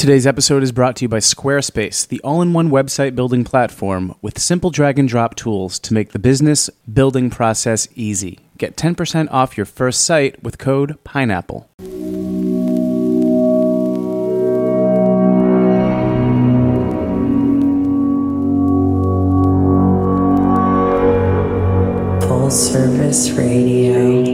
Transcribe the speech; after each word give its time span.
Today's 0.00 0.26
episode 0.26 0.62
is 0.62 0.72
brought 0.72 0.96
to 0.96 1.04
you 1.04 1.10
by 1.10 1.18
Squarespace, 1.18 2.08
the 2.08 2.22
all 2.22 2.40
in 2.40 2.54
one 2.54 2.70
website 2.70 3.14
building 3.14 3.44
platform 3.44 4.14
with 4.22 4.38
simple 4.38 4.70
drag 4.70 4.98
and 4.98 5.06
drop 5.06 5.34
tools 5.34 5.78
to 5.80 5.92
make 5.92 6.12
the 6.12 6.18
business 6.18 6.70
building 6.90 7.28
process 7.28 7.86
easy. 7.94 8.38
Get 8.56 8.78
10% 8.78 9.30
off 9.30 9.58
your 9.58 9.66
first 9.66 10.06
site 10.06 10.42
with 10.42 10.56
code 10.56 10.96
PINEAPPLE. 11.04 11.68
Full 22.26 22.50
Service 22.50 23.30
Radio. 23.32 24.29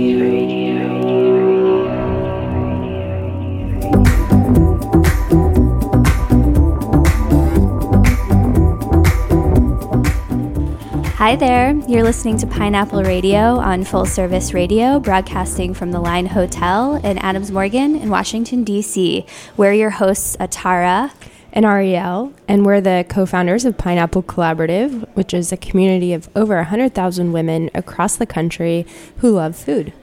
Hi 11.16 11.34
there. 11.34 11.72
You're 11.88 12.02
listening 12.02 12.36
to 12.40 12.46
Pineapple 12.46 13.02
Radio 13.02 13.56
on 13.56 13.84
Full 13.84 14.04
Service 14.04 14.52
Radio, 14.52 15.00
broadcasting 15.00 15.72
from 15.72 15.90
the 15.90 15.98
Line 15.98 16.26
Hotel 16.26 16.96
in 16.96 17.16
Adams 17.16 17.50
Morgan 17.50 17.96
in 17.96 18.10
Washington, 18.10 18.64
D.C. 18.64 19.24
We're 19.56 19.72
your 19.72 19.88
hosts, 19.88 20.36
Atara. 20.36 21.10
and 21.54 21.64
Ariel, 21.64 22.34
and 22.46 22.66
we're 22.66 22.82
the 22.82 23.06
co 23.08 23.24
founders 23.24 23.64
of 23.64 23.78
Pineapple 23.78 24.24
Collaborative, 24.24 25.08
which 25.14 25.32
is 25.32 25.52
a 25.52 25.56
community 25.56 26.12
of 26.12 26.28
over 26.36 26.56
100,000 26.56 27.32
women 27.32 27.70
across 27.72 28.16
the 28.16 28.26
country 28.26 28.86
who 29.16 29.30
love 29.30 29.56
food. 29.56 29.94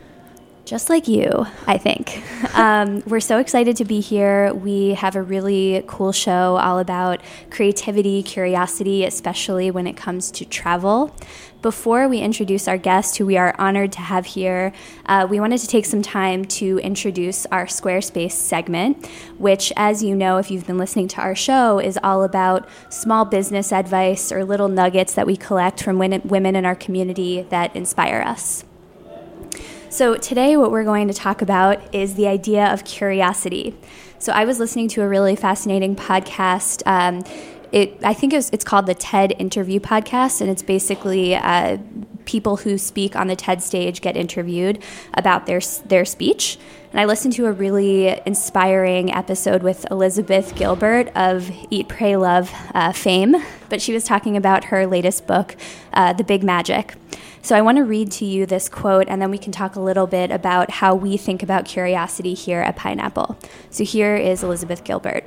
Just 0.66 0.90
like 0.90 1.08
you, 1.08 1.45
I 1.67 1.77
think. 1.77 2.22
Um, 2.53 3.02
we're 3.08 3.20
so 3.20 3.40
excited 3.40 3.77
to 3.77 3.85
be 3.85 3.99
here. 3.99 4.54
We 4.54 4.94
have 4.94 5.16
a 5.16 5.23
really 5.23 5.84
cool 5.88 6.12
show 6.12 6.58
all 6.58 6.77
about 6.77 7.20
creativity, 7.49 8.21
curiosity, 8.21 9.05
especially 9.05 9.71
when 9.71 9.87
it 9.87 9.98
comes 9.98 10.29
to 10.32 10.46
travel. 10.46 11.15
Before 11.63 12.07
we 12.07 12.20
introduce 12.20 12.68
our 12.68 12.77
guest, 12.77 13.18
who 13.18 13.26
we 13.26 13.37
are 13.37 13.55
honored 13.57 13.91
to 13.93 14.02
have 14.02 14.27
here, 14.27 14.71
uh, 15.07 15.26
we 15.27 15.40
wanted 15.40 15.62
to 15.62 15.68
take 15.68 15.85
some 15.85 16.04
time 16.04 16.46
to 16.46 16.77
introduce 16.80 17.48
our 17.48 17.65
Squarespace 17.65 18.34
segment, 18.34 19.07
which, 19.40 19.74
as 19.76 20.04
you 20.04 20.13
know, 20.13 20.37
if 20.37 20.52
you've 20.52 20.68
been 20.68 20.77
listening 20.77 21.07
to 21.07 21.21
our 21.21 21.34
show, 21.34 21.80
is 21.80 21.98
all 22.04 22.24
about 22.24 22.70
small 22.90 23.26
business 23.26 23.74
advice 23.74 24.32
or 24.32 24.46
little 24.46 24.68
nuggets 24.68 25.15
that 25.15 25.26
we 25.26 25.35
collect 25.35 25.82
from 25.82 25.98
women 25.98 26.55
in 26.55 26.65
our 26.65 26.76
community 26.76 27.41
that 27.49 27.76
inspire 27.76 28.21
us. 28.21 28.63
So, 29.94 30.16
today, 30.16 30.58
what 30.58 30.72
we're 30.72 30.86
going 30.86 31.08
to 31.08 31.13
talk 31.13 31.44
about 31.44 31.94
is 31.94 32.16
the 32.16 32.26
idea 32.26 32.74
of 32.74 32.84
curiosity. 32.84 33.76
So, 34.18 34.34
I 34.34 34.44
was 34.44 34.58
listening 34.58 34.88
to 34.88 35.04
a 35.04 35.08
really 35.08 35.36
fascinating 35.36 35.96
podcast. 35.96 36.82
Um, 36.88 37.24
it, 37.72 37.99
I 38.02 38.16
think 38.16 38.34
it 38.34 38.38
was, 38.38 38.49
it's 38.49 38.64
called 38.64 38.88
the 38.88 38.96
TED 38.96 39.36
Interview 39.38 39.80
Podcast, 39.80 40.41
and 40.41 40.49
it's 40.49 40.64
basically 40.64 41.36
uh, 41.36 41.77
people 42.26 42.58
who 42.58 42.80
speak 42.80 43.16
on 43.16 43.27
the 43.27 43.36
TED 43.36 43.62
stage 43.62 44.02
get 44.02 44.18
interviewed 44.18 44.82
about 45.14 45.46
their 45.46 45.62
their 45.86 46.05
speech. 46.05 46.58
And 46.91 46.99
I 46.99 47.05
listened 47.05 47.36
to 47.36 47.46
a 47.46 47.52
really 47.52 48.20
inspiring 48.26 49.14
episode 49.14 49.62
with 49.62 49.86
Elizabeth 49.91 50.55
Gilbert 50.55 51.12
of 51.16 51.52
Eat, 51.70 51.88
Pray, 51.88 52.16
Love 52.16 52.52
uh, 52.74 52.94
fame, 52.94 53.36
but 53.70 53.80
she 53.80 53.94
was 53.94 54.05
talking 54.05 54.38
about 54.38 54.66
her 54.66 54.88
latest 54.88 55.27
book, 55.27 55.55
uh, 55.94 56.14
The 56.14 56.24
Big 56.24 56.44
Magic. 56.44 56.96
So 57.44 57.58
I 57.58 57.62
want 57.62 57.77
to 57.77 57.84
read 57.84 58.10
to 58.13 58.26
you 58.26 58.46
this 58.46 58.70
quote, 58.70 59.10
and 59.10 59.22
then 59.22 59.30
we 59.30 59.38
can 59.38 59.52
talk 59.52 59.76
a 59.76 59.82
little 59.82 60.08
bit 60.08 60.32
about 60.32 60.72
how 60.72 60.96
we 60.96 61.18
think 61.18 61.44
about 61.44 61.66
curiosity 61.66 62.34
here 62.34 62.62
at 62.62 62.77
Pineapple. 62.77 63.38
So 63.70 63.84
here 63.84 64.16
is 64.16 64.44
Elizabeth 64.44 64.86
Gilbert. 64.86 65.25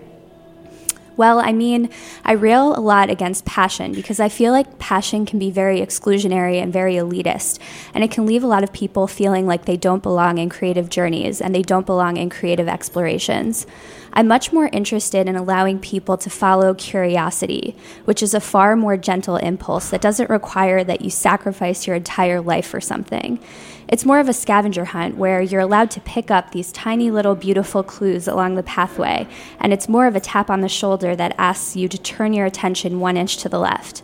Well, 1.17 1.41
I 1.41 1.53
mean, 1.53 1.89
I 2.25 2.33
rail 2.33 2.77
a 2.77 2.81
lot 2.81 3.09
against 3.09 3.47
passion 3.47 3.93
because 3.93 4.21
I 4.21 4.29
feel 4.29 4.53
like 4.53 4.79
passion 4.79 5.25
can 5.25 5.39
be 5.39 5.51
very 5.51 5.81
exclusionary 5.81 6.63
and 6.63 6.71
very 6.73 6.95
elitist, 6.95 7.59
and 7.95 8.05
it 8.05 8.11
can 8.11 8.27
leave 8.27 8.45
a 8.45 8.47
lot 8.47 8.63
of 8.63 8.73
people 8.73 9.07
feeling 9.07 9.47
like 9.47 9.65
they 9.65 9.79
don't 9.79 10.03
belong 10.03 10.37
in 10.37 10.51
creative 10.51 10.91
journeys 10.91 11.41
and 11.41 11.55
they 11.55 11.63
don't 11.63 11.87
belong 11.87 12.19
in 12.19 12.29
creative 12.29 12.69
explorations. 12.69 13.67
I'm 14.13 14.29
much 14.29 14.53
more 14.53 14.69
interested 14.73 15.27
in 15.27 15.37
allowing 15.37 15.79
people 15.79 16.17
to 16.19 16.31
follow 16.31 16.75
curiosity, 16.75 17.77
which 18.05 18.23
is 18.23 18.35
a 18.35 18.41
far 18.41 18.77
more 18.77 18.97
gentle 18.97 19.37
impulse 19.37 19.91
that 19.91 20.01
doesn't 20.01 20.31
require 20.31 20.85
that 20.85 21.03
you 21.03 21.11
sacrifice 21.11 21.87
your 21.87 21.97
entire 21.97 22.41
life 22.41 22.67
for 22.67 22.81
something. 22.81 23.39
It's 23.89 24.05
more 24.05 24.19
of 24.19 24.29
a 24.29 24.33
scavenger 24.33 24.87
hunt 24.87 25.17
where 25.17 25.41
you're 25.41 25.61
allowed 25.61 25.93
to 25.93 26.01
pick 26.01 26.29
up 26.29 26.51
these 26.51 26.73
tiny 26.73 27.11
little 27.11 27.37
beautiful 27.37 27.85
clues 27.85 28.27
along 28.27 28.57
the 28.57 28.65
pathway, 28.65 29.29
and 29.61 29.73
it's 29.73 29.89
more 29.89 30.09
of 30.09 30.17
a 30.17 30.21
tap 30.21 30.51
on 30.51 30.61
the 30.61 30.69
shoulder 30.69 31.15
that 31.15 31.37
asks 31.39 31.77
you 31.77 31.87
to 31.89 31.99
turn 31.99 32.33
your 32.33 32.47
attention 32.47 32.99
one 32.99 33.17
inch 33.17 33.37
to 33.39 33.49
the 33.49 33.61
left. 33.61 34.03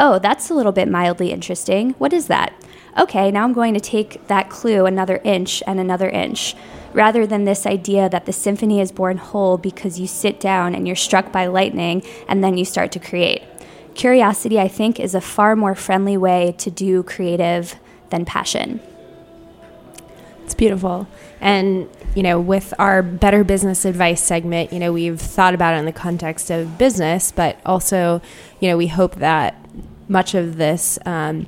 Oh, 0.00 0.18
that's 0.18 0.50
a 0.50 0.54
little 0.54 0.72
bit 0.72 0.88
mildly 0.88 1.30
interesting. 1.30 1.90
What 1.98 2.12
is 2.12 2.26
that? 2.26 2.52
Okay, 2.98 3.30
now 3.30 3.44
I'm 3.44 3.52
going 3.52 3.74
to 3.74 3.80
take 3.80 4.26
that 4.26 4.50
clue 4.50 4.84
another 4.84 5.20
inch 5.22 5.62
and 5.64 5.78
another 5.78 6.08
inch 6.08 6.56
rather 6.92 7.24
than 7.24 7.44
this 7.44 7.66
idea 7.66 8.08
that 8.08 8.26
the 8.26 8.32
symphony 8.32 8.80
is 8.80 8.90
born 8.90 9.16
whole 9.16 9.58
because 9.58 10.00
you 10.00 10.08
sit 10.08 10.40
down 10.40 10.74
and 10.74 10.88
you're 10.88 10.96
struck 10.96 11.30
by 11.30 11.46
lightning 11.46 12.02
and 12.26 12.42
then 12.42 12.58
you 12.58 12.64
start 12.64 12.90
to 12.90 12.98
create. 12.98 13.42
Curiosity, 13.94 14.58
I 14.58 14.66
think, 14.66 14.98
is 14.98 15.14
a 15.14 15.20
far 15.20 15.54
more 15.54 15.76
friendly 15.76 16.16
way 16.16 16.56
to 16.58 16.70
do 16.70 17.04
creative 17.04 17.76
than 18.08 18.24
passion. 18.24 18.80
Beautiful. 20.60 21.08
And, 21.40 21.88
you 22.14 22.22
know, 22.22 22.38
with 22.38 22.74
our 22.78 23.02
better 23.02 23.44
business 23.44 23.86
advice 23.86 24.22
segment, 24.22 24.74
you 24.74 24.78
know, 24.78 24.92
we've 24.92 25.18
thought 25.18 25.54
about 25.54 25.74
it 25.74 25.78
in 25.78 25.86
the 25.86 25.92
context 25.92 26.50
of 26.50 26.76
business, 26.76 27.32
but 27.32 27.58
also, 27.64 28.20
you 28.60 28.68
know, 28.68 28.76
we 28.76 28.88
hope 28.88 29.14
that 29.14 29.54
much 30.06 30.34
of 30.34 30.58
this 30.58 30.98
um, 31.06 31.46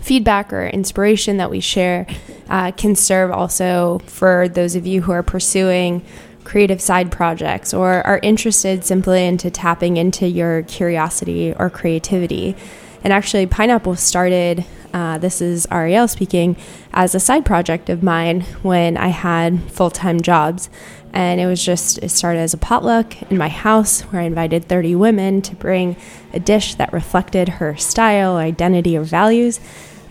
feedback 0.00 0.52
or 0.52 0.66
inspiration 0.66 1.36
that 1.36 1.50
we 1.50 1.60
share 1.60 2.04
uh, 2.48 2.72
can 2.72 2.96
serve 2.96 3.30
also 3.30 4.00
for 4.06 4.48
those 4.48 4.74
of 4.74 4.88
you 4.88 5.02
who 5.02 5.12
are 5.12 5.22
pursuing 5.22 6.04
creative 6.42 6.80
side 6.80 7.12
projects 7.12 7.72
or 7.72 8.04
are 8.04 8.18
interested 8.24 8.84
simply 8.84 9.24
into 9.24 9.52
tapping 9.52 9.96
into 9.96 10.26
your 10.26 10.62
curiosity 10.64 11.54
or 11.60 11.70
creativity. 11.70 12.56
And 13.04 13.12
actually, 13.12 13.46
Pineapple 13.46 13.96
started, 13.96 14.64
uh, 14.92 15.18
this 15.18 15.40
is 15.40 15.66
Ariel 15.70 16.08
speaking, 16.08 16.56
as 16.92 17.14
a 17.14 17.20
side 17.20 17.44
project 17.44 17.88
of 17.88 18.02
mine 18.02 18.42
when 18.62 18.96
I 18.96 19.08
had 19.08 19.70
full 19.70 19.90
time 19.90 20.20
jobs. 20.20 20.68
And 21.12 21.40
it 21.40 21.46
was 21.46 21.64
just, 21.64 21.98
it 21.98 22.10
started 22.10 22.40
as 22.40 22.54
a 22.54 22.58
potluck 22.58 23.20
in 23.30 23.38
my 23.38 23.48
house 23.48 24.02
where 24.02 24.20
I 24.20 24.24
invited 24.26 24.66
30 24.66 24.94
women 24.94 25.40
to 25.42 25.54
bring 25.54 25.96
a 26.32 26.40
dish 26.40 26.74
that 26.74 26.92
reflected 26.92 27.48
her 27.48 27.76
style, 27.76 28.36
identity, 28.36 28.96
or 28.96 29.04
values. 29.04 29.58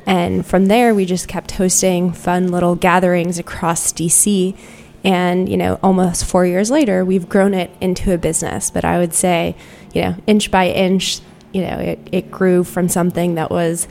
And 0.08 0.46
from 0.46 0.68
there, 0.68 0.96
we 0.96 1.06
just 1.06 1.28
kept 1.28 1.52
hosting 1.52 2.14
fun 2.14 2.48
little 2.48 2.76
gatherings 2.76 3.38
across 3.38 3.92
DC. 3.92 4.58
And, 5.04 5.48
you 5.48 5.58
know, 5.58 5.80
almost 5.84 6.26
four 6.26 6.46
years 6.46 6.72
later, 6.72 7.06
we've 7.06 7.30
grown 7.30 7.54
it 7.54 7.70
into 7.80 8.14
a 8.14 8.18
business. 8.18 8.72
But 8.72 8.84
I 8.84 8.98
would 8.98 9.14
say, 9.14 9.56
you 9.94 10.02
know, 10.02 10.16
inch 10.26 10.50
by 10.50 10.70
inch, 10.70 11.20
you 11.54 11.62
know, 11.62 11.78
it, 11.78 12.00
it 12.12 12.32
grew 12.32 12.64
from 12.64 12.90
something 12.90 13.36
that 13.36 13.50
was 13.50 13.88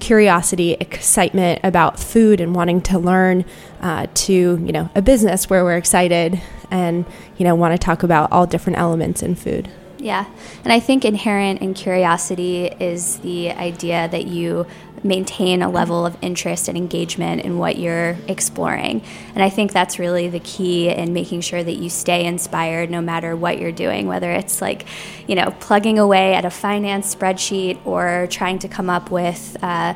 curiosity, 0.00 0.72
excitement 0.74 1.60
about 1.62 1.98
food 1.98 2.40
and 2.40 2.54
wanting 2.54 2.80
to 2.82 2.98
learn 2.98 3.44
uh, 3.80 4.06
to, 4.14 4.32
you 4.32 4.72
know, 4.72 4.90
a 4.94 5.02
business 5.02 5.48
where 5.48 5.64
we're 5.64 5.76
excited 5.76 6.40
and, 6.70 7.04
you 7.36 7.44
know, 7.44 7.54
want 7.54 7.72
to 7.72 7.78
talk 7.78 8.02
about 8.02 8.30
all 8.30 8.46
different 8.46 8.78
elements 8.78 9.22
in 9.22 9.34
food. 9.34 9.70
Yeah. 10.04 10.26
And 10.64 10.70
I 10.70 10.80
think 10.80 11.06
inherent 11.06 11.62
in 11.62 11.72
curiosity 11.72 12.66
is 12.66 13.20
the 13.20 13.52
idea 13.52 14.06
that 14.06 14.26
you 14.26 14.66
maintain 15.02 15.62
a 15.62 15.70
level 15.70 16.04
of 16.04 16.14
interest 16.20 16.68
and 16.68 16.76
engagement 16.76 17.40
in 17.40 17.56
what 17.56 17.78
you're 17.78 18.14
exploring. 18.28 19.02
And 19.34 19.42
I 19.42 19.48
think 19.48 19.72
that's 19.72 19.98
really 19.98 20.28
the 20.28 20.40
key 20.40 20.90
in 20.90 21.14
making 21.14 21.40
sure 21.40 21.64
that 21.64 21.76
you 21.76 21.88
stay 21.88 22.26
inspired 22.26 22.90
no 22.90 23.00
matter 23.00 23.34
what 23.34 23.58
you're 23.58 23.72
doing, 23.72 24.06
whether 24.06 24.30
it's 24.30 24.60
like, 24.60 24.84
you 25.26 25.36
know, 25.36 25.54
plugging 25.58 25.98
away 25.98 26.34
at 26.34 26.44
a 26.44 26.50
finance 26.50 27.14
spreadsheet 27.14 27.80
or 27.86 28.26
trying 28.30 28.58
to 28.58 28.68
come 28.68 28.90
up 28.90 29.10
with, 29.10 29.56
uh, 29.62 29.94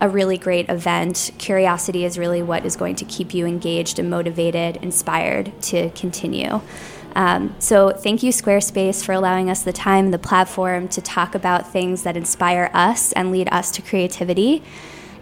a 0.00 0.08
really 0.08 0.38
great 0.38 0.70
event. 0.70 1.32
Curiosity 1.36 2.06
is 2.06 2.16
really 2.18 2.40
what 2.40 2.64
is 2.64 2.76
going 2.76 2.94
to 2.96 3.04
keep 3.04 3.34
you 3.34 3.44
engaged 3.44 3.98
and 3.98 4.08
motivated, 4.08 4.76
inspired 4.76 5.52
to 5.60 5.90
continue. 5.90 6.62
Um, 7.18 7.56
so, 7.58 7.90
thank 7.90 8.22
you, 8.22 8.30
Squarespace, 8.30 9.04
for 9.04 9.12
allowing 9.12 9.50
us 9.50 9.64
the 9.64 9.72
time, 9.72 10.12
the 10.12 10.20
platform 10.20 10.86
to 10.90 11.02
talk 11.02 11.34
about 11.34 11.72
things 11.72 12.04
that 12.04 12.16
inspire 12.16 12.70
us 12.72 13.10
and 13.10 13.32
lead 13.32 13.48
us 13.50 13.72
to 13.72 13.82
creativity. 13.82 14.62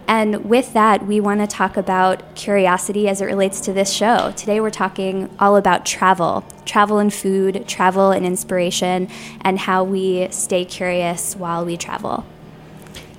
And 0.07 0.45
with 0.45 0.73
that, 0.73 1.07
we 1.07 1.19
want 1.19 1.41
to 1.41 1.47
talk 1.47 1.75
about 1.75 2.35
curiosity 2.35 3.09
as 3.09 3.19
it 3.19 3.25
relates 3.25 3.59
to 3.61 3.73
this 3.73 3.91
show. 3.91 4.31
Today, 4.37 4.61
we're 4.61 4.69
talking 4.69 5.27
all 5.39 5.55
about 5.55 5.87
travel 5.87 6.45
travel 6.65 6.99
and 6.99 7.11
food, 7.11 7.67
travel 7.67 8.11
and 8.11 8.27
inspiration, 8.27 9.09
and 9.41 9.57
how 9.57 9.83
we 9.83 10.27
stay 10.29 10.65
curious 10.65 11.35
while 11.35 11.65
we 11.65 11.77
travel. 11.77 12.25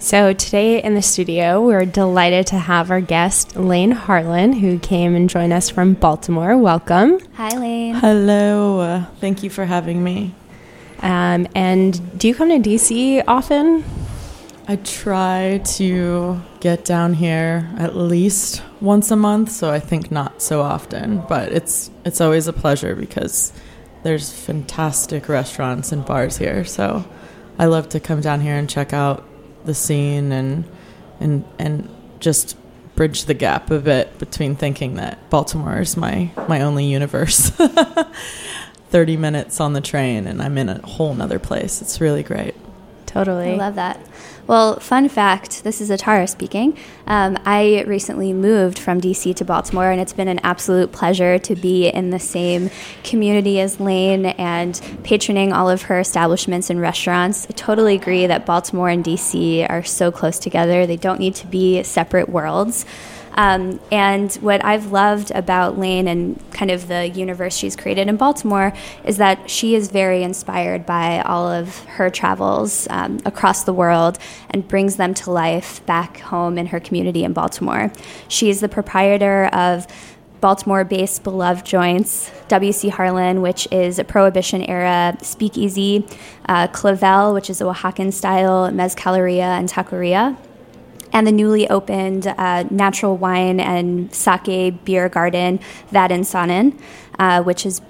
So, 0.00 0.32
today 0.32 0.80
in 0.80 0.94
the 0.94 1.02
studio, 1.02 1.60
we're 1.60 1.84
delighted 1.84 2.46
to 2.48 2.56
have 2.56 2.92
our 2.92 3.00
guest, 3.00 3.56
Lane 3.56 3.90
Harlan, 3.90 4.52
who 4.52 4.78
came 4.78 5.16
and 5.16 5.28
joined 5.28 5.52
us 5.52 5.70
from 5.70 5.94
Baltimore. 5.94 6.56
Welcome. 6.56 7.18
Hi, 7.34 7.48
Lane. 7.58 7.96
Hello. 7.96 8.78
Uh, 8.78 9.04
thank 9.20 9.42
you 9.42 9.50
for 9.50 9.64
having 9.64 10.04
me. 10.04 10.36
Um, 11.00 11.48
and 11.52 12.16
do 12.16 12.28
you 12.28 12.34
come 12.36 12.48
to 12.50 12.60
DC 12.60 13.24
often? 13.26 13.84
I 14.68 14.76
try 14.76 15.62
to 15.64 16.40
get 16.60 16.84
down 16.84 17.14
here 17.14 17.68
at 17.76 17.96
least 17.96 18.62
once 18.80 19.10
a 19.10 19.16
month, 19.16 19.50
so 19.50 19.68
I 19.68 19.80
think 19.80 20.12
not 20.12 20.40
so 20.40 20.62
often, 20.62 21.24
but 21.28 21.50
it's 21.50 21.90
it's 22.04 22.20
always 22.20 22.46
a 22.46 22.52
pleasure 22.52 22.94
because 22.94 23.52
there's 24.04 24.30
fantastic 24.32 25.28
restaurants 25.28 25.90
and 25.90 26.04
bars 26.04 26.36
here. 26.38 26.64
So 26.64 27.04
I 27.58 27.64
love 27.64 27.88
to 27.88 27.98
come 27.98 28.20
down 28.20 28.40
here 28.40 28.54
and 28.54 28.70
check 28.70 28.92
out 28.92 29.24
the 29.64 29.74
scene 29.74 30.32
and 30.32 30.64
and 31.20 31.44
and 31.58 31.88
just 32.20 32.56
bridge 32.94 33.24
the 33.24 33.34
gap 33.34 33.70
a 33.70 33.78
bit 33.78 34.18
between 34.18 34.56
thinking 34.56 34.94
that 34.94 35.30
Baltimore 35.30 35.80
is 35.80 35.96
my 35.96 36.30
my 36.48 36.62
only 36.62 36.86
universe. 36.86 37.50
30 38.90 39.18
minutes 39.18 39.60
on 39.60 39.74
the 39.74 39.82
train 39.82 40.26
and 40.26 40.40
I'm 40.40 40.56
in 40.56 40.70
a 40.70 40.86
whole 40.86 41.12
nother 41.14 41.38
place. 41.38 41.82
It's 41.82 42.00
really 42.00 42.22
great. 42.22 42.54
Totally. 43.08 43.52
I 43.52 43.56
love 43.56 43.74
that. 43.76 43.98
Well, 44.46 44.80
fun 44.80 45.08
fact 45.08 45.64
this 45.64 45.80
is 45.80 45.90
Atara 45.90 46.28
speaking. 46.28 46.76
Um, 47.06 47.38
I 47.44 47.84
recently 47.86 48.32
moved 48.32 48.78
from 48.78 49.00
DC 49.00 49.34
to 49.36 49.44
Baltimore, 49.44 49.90
and 49.90 50.00
it's 50.00 50.12
been 50.12 50.28
an 50.28 50.40
absolute 50.42 50.92
pleasure 50.92 51.38
to 51.38 51.56
be 51.56 51.88
in 51.88 52.10
the 52.10 52.18
same 52.18 52.70
community 53.04 53.60
as 53.60 53.80
Lane 53.80 54.26
and 54.26 54.74
patroning 55.02 55.52
all 55.54 55.68
of 55.68 55.82
her 55.82 55.98
establishments 55.98 56.70
and 56.70 56.80
restaurants. 56.80 57.46
I 57.48 57.52
totally 57.52 57.94
agree 57.94 58.26
that 58.26 58.46
Baltimore 58.46 58.90
and 58.90 59.04
DC 59.04 59.68
are 59.68 59.84
so 59.84 60.10
close 60.10 60.38
together, 60.38 60.86
they 60.86 60.96
don't 60.96 61.18
need 61.18 61.34
to 61.36 61.46
be 61.46 61.82
separate 61.82 62.28
worlds. 62.28 62.84
Um, 63.38 63.78
and 63.92 64.34
what 64.34 64.64
I've 64.64 64.90
loved 64.90 65.30
about 65.30 65.78
Lane 65.78 66.08
and 66.08 66.42
kind 66.50 66.72
of 66.72 66.88
the 66.88 67.08
universe 67.08 67.56
she's 67.56 67.76
created 67.76 68.08
in 68.08 68.16
Baltimore 68.16 68.72
is 69.04 69.18
that 69.18 69.48
she 69.48 69.76
is 69.76 69.92
very 69.92 70.24
inspired 70.24 70.84
by 70.84 71.20
all 71.20 71.46
of 71.46 71.84
her 71.84 72.10
travels 72.10 72.88
um, 72.90 73.20
across 73.24 73.62
the 73.62 73.72
world 73.72 74.18
and 74.50 74.66
brings 74.66 74.96
them 74.96 75.14
to 75.14 75.30
life 75.30 75.86
back 75.86 76.18
home 76.18 76.58
in 76.58 76.66
her 76.66 76.80
community 76.80 77.22
in 77.22 77.32
Baltimore. 77.32 77.92
She 78.26 78.50
is 78.50 78.58
the 78.58 78.68
proprietor 78.68 79.46
of 79.46 79.86
Baltimore 80.40 80.84
based 80.84 81.22
beloved 81.22 81.64
joints, 81.64 82.30
WC 82.48 82.90
Harlan, 82.90 83.40
which 83.40 83.68
is 83.70 84.00
a 84.00 84.04
Prohibition 84.04 84.62
era 84.62 85.16
speakeasy, 85.22 86.04
uh, 86.48 86.66
Clavel, 86.68 87.34
which 87.34 87.50
is 87.50 87.60
a 87.60 87.64
Oaxacan 87.64 88.12
style 88.12 88.68
mezcaleria 88.72 89.58
and 89.58 89.68
taqueria, 89.68 90.36
and 91.12 91.26
the 91.26 91.32
newly 91.32 91.68
opened 91.68 92.26
uh, 92.26 92.64
natural 92.70 93.16
wine 93.16 93.60
and 93.60 94.14
sake 94.14 94.84
beer 94.84 95.08
garden, 95.08 95.60
and 95.92 96.24
Sonnen, 96.24 96.78
uh, 97.18 97.42
which 97.42 97.66
is 97.66 97.80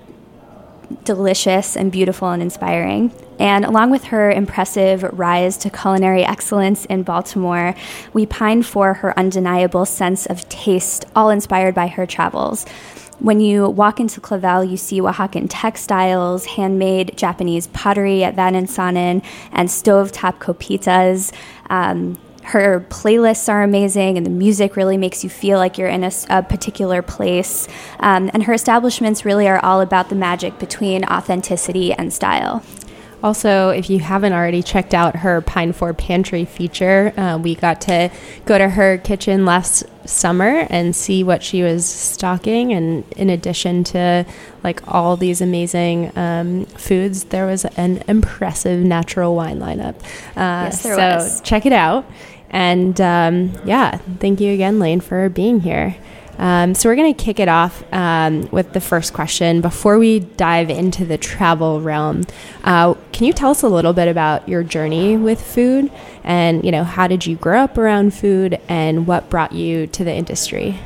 delicious 1.04 1.76
and 1.76 1.92
beautiful 1.92 2.30
and 2.30 2.42
inspiring. 2.42 3.12
And 3.38 3.64
along 3.64 3.90
with 3.90 4.04
her 4.04 4.30
impressive 4.30 5.02
rise 5.02 5.56
to 5.58 5.70
culinary 5.70 6.24
excellence 6.24 6.84
in 6.86 7.02
Baltimore, 7.02 7.74
we 8.12 8.26
pine 8.26 8.62
for 8.62 8.94
her 8.94 9.16
undeniable 9.18 9.84
sense 9.84 10.26
of 10.26 10.48
taste, 10.48 11.04
all 11.14 11.30
inspired 11.30 11.74
by 11.74 11.88
her 11.88 12.06
travels. 12.06 12.66
When 13.20 13.40
you 13.40 13.68
walk 13.68 13.98
into 13.98 14.20
Clavel, 14.20 14.64
you 14.64 14.76
see 14.76 15.00
Oaxacan 15.00 15.46
textiles, 15.48 16.46
handmade 16.46 17.16
Japanese 17.16 17.66
pottery 17.68 18.22
at 18.22 18.36
Faddensonnen, 18.36 19.24
and 19.52 19.68
stovetop 19.68 20.38
copitas. 20.38 21.32
Um, 21.68 22.16
her 22.48 22.80
playlists 22.88 23.48
are 23.50 23.62
amazing, 23.62 24.16
and 24.16 24.24
the 24.24 24.30
music 24.30 24.74
really 24.74 24.96
makes 24.96 25.22
you 25.22 25.28
feel 25.28 25.58
like 25.58 25.76
you're 25.76 25.88
in 25.88 26.02
a, 26.02 26.10
a 26.30 26.42
particular 26.42 27.02
place. 27.02 27.68
Um, 28.00 28.30
and 28.32 28.44
her 28.44 28.54
establishments 28.54 29.26
really 29.26 29.46
are 29.46 29.62
all 29.62 29.82
about 29.82 30.08
the 30.08 30.14
magic 30.14 30.58
between 30.58 31.04
authenticity 31.04 31.92
and 31.92 32.10
style. 32.10 32.62
Also, 33.22 33.68
if 33.68 33.90
you 33.90 33.98
haven't 33.98 34.32
already 34.32 34.62
checked 34.62 34.94
out 34.94 35.16
her 35.16 35.40
Pine 35.42 35.72
Four 35.72 35.92
Pantry 35.92 36.44
feature, 36.46 37.12
uh, 37.18 37.36
we 37.36 37.54
got 37.54 37.82
to 37.82 38.10
go 38.46 38.56
to 38.56 38.68
her 38.68 38.96
kitchen 38.96 39.44
last 39.44 39.84
summer 40.08 40.66
and 40.70 40.96
see 40.96 41.22
what 41.24 41.42
she 41.42 41.62
was 41.62 41.84
stocking. 41.84 42.72
And 42.72 43.04
in 43.14 43.28
addition 43.28 43.82
to 43.84 44.24
like 44.62 44.86
all 44.86 45.16
these 45.16 45.40
amazing 45.40 46.16
um, 46.16 46.64
foods, 46.66 47.24
there 47.24 47.44
was 47.44 47.64
an 47.76 48.04
impressive 48.06 48.84
natural 48.84 49.34
wine 49.34 49.58
lineup. 49.58 49.96
Uh, 50.36 50.70
yes, 50.70 50.82
there 50.84 50.94
so 50.94 51.16
was. 51.16 51.40
check 51.42 51.66
it 51.66 51.72
out. 51.72 52.06
And 52.50 53.00
um, 53.00 53.52
yeah, 53.64 53.98
thank 54.20 54.40
you 54.40 54.52
again, 54.52 54.78
Lane, 54.78 55.00
for 55.00 55.28
being 55.28 55.60
here. 55.60 55.96
Um, 56.38 56.74
so 56.74 56.88
we're 56.88 56.94
going 56.94 57.12
to 57.12 57.24
kick 57.24 57.40
it 57.40 57.48
off 57.48 57.82
um, 57.92 58.48
with 58.52 58.72
the 58.72 58.80
first 58.80 59.12
question. 59.12 59.60
Before 59.60 59.98
we 59.98 60.20
dive 60.20 60.70
into 60.70 61.04
the 61.04 61.18
travel 61.18 61.80
realm, 61.80 62.22
uh, 62.62 62.94
can 63.12 63.26
you 63.26 63.32
tell 63.32 63.50
us 63.50 63.62
a 63.62 63.68
little 63.68 63.92
bit 63.92 64.06
about 64.06 64.48
your 64.48 64.62
journey 64.62 65.16
with 65.16 65.42
food, 65.42 65.90
and 66.22 66.64
you 66.64 66.70
know 66.70 66.84
how 66.84 67.08
did 67.08 67.26
you 67.26 67.34
grow 67.34 67.62
up 67.62 67.76
around 67.76 68.14
food, 68.14 68.60
and 68.68 69.08
what 69.08 69.28
brought 69.28 69.52
you 69.52 69.88
to 69.88 70.04
the 70.04 70.14
industry? 70.14 70.78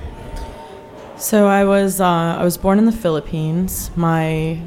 So 1.19 1.47
I 1.47 1.65
was 1.65 2.01
uh, 2.01 2.07
I 2.07 2.45
was 2.45 2.57
born 2.57 2.79
in 2.79 2.87
the 2.87 2.93
Philippines. 2.93 3.91
My 3.95 4.59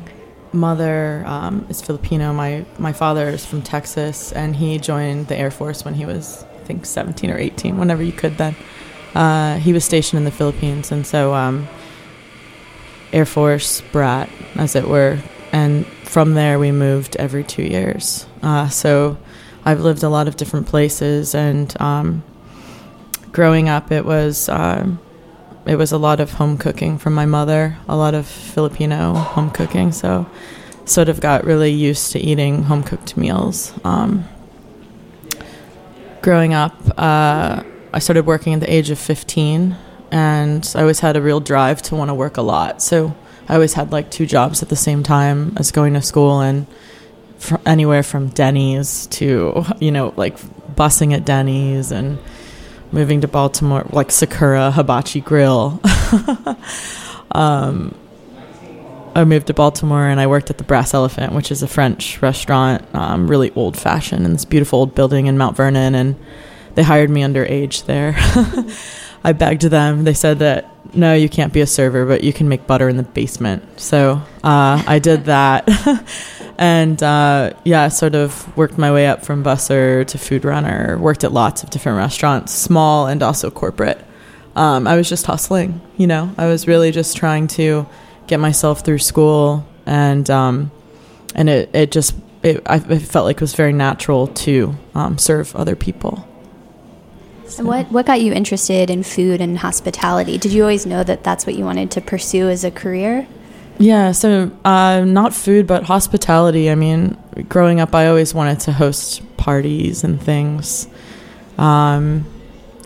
mother 0.53 1.23
um, 1.25 1.65
is 1.67 1.81
Filipino. 1.81 2.31
My 2.31 2.63
my 2.77 2.93
father 2.93 3.27
is 3.27 3.43
from 3.43 3.63
Texas, 3.63 4.31
and 4.33 4.55
he 4.55 4.77
joined 4.77 5.29
the 5.29 5.35
Air 5.35 5.49
Force 5.49 5.83
when 5.83 5.95
he 5.95 6.05
was 6.05 6.44
think 6.65 6.85
17 6.85 7.29
or 7.29 7.37
18, 7.37 7.77
whenever 7.77 8.03
you 8.03 8.11
could 8.11 8.37
then. 8.37 8.55
Uh, 9.13 9.57
he 9.57 9.71
was 9.71 9.85
stationed 9.85 10.17
in 10.17 10.25
the 10.25 10.31
Philippines, 10.31 10.91
and 10.91 11.05
so 11.05 11.33
um, 11.33 11.67
Air 13.13 13.25
Force 13.25 13.81
brat, 13.91 14.29
as 14.55 14.75
it 14.75 14.87
were. 14.87 15.19
And 15.53 15.85
from 16.03 16.33
there, 16.33 16.59
we 16.59 16.71
moved 16.71 17.15
every 17.15 17.43
two 17.43 17.63
years. 17.63 18.25
Uh, 18.43 18.67
so 18.67 19.17
I've 19.63 19.79
lived 19.79 20.03
a 20.03 20.09
lot 20.09 20.27
of 20.27 20.35
different 20.35 20.67
places, 20.67 21.33
and 21.33 21.73
um, 21.81 22.23
growing 23.31 23.69
up, 23.69 23.91
it 23.91 24.05
was 24.05 24.49
um 24.49 24.99
it 25.65 25.75
was 25.75 25.91
a 25.91 25.97
lot 25.97 26.19
of 26.19 26.31
home 26.31 26.57
cooking 26.57 26.97
from 26.97 27.13
my 27.13 27.25
mother, 27.25 27.77
a 27.87 27.95
lot 27.95 28.13
of 28.13 28.27
Filipino 28.27 29.13
home 29.13 29.49
cooking. 29.49 29.91
So 29.91 30.27
sort 30.85 31.09
of 31.09 31.19
got 31.19 31.43
really 31.43 31.71
used 31.71 32.11
to 32.11 32.19
eating 32.19 32.63
home 32.63 32.83
cooked 32.83 33.17
meals. 33.17 33.73
Um, 33.83 34.25
growing 36.25 36.55
up, 36.55 36.73
uh, 36.97 37.61
I 37.93 37.99
started 37.99 38.25
working 38.25 38.55
at 38.55 38.59
the 38.59 38.73
age 38.73 38.89
of 38.89 38.97
15, 38.97 39.75
and 40.09 40.73
I 40.75 40.81
always 40.81 40.99
had 40.99 41.15
a 41.15 41.21
real 41.21 41.39
drive 41.39 41.83
to 41.83 41.95
want 41.95 42.09
to 42.09 42.15
work 42.15 42.37
a 42.37 42.41
lot. 42.41 42.81
So 42.81 43.15
I 43.47 43.53
always 43.53 43.73
had 43.73 43.91
like 43.91 44.09
two 44.09 44.25
jobs 44.25 44.63
at 44.63 44.69
the 44.69 44.75
same 44.75 45.03
time 45.03 45.53
as 45.57 45.71
going 45.71 45.93
to 45.93 46.01
school, 46.01 46.41
and 46.41 46.65
fr- 47.37 47.57
anywhere 47.63 48.01
from 48.01 48.29
Denny's 48.29 49.05
to, 49.17 49.63
you 49.79 49.91
know, 49.91 50.15
like 50.17 50.35
busing 50.75 51.13
at 51.13 51.25
Denny's 51.25 51.91
and 51.91 52.17
moving 52.91 53.21
to 53.21 53.27
Baltimore, 53.27 53.85
like 53.91 54.09
Sakura 54.09 54.71
Hibachi 54.71 55.21
Grill. 55.21 55.79
um, 57.33 57.93
I 59.15 59.23
moved 59.23 59.47
to 59.47 59.53
Baltimore 59.53 60.07
and 60.07 60.19
I 60.19 60.27
worked 60.27 60.49
at 60.49 60.57
the 60.57 60.65
Brass 60.65 60.93
Elephant, 60.93 61.33
which 61.33 61.49
is 61.49 61.63
a 61.63 61.67
French 61.67 62.21
restaurant, 62.21 62.85
um, 62.93 63.29
really 63.29 63.51
old 63.51 63.77
fashioned 63.77 64.25
in 64.25 64.33
this 64.33 64.43
beautiful 64.43 64.79
old 64.79 64.93
building 64.93 65.27
in 65.27 65.37
Mount 65.37 65.55
Vernon. 65.55 65.95
And 65.95 66.15
they 66.75 66.83
hired 66.83 67.09
me 67.09 67.21
underage 67.21 67.85
there. 67.85 68.15
I 69.23 69.31
begged 69.31 69.63
them. 69.63 70.03
They 70.03 70.13
said 70.13 70.39
that 70.39 70.69
no, 70.93 71.13
you 71.13 71.29
can't 71.29 71.51
be 71.51 71.61
a 71.61 71.67
server, 71.67 72.05
but 72.05 72.23
you 72.23 72.31
can 72.31 72.47
make 72.47 72.67
butter 72.67 72.87
in 72.87 72.97
the 72.97 73.03
basement. 73.03 73.79
So 73.79 74.21
uh, 74.43 74.83
I 74.85 74.99
did 74.99 75.25
that. 75.25 75.67
and 76.57 77.01
uh, 77.01 77.53
yeah, 77.63 77.87
sort 77.87 78.15
of 78.15 78.55
worked 78.57 78.77
my 78.77 78.91
way 78.91 79.07
up 79.07 79.25
from 79.25 79.43
busser 79.43 80.05
to 80.07 80.17
food 80.17 80.45
runner, 80.45 80.97
worked 80.97 81.23
at 81.23 81.31
lots 81.31 81.63
of 81.63 81.69
different 81.69 81.97
restaurants, 81.97 82.53
small 82.53 83.07
and 83.07 83.23
also 83.23 83.49
corporate. 83.49 84.03
Um, 84.55 84.87
I 84.87 84.95
was 84.95 85.09
just 85.09 85.25
hustling, 85.25 85.81
you 85.97 86.07
know, 86.07 86.33
I 86.37 86.47
was 86.47 86.65
really 86.65 86.91
just 86.91 87.17
trying 87.17 87.47
to 87.47 87.87
get 88.27 88.39
myself 88.39 88.83
through 88.83 88.99
school 88.99 89.65
and 89.85 90.29
um, 90.29 90.71
and 91.35 91.49
it, 91.49 91.69
it 91.73 91.91
just 91.91 92.15
it, 92.43 92.61
I, 92.65 92.75
it 92.75 92.99
felt 92.99 93.25
like 93.25 93.37
it 93.37 93.41
was 93.41 93.55
very 93.55 93.73
natural 93.73 94.27
to 94.27 94.75
um, 94.93 95.17
serve 95.17 95.55
other 95.55 95.75
people. 95.75 96.27
And 97.57 97.67
what, 97.67 97.91
what 97.91 98.05
got 98.05 98.21
you 98.21 98.33
interested 98.33 98.89
in 98.89 99.03
food 99.03 99.39
and 99.39 99.57
hospitality? 99.57 100.37
Did 100.37 100.51
you 100.51 100.63
always 100.63 100.85
know 100.85 101.03
that 101.03 101.23
that's 101.23 101.45
what 101.45 101.55
you 101.55 101.63
wanted 101.63 101.91
to 101.91 102.01
pursue 102.01 102.49
as 102.49 102.63
a 102.63 102.71
career? 102.71 103.27
Yeah, 103.77 104.11
so 104.11 104.51
uh, 104.63 105.01
not 105.01 105.33
food, 105.33 105.67
but 105.67 105.83
hospitality. 105.83 106.69
I 106.69 106.75
mean, 106.75 107.17
growing 107.49 107.79
up, 107.79 107.93
I 107.93 108.07
always 108.07 108.33
wanted 108.33 108.61
to 108.61 108.73
host 108.73 109.21
parties 109.37 110.03
and 110.03 110.21
things. 110.21 110.87
Um, 111.57 112.25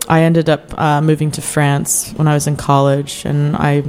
I 0.08 0.22
ended 0.22 0.48
up 0.48 0.78
uh, 0.78 1.00
moving 1.00 1.30
to 1.32 1.42
France 1.42 2.12
when 2.12 2.26
I 2.26 2.34
was 2.34 2.46
in 2.46 2.56
college, 2.56 3.24
and 3.24 3.56
I 3.56 3.84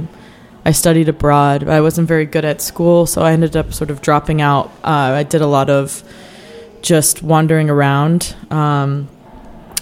I 0.64 0.72
studied 0.72 1.08
abroad. 1.08 1.68
I 1.68 1.80
wasn't 1.80 2.06
very 2.08 2.26
good 2.26 2.44
at 2.44 2.60
school, 2.60 3.06
so 3.06 3.22
I 3.22 3.32
ended 3.32 3.56
up 3.56 3.72
sort 3.72 3.90
of 3.90 4.00
dropping 4.00 4.40
out. 4.40 4.66
Uh, 4.84 5.16
I 5.16 5.22
did 5.24 5.40
a 5.40 5.46
lot 5.46 5.68
of 5.68 6.02
just 6.82 7.22
wandering 7.22 7.68
around. 7.68 8.34
Um, 8.50 9.08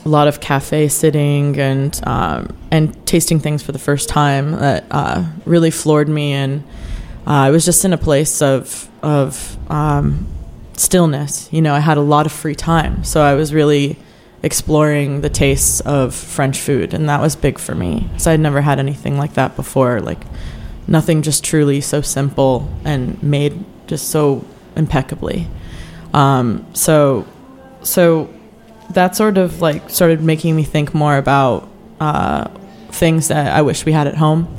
a 0.04 0.08
lot 0.08 0.28
of 0.28 0.40
cafe 0.40 0.88
sitting 0.88 1.58
and 1.58 2.00
um, 2.06 2.56
and 2.70 3.06
tasting 3.06 3.38
things 3.38 3.62
for 3.62 3.72
the 3.72 3.78
first 3.78 4.08
time 4.08 4.52
that 4.52 4.84
uh, 4.90 5.25
really 5.44 5.70
floored 5.70 6.08
me. 6.08 6.32
And 6.32 6.62
uh, 7.26 7.32
I 7.32 7.50
was 7.50 7.64
just 7.64 7.84
in 7.84 7.92
a 7.92 7.99
place 7.99 8.40
of 8.40 8.88
of 9.02 9.58
um, 9.70 10.26
stillness. 10.75 11.52
You 11.52 11.62
know, 11.62 11.75
I 11.75 11.80
had 11.80 11.99
a 11.99 12.02
lot 12.02 12.26
of 12.26 12.32
free 12.32 12.54
time, 12.54 13.04
so 13.04 13.20
I 13.22 13.34
was 13.34 13.52
really 13.52 13.99
exploring 14.42 15.20
the 15.20 15.28
tastes 15.28 15.80
of 15.80 16.14
French 16.14 16.58
food, 16.58 16.94
and 16.94 17.08
that 17.10 17.20
was 17.20 17.37
big 17.37 17.58
for 17.58 17.75
me. 17.75 18.08
So 18.16 18.30
I'd 18.30 18.40
never 18.40 18.62
had 18.62 18.78
anything 18.78 19.18
like 19.18 19.34
that 19.34 19.54
before. 19.56 20.00
Like 20.00 20.25
nothing 20.87 21.22
just 21.22 21.44
truly 21.44 21.80
so 21.80 22.00
simple 22.00 22.68
and 22.84 23.22
made 23.22 23.64
just 23.87 24.08
so 24.10 24.44
impeccably. 24.76 25.46
Um, 26.12 26.66
so, 26.75 27.26
so 27.82 28.32
that 28.90 29.16
sort 29.16 29.38
of 29.38 29.60
like 29.60 29.90
started 29.90 30.22
making 30.22 30.56
me 30.56 30.64
think 30.64 30.94
more 30.94 31.16
about 31.16 31.68
uh, 32.00 32.49
things 32.88 33.28
that 33.28 33.54
I 33.54 33.62
wish 33.62 33.84
we 33.84 33.92
had 33.92 34.06
at 34.06 34.16
home. 34.16 34.56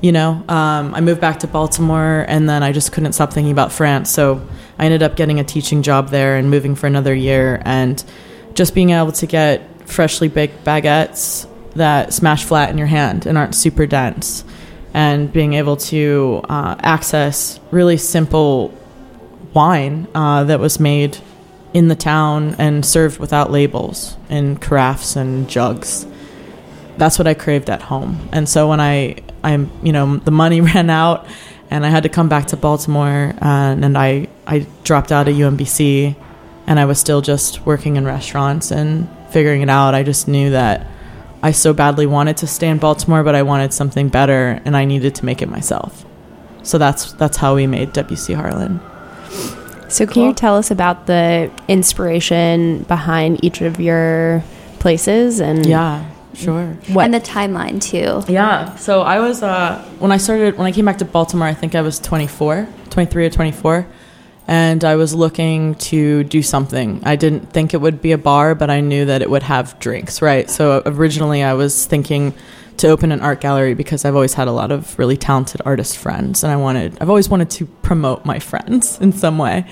You 0.00 0.12
know, 0.12 0.44
um, 0.48 0.94
I 0.94 1.00
moved 1.00 1.20
back 1.20 1.40
to 1.40 1.46
Baltimore, 1.46 2.26
and 2.28 2.46
then 2.46 2.62
I 2.62 2.72
just 2.72 2.92
couldn't 2.92 3.14
stop 3.14 3.32
thinking 3.32 3.52
about 3.52 3.72
France. 3.72 4.10
So 4.10 4.46
I 4.78 4.84
ended 4.84 5.02
up 5.02 5.16
getting 5.16 5.40
a 5.40 5.44
teaching 5.44 5.82
job 5.82 6.10
there 6.10 6.36
and 6.36 6.50
moving 6.50 6.74
for 6.74 6.86
another 6.86 7.14
year, 7.14 7.62
and 7.64 8.04
just 8.52 8.74
being 8.74 8.90
able 8.90 9.12
to 9.12 9.26
get 9.26 9.62
freshly 9.88 10.28
baked 10.28 10.62
baguettes 10.62 11.48
that 11.74 12.12
smash 12.12 12.44
flat 12.44 12.70
in 12.70 12.76
your 12.76 12.86
hand 12.86 13.26
and 13.26 13.38
aren't 13.38 13.54
super 13.54 13.86
dense, 13.86 14.44
and 14.94 15.32
being 15.32 15.54
able 15.54 15.76
to 15.76 16.40
uh, 16.48 16.76
access 16.78 17.58
really 17.72 17.96
simple 17.96 18.72
wine 19.52 20.06
uh, 20.14 20.44
that 20.44 20.60
was 20.60 20.78
made 20.78 21.18
in 21.74 21.88
the 21.88 21.96
town 21.96 22.54
and 22.58 22.86
served 22.86 23.18
without 23.18 23.50
labels 23.50 24.16
in 24.30 24.56
carafes 24.56 25.16
and 25.16 25.50
jugs. 25.50 26.06
That's 26.96 27.18
what 27.18 27.26
I 27.26 27.34
craved 27.34 27.68
at 27.68 27.82
home. 27.82 28.28
And 28.32 28.48
so 28.48 28.68
when 28.68 28.80
I, 28.80 29.16
I, 29.42 29.54
you 29.82 29.92
know, 29.92 30.16
the 30.18 30.30
money 30.30 30.60
ran 30.72 30.88
out, 30.88 31.26
and 31.70 31.84
I 31.84 31.88
had 31.88 32.04
to 32.04 32.08
come 32.08 32.28
back 32.28 32.46
to 32.48 32.56
Baltimore, 32.56 33.34
and, 33.38 33.84
and 33.84 33.98
I, 33.98 34.28
I 34.46 34.66
dropped 34.84 35.10
out 35.10 35.26
of 35.26 35.34
UMBC, 35.34 36.14
and 36.68 36.78
I 36.78 36.84
was 36.84 37.00
still 37.00 37.20
just 37.20 37.66
working 37.66 37.96
in 37.96 38.04
restaurants 38.04 38.70
and 38.70 39.08
figuring 39.30 39.62
it 39.62 39.68
out. 39.68 39.94
I 39.94 40.04
just 40.04 40.28
knew 40.28 40.50
that 40.50 40.86
I 41.44 41.50
so 41.52 41.74
badly 41.74 42.06
wanted 42.06 42.38
to 42.38 42.46
stay 42.46 42.68
in 42.68 42.78
Baltimore, 42.78 43.22
but 43.22 43.34
I 43.34 43.42
wanted 43.42 43.74
something 43.74 44.08
better, 44.08 44.62
and 44.64 44.74
I 44.74 44.86
needed 44.86 45.14
to 45.16 45.26
make 45.26 45.42
it 45.42 45.48
myself. 45.50 46.06
So 46.62 46.78
that's 46.78 47.12
that's 47.12 47.36
how 47.36 47.54
we 47.54 47.66
made 47.66 47.92
WC 47.92 48.34
Harlan. 48.34 48.80
So, 49.90 50.06
can 50.06 50.22
you 50.22 50.32
tell 50.32 50.56
us 50.56 50.70
about 50.70 51.06
the 51.06 51.50
inspiration 51.68 52.84
behind 52.84 53.44
each 53.44 53.60
of 53.60 53.78
your 53.78 54.42
places 54.78 55.38
and 55.38 55.66
Yeah, 55.66 56.04
sure. 56.32 56.78
what? 56.88 57.04
And 57.04 57.12
the 57.12 57.20
timeline 57.20 57.78
too. 57.80 58.24
Yeah. 58.32 58.74
So 58.76 59.02
I 59.02 59.20
was 59.20 59.42
uh, 59.42 59.84
when 59.98 60.12
I 60.12 60.16
started 60.16 60.56
when 60.56 60.66
I 60.66 60.72
came 60.72 60.86
back 60.86 60.98
to 60.98 61.04
Baltimore, 61.04 61.46
I 61.46 61.54
think 61.54 61.74
I 61.74 61.82
was 61.82 61.98
24, 62.00 62.66
23 62.88 63.26
or 63.26 63.30
24, 63.30 63.86
and 64.46 64.84
I 64.84 64.96
was 64.96 65.14
looking 65.14 65.74
to 65.76 66.24
do 66.24 66.42
something. 66.42 67.00
I 67.04 67.16
didn't 67.16 67.52
think 67.52 67.72
it 67.72 67.80
would 67.80 68.02
be 68.02 68.12
a 68.12 68.18
bar, 68.18 68.54
but 68.54 68.70
I 68.70 68.80
knew 68.80 69.06
that 69.06 69.22
it 69.22 69.30
would 69.30 69.42
have 69.42 69.78
drinks, 69.78 70.20
right? 70.20 70.50
So 70.50 70.82
originally 70.84 71.42
I 71.42 71.54
was 71.54 71.86
thinking 71.86 72.34
to 72.76 72.88
open 72.88 73.12
an 73.12 73.20
art 73.20 73.40
gallery 73.40 73.74
because 73.74 74.04
I've 74.04 74.14
always 74.14 74.34
had 74.34 74.48
a 74.48 74.52
lot 74.52 74.70
of 74.70 74.98
really 74.98 75.16
talented 75.16 75.62
artist 75.64 75.96
friends, 75.96 76.42
and 76.42 76.52
I 76.52 76.56
wanted 76.56 76.98
I've 77.00 77.08
always 77.08 77.28
wanted 77.28 77.50
to 77.50 77.66
promote 77.66 78.24
my 78.24 78.38
friends 78.38 79.00
in 79.00 79.12
some 79.12 79.38
way. 79.38 79.66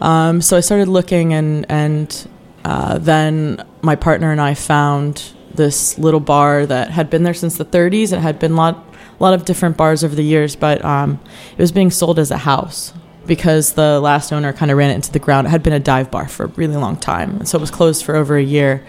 Um, 0.00 0.40
so 0.40 0.56
I 0.56 0.60
started 0.60 0.88
looking, 0.88 1.34
and 1.34 1.66
and 1.70 2.28
uh, 2.64 2.98
then 2.98 3.62
my 3.82 3.94
partner 3.94 4.32
and 4.32 4.40
I 4.40 4.54
found 4.54 5.32
this 5.54 5.98
little 5.98 6.20
bar 6.20 6.64
that 6.66 6.90
had 6.90 7.10
been 7.10 7.22
there 7.22 7.34
since 7.34 7.58
the 7.58 7.64
30s. 7.64 8.12
It 8.12 8.20
had 8.20 8.38
been 8.38 8.52
a 8.52 8.56
lot, 8.56 8.84
lot 9.18 9.34
of 9.34 9.44
different 9.44 9.76
bars 9.76 10.02
over 10.04 10.14
the 10.14 10.22
years, 10.22 10.56
but 10.56 10.82
um, 10.84 11.20
it 11.52 11.58
was 11.58 11.72
being 11.72 11.90
sold 11.90 12.18
as 12.18 12.30
a 12.30 12.38
house 12.38 12.92
because 13.30 13.74
the 13.74 14.00
last 14.00 14.32
owner 14.32 14.52
kind 14.52 14.72
of 14.72 14.76
ran 14.76 14.90
it 14.90 14.96
into 14.96 15.12
the 15.12 15.20
ground. 15.20 15.46
It 15.46 15.50
had 15.50 15.62
been 15.62 15.72
a 15.72 15.78
dive 15.78 16.10
bar 16.10 16.26
for 16.26 16.46
a 16.46 16.48
really 16.48 16.74
long 16.74 16.96
time, 16.96 17.36
and 17.36 17.48
so 17.48 17.58
it 17.58 17.60
was 17.60 17.70
closed 17.70 18.04
for 18.04 18.16
over 18.16 18.36
a 18.36 18.42
year. 18.42 18.84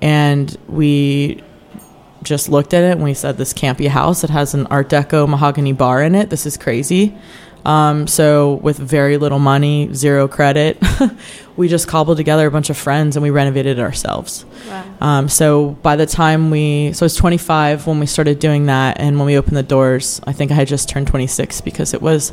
And 0.00 0.56
we 0.66 1.42
just 2.22 2.48
looked 2.48 2.72
at 2.72 2.84
it 2.84 2.92
and 2.92 3.04
we 3.04 3.12
said, 3.12 3.36
"This 3.36 3.52
can't 3.52 3.76
be 3.76 3.84
a 3.84 3.90
house. 3.90 4.24
It 4.24 4.30
has 4.30 4.54
an 4.54 4.66
Art 4.68 4.88
Deco 4.88 5.28
mahogany 5.28 5.74
bar 5.74 6.02
in 6.02 6.14
it. 6.14 6.30
This 6.30 6.46
is 6.46 6.56
crazy." 6.56 7.14
Um, 7.66 8.06
so 8.06 8.54
with 8.54 8.78
very 8.78 9.18
little 9.18 9.40
money, 9.40 9.92
zero 9.92 10.26
credit, 10.26 10.82
we 11.58 11.68
just 11.68 11.86
cobbled 11.86 12.16
together 12.16 12.46
a 12.46 12.50
bunch 12.50 12.70
of 12.70 12.78
friends 12.78 13.16
and 13.16 13.22
we 13.22 13.28
renovated 13.28 13.78
it 13.78 13.82
ourselves. 13.82 14.46
Um, 15.02 15.28
so 15.28 15.70
by 15.82 15.96
the 15.96 16.06
time 16.06 16.50
we, 16.50 16.92
so 16.92 17.04
I 17.04 17.06
was 17.06 17.16
25 17.16 17.86
when 17.88 17.98
we 17.98 18.06
started 18.06 18.38
doing 18.38 18.66
that, 18.66 19.00
and 19.00 19.18
when 19.18 19.26
we 19.26 19.36
opened 19.36 19.56
the 19.56 19.64
doors, 19.64 20.20
I 20.26 20.32
think 20.32 20.52
I 20.52 20.54
had 20.54 20.68
just 20.68 20.88
turned 20.88 21.08
26 21.08 21.60
because 21.60 21.92
it 21.92 22.00
was 22.00 22.32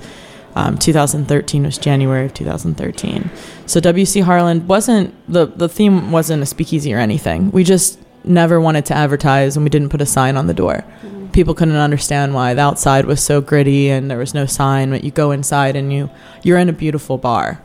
um, 0.55 0.77
2013 0.77 1.63
was 1.63 1.77
January 1.77 2.25
of 2.25 2.33
2013. 2.33 3.29
So 3.65 3.79
WC 3.79 4.23
Harlan 4.23 4.67
wasn't 4.67 5.13
the 5.31 5.47
the 5.47 5.69
theme 5.69 6.11
wasn't 6.11 6.43
a 6.43 6.45
speakeasy 6.45 6.93
or 6.93 6.99
anything. 6.99 7.51
We 7.51 7.63
just 7.63 7.99
never 8.23 8.59
wanted 8.61 8.85
to 8.85 8.93
advertise, 8.93 9.55
and 9.55 9.63
we 9.63 9.69
didn't 9.69 9.89
put 9.89 10.01
a 10.01 10.05
sign 10.05 10.37
on 10.37 10.47
the 10.47 10.53
door. 10.53 10.83
People 11.31 11.55
couldn't 11.55 11.75
understand 11.75 12.33
why 12.35 12.53
the 12.53 12.61
outside 12.61 13.05
was 13.05 13.21
so 13.21 13.41
gritty 13.41 13.89
and 13.89 14.09
there 14.09 14.19
was 14.19 14.35
no 14.35 14.45
sign. 14.45 14.91
But 14.91 15.03
you 15.03 15.11
go 15.11 15.31
inside 15.31 15.75
and 15.75 15.91
you 15.91 16.09
you're 16.43 16.59
in 16.59 16.69
a 16.69 16.73
beautiful 16.73 17.17
bar 17.17 17.61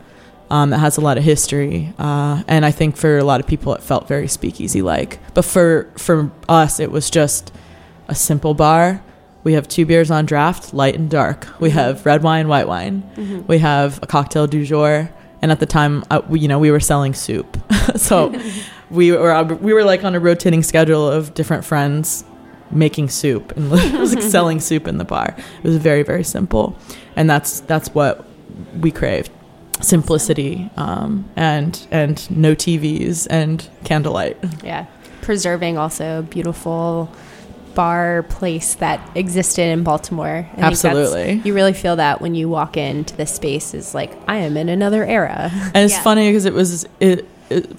um, 0.51 0.71
that 0.71 0.79
has 0.79 0.97
a 0.97 1.03
lot 1.03 1.19
of 1.19 1.25
history, 1.25 1.93
uh, 1.99 2.43
and 2.49 2.65
I 2.65 2.71
think 2.71 2.97
for 2.97 3.19
a 3.19 3.25
lot 3.25 3.41
of 3.41 3.47
people 3.47 3.75
it 3.75 3.83
felt 3.83 4.09
very 4.09 4.29
speakeasy 4.29 4.83
like. 4.83 5.19
But 5.35 5.45
for 5.45 5.91
for 5.97 6.31
us, 6.49 6.81
it 6.81 6.91
was 6.91 7.11
just 7.11 7.53
a 8.09 8.15
simple 8.15 8.55
bar. 8.55 9.03
We 9.49 9.55
have 9.55 9.67
two 9.67 9.87
beers 9.87 10.11
on 10.11 10.27
draft, 10.27 10.75
light 10.75 10.95
and 10.95 11.09
dark. 11.09 11.49
We 11.59 11.71
have 11.71 12.05
red 12.05 12.23
wine, 12.23 12.49
white 12.49 12.69
wine. 12.69 13.45
We 13.47 13.57
have 13.61 13.99
a 14.03 14.07
cocktail 14.07 14.47
du 14.47 14.63
jour, 14.63 15.09
and 15.41 15.51
at 15.51 15.59
the 15.59 15.65
time, 15.65 16.05
uh, 16.11 16.21
we, 16.29 16.41
you 16.41 16.49
know, 16.49 16.59
we 16.59 16.71
were 16.71 16.81
selling 16.81 17.15
soup, 17.15 17.57
so 17.97 18.39
we 18.91 19.11
were 19.11 19.43
we 19.45 19.73
were 19.73 19.85
like 19.85 20.05
on 20.05 20.15
a 20.15 20.21
rotating 20.21 20.63
schedule 20.63 21.09
of 21.09 21.33
different 21.33 21.65
friends 21.65 22.27
making 22.71 23.09
soup 23.09 23.57
and 23.57 23.71
like 24.13 24.23
selling 24.23 24.61
soup 24.61 24.87
in 24.87 24.99
the 24.99 25.07
bar. 25.07 25.35
It 25.63 25.65
was 25.65 25.79
very 25.79 26.03
very 26.03 26.25
simple, 26.25 26.77
and 27.17 27.31
that's 27.31 27.61
that's 27.61 27.89
what 27.95 28.27
we 28.79 28.91
craved 28.91 29.31
simplicity 29.81 30.71
um, 30.77 31.27
and 31.37 31.87
and 31.91 32.31
no 32.31 32.55
TVs 32.55 33.27
and 33.31 33.67
candlelight. 33.85 34.37
yeah, 34.63 34.85
preserving 35.23 35.79
also 35.79 36.21
beautiful 36.21 37.11
bar 37.79 38.25
place 38.25 38.75
that 38.75 38.99
existed 39.15 39.63
in 39.63 39.85
Baltimore. 39.85 40.51
I 40.57 40.61
Absolutely. 40.63 41.41
you 41.45 41.55
really 41.55 41.73
feel 41.73 41.95
that 41.95 42.21
when 42.21 42.35
you 42.35 42.49
walk 42.49 42.77
into 42.77 43.15
this 43.17 43.33
space 43.33 43.73
is 43.73 43.95
like 43.95 44.11
I 44.27 44.39
am 44.39 44.57
in 44.57 44.69
another 44.69 45.05
era. 45.05 45.49
And 45.75 45.85
it's 45.85 45.95
Yeah. 45.95 46.03
funny 46.03 46.29
because 46.29 46.45
it 46.45 46.55
was 46.55 46.87
it, 46.99 47.25
it 47.51 47.71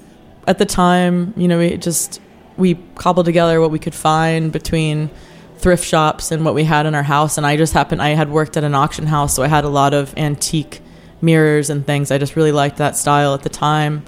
at 0.48 0.58
the 0.58 0.66
time, 0.66 1.34
you 1.36 1.50
know, 1.50 1.60
we 1.60 1.76
just 1.76 2.22
we 2.56 2.76
cobbled 2.96 3.26
together 3.26 3.60
what 3.60 3.72
we 3.72 3.80
could 3.80 3.94
find 3.94 4.54
between 4.54 5.10
thrift 5.58 5.84
shops 5.84 6.32
and 6.32 6.46
what 6.46 6.56
we 6.56 6.64
had 6.64 6.86
in 6.86 6.96
our 6.96 7.04
house 7.04 7.38
and 7.38 7.46
I 7.46 7.58
just 7.58 7.74
happened 7.74 8.02
I 8.02 8.12
had 8.22 8.30
worked 8.32 8.56
at 8.56 8.64
an 8.64 8.74
auction 8.74 9.06
house 9.06 9.36
so 9.36 9.44
I 9.44 9.50
had 9.50 9.66
a 9.66 9.70
lot 9.82 9.94
of 9.94 10.14
antique 10.16 10.80
mirrors 11.22 11.70
and 11.70 11.86
things. 11.86 12.10
I 12.10 12.18
just 12.18 12.38
really 12.38 12.54
liked 12.54 12.78
that 12.78 12.96
style 12.96 13.34
at 13.34 13.44
the 13.44 13.50
time. 13.50 14.04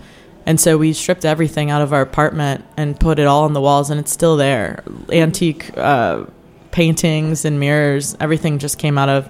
And 0.46 0.60
so 0.60 0.78
we 0.78 0.94
stripped 0.94 1.24
everything 1.26 1.70
out 1.70 1.82
of 1.82 1.94
our 1.94 2.02
apartment 2.02 2.66
and 2.78 3.00
put 3.00 3.20
it 3.20 3.28
all 3.28 3.44
on 3.44 3.54
the 3.54 3.62
walls 3.62 3.90
and 3.90 4.00
it's 4.00 4.12
still 4.12 4.38
there. 4.38 4.84
Antique 5.12 5.76
uh, 5.78 6.26
paintings 6.72 7.46
and 7.46 7.60
mirrors, 7.60 8.16
everything 8.20 8.58
just 8.58 8.80
came 8.80 8.98
out 8.98 9.10
of 9.10 9.30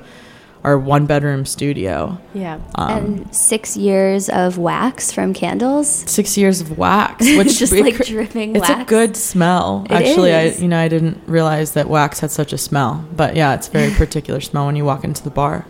our 0.63 0.77
one 0.77 1.07
bedroom 1.07 1.45
studio. 1.45 2.19
Yeah. 2.33 2.59
Um, 2.75 2.91
and 2.91 3.35
six 3.35 3.75
years 3.75 4.29
of 4.29 4.57
wax 4.57 5.11
from 5.11 5.33
candles. 5.33 5.89
six 5.89 6.37
years 6.37 6.61
of 6.61 6.77
wax, 6.77 7.25
which 7.37 7.57
Just, 7.57 7.73
like, 7.73 7.95
cr- 7.95 8.03
dripping 8.03 8.55
It's 8.55 8.69
a 8.69 8.85
good 8.85 9.17
smell. 9.17 9.85
It 9.89 9.93
Actually, 9.93 10.31
is. 10.31 10.59
I 10.59 10.61
you 10.61 10.67
know 10.67 10.79
I 10.79 10.87
didn't 10.87 11.19
realize 11.27 11.73
that 11.73 11.89
wax 11.89 12.19
had 12.19 12.31
such 12.31 12.53
a 12.53 12.57
smell, 12.57 13.05
but 13.15 13.35
yeah, 13.35 13.55
it's 13.55 13.67
a 13.67 13.71
very 13.71 13.91
particular 13.95 14.39
smell 14.39 14.67
when 14.67 14.75
you 14.75 14.85
walk 14.85 15.03
into 15.03 15.23
the 15.23 15.31
bar. 15.31 15.65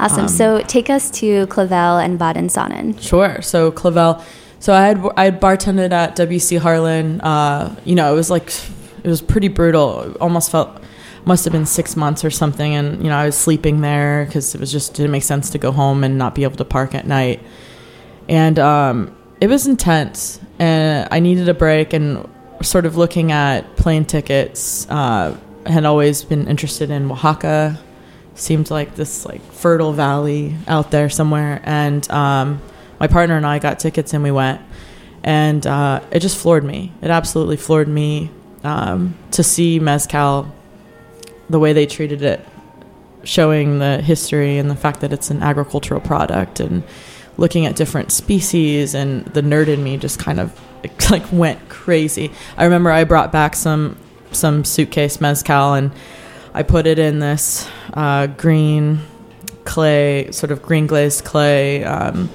Awesome. 0.00 0.22
Um, 0.22 0.28
so 0.28 0.60
take 0.62 0.90
us 0.90 1.10
to 1.12 1.46
Clavel 1.46 1.98
and 1.98 2.18
Faddensonnen. 2.18 3.00
Sure. 3.00 3.40
So 3.40 3.70
Clavel. 3.70 4.22
So 4.62 4.72
I 4.72 4.86
had 4.86 5.04
I 5.16 5.24
had 5.24 5.40
bartended 5.40 5.90
at 5.90 6.14
WC 6.14 6.60
Harlan. 6.60 7.20
Uh, 7.20 7.74
you 7.84 7.96
know, 7.96 8.12
it 8.12 8.16
was 8.16 8.30
like 8.30 8.46
it 9.02 9.08
was 9.08 9.20
pretty 9.20 9.48
brutal. 9.48 10.14
Almost 10.20 10.52
felt 10.52 10.80
must 11.24 11.44
have 11.44 11.52
been 11.52 11.66
six 11.66 11.96
months 11.96 12.24
or 12.24 12.30
something. 12.30 12.72
And 12.72 13.02
you 13.02 13.08
know, 13.08 13.16
I 13.16 13.26
was 13.26 13.36
sleeping 13.36 13.80
there 13.80 14.24
because 14.24 14.54
it 14.54 14.60
was 14.60 14.70
just 14.70 14.94
didn't 14.94 15.10
make 15.10 15.24
sense 15.24 15.50
to 15.50 15.58
go 15.58 15.72
home 15.72 16.04
and 16.04 16.16
not 16.16 16.36
be 16.36 16.44
able 16.44 16.54
to 16.58 16.64
park 16.64 16.94
at 16.94 17.08
night. 17.08 17.42
And 18.28 18.56
um, 18.60 19.16
it 19.40 19.48
was 19.48 19.66
intense, 19.66 20.38
and 20.60 21.08
I 21.10 21.18
needed 21.18 21.48
a 21.48 21.54
break. 21.54 21.92
And 21.92 22.28
sort 22.62 22.86
of 22.86 22.96
looking 22.96 23.32
at 23.32 23.76
plane 23.76 24.04
tickets, 24.04 24.88
uh, 24.88 25.36
had 25.66 25.84
always 25.84 26.22
been 26.22 26.46
interested 26.46 26.88
in 26.88 27.10
Oaxaca. 27.10 27.80
Seemed 28.36 28.70
like 28.70 28.94
this 28.94 29.26
like 29.26 29.42
fertile 29.42 29.92
valley 29.92 30.54
out 30.68 30.92
there 30.92 31.10
somewhere, 31.10 31.60
and 31.64 32.08
um, 32.12 32.62
my 33.02 33.08
partner 33.08 33.36
and 33.36 33.44
I 33.44 33.58
got 33.58 33.80
tickets 33.80 34.14
and 34.14 34.22
we 34.22 34.30
went. 34.30 34.60
and 35.24 35.66
uh, 35.66 36.00
it 36.12 36.20
just 36.20 36.36
floored 36.38 36.62
me. 36.62 36.92
It 37.02 37.10
absolutely 37.10 37.56
floored 37.56 37.88
me 37.88 38.30
um, 38.62 39.16
to 39.32 39.42
see 39.42 39.80
mezcal 39.80 40.52
the 41.50 41.58
way 41.58 41.72
they 41.72 41.84
treated 41.84 42.22
it, 42.22 42.46
showing 43.24 43.80
the 43.80 44.00
history 44.00 44.56
and 44.56 44.70
the 44.70 44.76
fact 44.76 45.00
that 45.00 45.12
it's 45.12 45.30
an 45.30 45.42
agricultural 45.42 46.00
product 46.00 46.60
and 46.60 46.84
looking 47.36 47.66
at 47.66 47.74
different 47.74 48.12
species 48.12 48.94
and 48.94 49.24
the 49.26 49.42
nerd 49.42 49.66
in 49.66 49.82
me 49.82 49.96
just 49.96 50.20
kind 50.20 50.38
of 50.38 50.60
like 51.10 51.24
went 51.32 51.68
crazy. 51.68 52.30
I 52.56 52.64
remember 52.64 52.92
I 52.92 53.02
brought 53.02 53.32
back 53.32 53.56
some 53.56 53.96
some 54.30 54.64
suitcase 54.64 55.20
mezcal 55.20 55.74
and 55.74 55.90
I 56.54 56.62
put 56.62 56.86
it 56.86 57.00
in 57.00 57.18
this 57.18 57.68
uh, 57.94 58.28
green 58.28 59.00
clay, 59.64 60.30
sort 60.30 60.52
of 60.52 60.62
green 60.62 60.86
glazed 60.86 61.24
clay 61.24 61.84
um, 61.84 62.30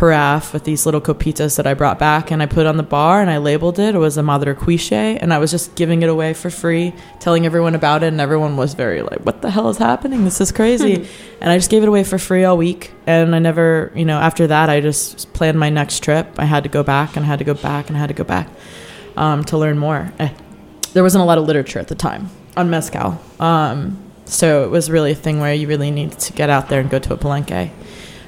carafe 0.00 0.54
with 0.54 0.64
these 0.64 0.86
little 0.86 1.00
copitas 1.00 1.56
that 1.58 1.66
I 1.66 1.74
brought 1.74 1.98
back, 1.98 2.30
and 2.30 2.42
I 2.42 2.46
put 2.46 2.64
on 2.64 2.78
the 2.78 2.82
bar 2.82 3.20
and 3.20 3.28
I 3.28 3.36
labeled 3.36 3.78
it. 3.78 3.94
It 3.94 3.98
was 3.98 4.16
a 4.16 4.22
Madre 4.22 4.54
Cuishe, 4.54 5.18
and 5.20 5.30
I 5.32 5.38
was 5.38 5.50
just 5.50 5.74
giving 5.74 6.02
it 6.02 6.08
away 6.08 6.32
for 6.32 6.48
free, 6.48 6.94
telling 7.18 7.44
everyone 7.44 7.74
about 7.74 8.02
it, 8.02 8.06
and 8.06 8.20
everyone 8.20 8.56
was 8.56 8.72
very 8.72 9.02
like, 9.02 9.20
"What 9.26 9.42
the 9.42 9.50
hell 9.50 9.68
is 9.68 9.76
happening? 9.76 10.24
This 10.24 10.40
is 10.40 10.52
crazy!" 10.52 11.06
and 11.42 11.52
I 11.52 11.58
just 11.58 11.70
gave 11.70 11.82
it 11.82 11.88
away 11.88 12.02
for 12.02 12.18
free 12.18 12.44
all 12.44 12.56
week, 12.56 12.92
and 13.06 13.36
I 13.36 13.40
never, 13.40 13.92
you 13.94 14.06
know, 14.06 14.18
after 14.18 14.46
that, 14.46 14.70
I 14.70 14.80
just 14.80 15.32
planned 15.34 15.60
my 15.60 15.68
next 15.68 16.02
trip. 16.02 16.26
I 16.38 16.46
had 16.46 16.62
to 16.62 16.70
go 16.70 16.82
back, 16.82 17.16
and 17.16 17.26
I 17.26 17.28
had 17.28 17.38
to 17.40 17.44
go 17.44 17.54
back, 17.54 17.88
and 17.88 17.96
I 17.96 18.00
had 18.00 18.08
to 18.08 18.14
go 18.14 18.24
back 18.24 18.48
um, 19.18 19.44
to 19.44 19.58
learn 19.58 19.76
more. 19.76 20.12
Eh. 20.18 20.32
There 20.94 21.02
wasn't 21.02 21.22
a 21.22 21.26
lot 21.26 21.36
of 21.36 21.44
literature 21.44 21.78
at 21.78 21.88
the 21.88 21.94
time 21.94 22.30
on 22.56 22.70
mezcal. 22.70 23.20
Um, 23.38 23.98
so 24.24 24.64
it 24.64 24.70
was 24.70 24.90
really 24.90 25.12
a 25.12 25.14
thing 25.26 25.40
where 25.40 25.52
you 25.52 25.68
really 25.68 25.90
needed 25.90 26.18
to 26.20 26.32
get 26.32 26.48
out 26.48 26.70
there 26.70 26.80
and 26.80 26.88
go 26.88 26.98
to 26.98 27.12
a 27.12 27.18
palenque. 27.18 27.70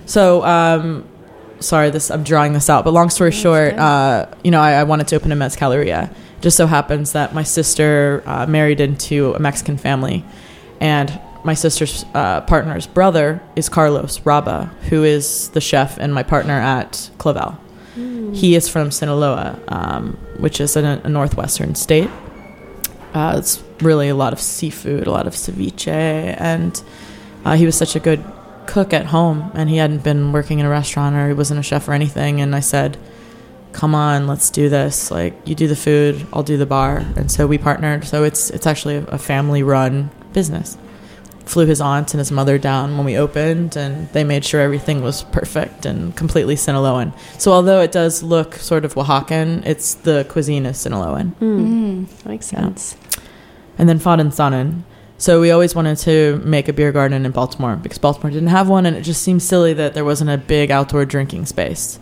So, 0.04 0.44
um, 0.44 1.08
sorry, 1.62 1.90
this 1.90 2.10
I'm 2.10 2.24
drawing 2.24 2.52
this 2.52 2.68
out, 2.68 2.84
but 2.84 2.92
long 2.92 3.10
story 3.10 3.32
short, 3.32 3.74
uh, 3.74 4.26
you 4.44 4.50
know, 4.50 4.60
I, 4.60 4.72
I 4.72 4.84
wanted 4.84 5.08
to 5.08 5.16
open 5.16 5.32
a 5.32 5.36
mezcaleria. 5.36 6.14
Just 6.40 6.56
so 6.56 6.66
happens 6.66 7.12
that 7.12 7.34
my 7.34 7.44
sister 7.44 8.22
uh, 8.26 8.46
married 8.46 8.80
into 8.80 9.32
a 9.34 9.38
Mexican 9.38 9.78
family, 9.78 10.24
and 10.80 11.20
my 11.44 11.54
sister's 11.54 12.04
uh, 12.14 12.40
partner's 12.42 12.86
brother 12.86 13.40
is 13.56 13.68
Carlos 13.68 14.18
Raba, 14.20 14.68
who 14.90 15.04
is 15.04 15.48
the 15.50 15.60
chef 15.60 15.98
and 15.98 16.12
my 16.12 16.22
partner 16.22 16.54
at 16.54 17.10
Clavel. 17.18 17.58
He 18.32 18.54
is 18.54 18.68
from 18.68 18.90
Sinaloa, 18.90 19.60
um, 19.68 20.16
which 20.38 20.60
is 20.60 20.76
in 20.76 20.84
a, 20.86 21.00
a 21.04 21.08
northwestern 21.08 21.74
state. 21.74 22.08
Uh, 23.12 23.34
it's 23.36 23.62
really 23.80 24.08
a 24.08 24.14
lot 24.14 24.32
of 24.32 24.40
seafood, 24.40 25.06
a 25.06 25.10
lot 25.10 25.26
of 25.26 25.34
ceviche, 25.34 25.86
and 25.86 26.82
uh, 27.44 27.54
he 27.56 27.66
was 27.66 27.76
such 27.76 27.94
a 27.94 28.00
good 28.00 28.24
cook 28.66 28.92
at 28.92 29.06
home, 29.06 29.50
and 29.54 29.68
he 29.68 29.76
hadn't 29.76 30.02
been 30.04 30.32
working 30.32 30.58
in 30.58 30.66
a 30.66 30.70
restaurant 30.70 31.16
or 31.16 31.28
he 31.28 31.34
wasn't 31.34 31.60
a 31.60 31.62
chef 31.62 31.88
or 31.88 31.92
anything. 31.92 32.40
And 32.40 32.54
I 32.54 32.60
said, 32.60 32.96
"Come 33.72 33.94
on, 33.94 34.26
let's 34.26 34.50
do 34.50 34.68
this. 34.68 35.10
Like, 35.10 35.34
you 35.46 35.54
do 35.54 35.66
the 35.68 35.76
food, 35.76 36.26
I'll 36.32 36.42
do 36.42 36.56
the 36.56 36.66
bar." 36.66 36.98
And 37.16 37.30
so 37.30 37.46
we 37.46 37.58
partnered. 37.58 38.04
So 38.04 38.24
it's 38.24 38.50
it's 38.50 38.66
actually 38.66 38.96
a, 38.96 39.04
a 39.06 39.18
family-run 39.18 40.10
business. 40.32 40.76
Flew 41.44 41.66
his 41.66 41.80
aunt 41.80 42.14
and 42.14 42.18
his 42.20 42.30
mother 42.30 42.56
down 42.56 42.96
when 42.96 43.04
we 43.04 43.18
opened, 43.18 43.76
and 43.76 44.08
they 44.12 44.22
made 44.24 44.44
sure 44.44 44.60
everything 44.60 45.02
was 45.02 45.24
perfect 45.24 45.84
and 45.84 46.14
completely 46.16 46.54
Sinaloan. 46.54 47.12
So 47.38 47.52
although 47.52 47.80
it 47.80 47.90
does 47.90 48.22
look 48.22 48.54
sort 48.54 48.84
of 48.84 48.94
Oaxacan, 48.94 49.66
it's 49.66 49.94
the 49.94 50.24
cuisine 50.28 50.66
is 50.66 50.76
Sinaloan 50.78 51.32
Mm. 51.40 52.06
Makes 52.26 52.52
Yeah. 52.52 52.60
sense. 52.60 52.96
and 53.78 53.88
then 53.88 53.98
Faddensonnen. 53.98 54.82
So 55.22 55.40
we 55.40 55.52
always 55.52 55.72
wanted 55.72 55.98
to 55.98 56.42
make 56.44 56.66
a 56.66 56.72
beer 56.72 56.90
garden 56.90 57.24
in 57.24 57.30
Baltimore 57.30 57.76
because 57.76 57.96
Baltimore 57.96 58.32
didn't 58.32 58.48
have 58.48 58.68
one, 58.68 58.86
and 58.86 58.96
it 58.96 59.02
just 59.02 59.22
seemed 59.22 59.40
silly 59.40 59.72
that 59.74 59.94
there 59.94 60.04
wasn't 60.04 60.30
a 60.30 60.36
big 60.36 60.72
outdoor 60.72 61.04
drinking 61.04 61.46
space. 61.46 62.00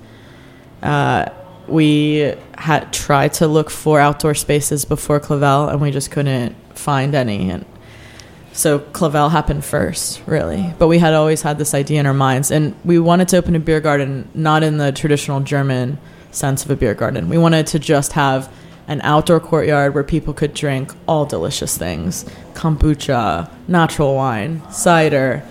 Uh, 0.83 1.29
we 1.69 2.33
had 2.57 2.95
tried 2.95 3.35
to 3.35 3.47
look 3.47 3.69
for 3.69 4.01
outdoor 4.01 4.35
spaces 4.35 4.87
before 4.87 5.21
Clavel, 5.21 5.69
and 5.69 5.83
we 5.83 5.91
just 5.91 6.11
couldn't 6.11 6.57
find 6.75 7.15
any. 7.15 7.51
And 7.51 7.67
so 8.55 8.79
Clavel 8.79 9.29
happened 9.29 9.67
first, 9.67 10.23
really. 10.25 10.73
But 10.79 10.89
we 10.89 10.97
had 10.97 11.13
always 11.13 11.43
had 11.43 11.59
this 11.59 11.75
idea 11.75 12.01
in 12.01 12.07
our 12.07 12.15
minds, 12.15 12.51
and 12.51 12.75
we 12.87 12.99
wanted 12.99 13.29
to 13.29 13.37
open 13.37 13.55
a 13.55 13.61
beer 13.61 13.81
garden 13.81 14.31
not 14.33 14.63
in 14.63 14.79
the 14.79 14.93
traditional 14.93 15.41
German 15.41 15.99
sense 16.31 16.65
of 16.65 16.71
a 16.71 16.77
beer 16.77 16.95
garden. 16.95 17.29
We 17.29 17.37
wanted 17.37 17.67
to 17.67 17.79
just 17.79 18.15
have 18.15 18.51
an 18.91 19.01
outdoor 19.03 19.39
courtyard 19.39 19.95
where 19.95 20.03
people 20.03 20.35
could 20.35 20.53
drink 20.53 20.93
all 21.07 21.25
delicious 21.25 21.79
things 21.79 22.27
kombucha, 22.55 23.49
natural 23.69 24.17
wine, 24.17 24.61
cider, 24.71 25.43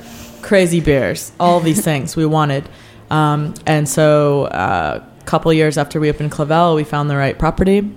crazy 0.42 0.80
beers, 0.82 1.32
all 1.40 1.60
these 1.60 1.82
things 1.90 2.16
we 2.16 2.26
wanted. 2.26 2.68
Um, 3.10 3.56
and 3.66 3.88
so 3.90 4.44
uh, 4.46 5.04
a 5.20 5.24
couple 5.24 5.52
years 5.54 5.78
after 5.78 6.00
we 6.00 6.10
opened 6.10 6.32
Clavel, 6.32 6.76
we 6.76 6.84
found 6.84 7.10
the 7.10 7.16
right 7.16 7.40
property 7.40 7.90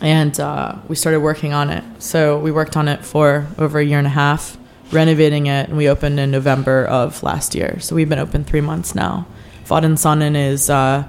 and 0.00 0.38
uh, 0.40 0.76
we 0.88 0.96
started 0.96 1.20
working 1.20 1.52
on 1.52 1.68
it. 1.68 1.84
So 1.98 2.38
we 2.38 2.52
worked 2.52 2.76
on 2.76 2.88
it 2.88 3.04
for 3.04 3.46
over 3.58 3.80
a 3.80 3.84
year 3.84 3.98
and 3.98 4.06
a 4.06 4.10
half, 4.10 4.56
renovating 4.92 5.46
it, 5.46 5.68
and 5.68 5.76
we 5.76 5.88
opened 5.88 6.18
in 6.18 6.30
November 6.30 6.86
of 6.86 7.22
last 7.22 7.54
year. 7.54 7.78
So 7.80 7.94
we've 7.94 8.08
been 8.08 8.20
open 8.20 8.44
three 8.44 8.62
months 8.62 8.94
now. 8.94 9.26
Faddensonnen 9.64 10.36
is 10.36 10.70
uh, 10.70 11.04